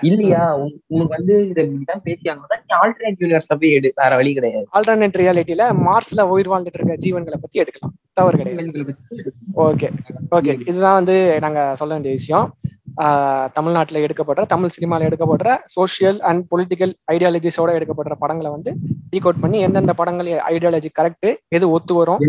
[0.00, 0.58] இல்லையா?
[0.58, 3.92] உன்- உனக்கு வந்து இதை இப்படிதான் பேசியாங்கன்னா நீ ஆல்டர்னேட் யூனிவர்ஸ்ல போய் எடு.
[3.96, 4.66] வேற வழி கிடையாது.
[4.72, 7.94] ஆல்டர்னேட் ரியாலிட்டியில மார்ஸ்ல உயிர் வாழ்ந்துட்டு இருக்க ஜீவன்களை பத்தி எடுக்கலாம்.
[8.12, 8.94] தவறு கிடையாது.
[9.56, 9.90] ஓகே.
[10.30, 10.68] ஓகே.
[10.68, 12.54] இதுதான் வந்து நாங்க சொல்ல வேண்டிய விஷயம்.
[13.52, 18.72] தமிழ்நாட்டுல எடுக்கப்படுற தமிழ் சினிமால எடுக்கப்படுற சோஷியல் அண்ட் பொலிட்டிக்கல் ஐடியாலஜிஸோட எடுக்கப்படுற படங்களை வந்து
[19.12, 22.20] டீகோட் பண்ணி எந்தெந்த படங்கள் ஐடியாலஜி கரெக்ட் எது ஒத்து வரும்.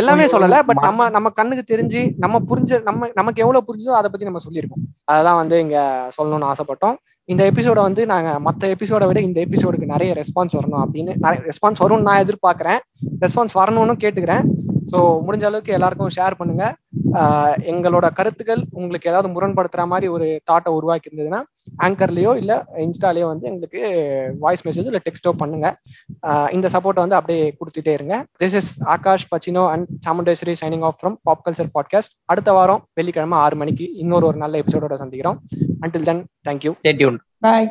[0.00, 4.28] எல்லாமே சொல்லல பட் நம்ம நம்ம கண்ணுக்கு தெரிஞ்சு நம்ம புரிஞ்ச நம்ம நமக்கு எவ்வளவு புரிஞ்சதோ அதை பத்தி
[4.30, 4.84] நம்ம சொல்லியிருக்கோம்.
[5.12, 6.96] அததான் வந்து இங்க சொல்லணும்னு ஆசைப்பட்டோம்.
[7.24, 11.82] இந்த எபிசோட வந்து நாங்க மத்த எபிசோட விட இந்த எபிசோடுக்கு நிறைய ரெஸ்பான்ஸ் வரணும் அப்படின்னு நிறைய ரெஸ்பான்ஸ்
[11.84, 12.80] வரும்னு நான் எதிர்பார்க்கறேன்.
[13.20, 14.44] ரெஸ்பான்ஸ் வரணும்னு கேட்டுக்கிறேன்.
[14.90, 16.64] ஸோ முடிஞ்ச அளவுக்கு எல்லாருக்கும் ஷேர் பண்ணுங்க.
[17.72, 21.40] எங்களோட கருத்துக்கள் உங்களுக்கு ஏதாவது முரண்படுத்துற மாதிரி ஒரு தாட்டை உருவாக்கி இருந்ததுன்னா
[21.86, 22.52] ஆங்கர்லயோ இல்ல
[22.86, 23.80] இன்ஸ்டாலயோ வந்து எங்களுக்கு
[24.44, 25.66] வாய்ஸ் மெசேஜ் இல்ல டெக்ஸ்டோ பண்ணுங்க.
[26.56, 28.16] இந்த சப்போர்ட்டை வந்து அப்படியே கொடுத்துட்டே இருங்க.
[28.42, 33.38] This is Aakash Pacino and Chamundeswari signing off from pop culture podcast அடுத்த வாரம் வெள்ளிக்கிழமை
[33.46, 35.40] ஆறு மணிக்கு இன்னொரு ஒரு நல்ல எபிசோடோட சந்திக்கிறோம்.
[35.84, 37.20] Until then thank you stay tuned.
[37.48, 37.70] Bye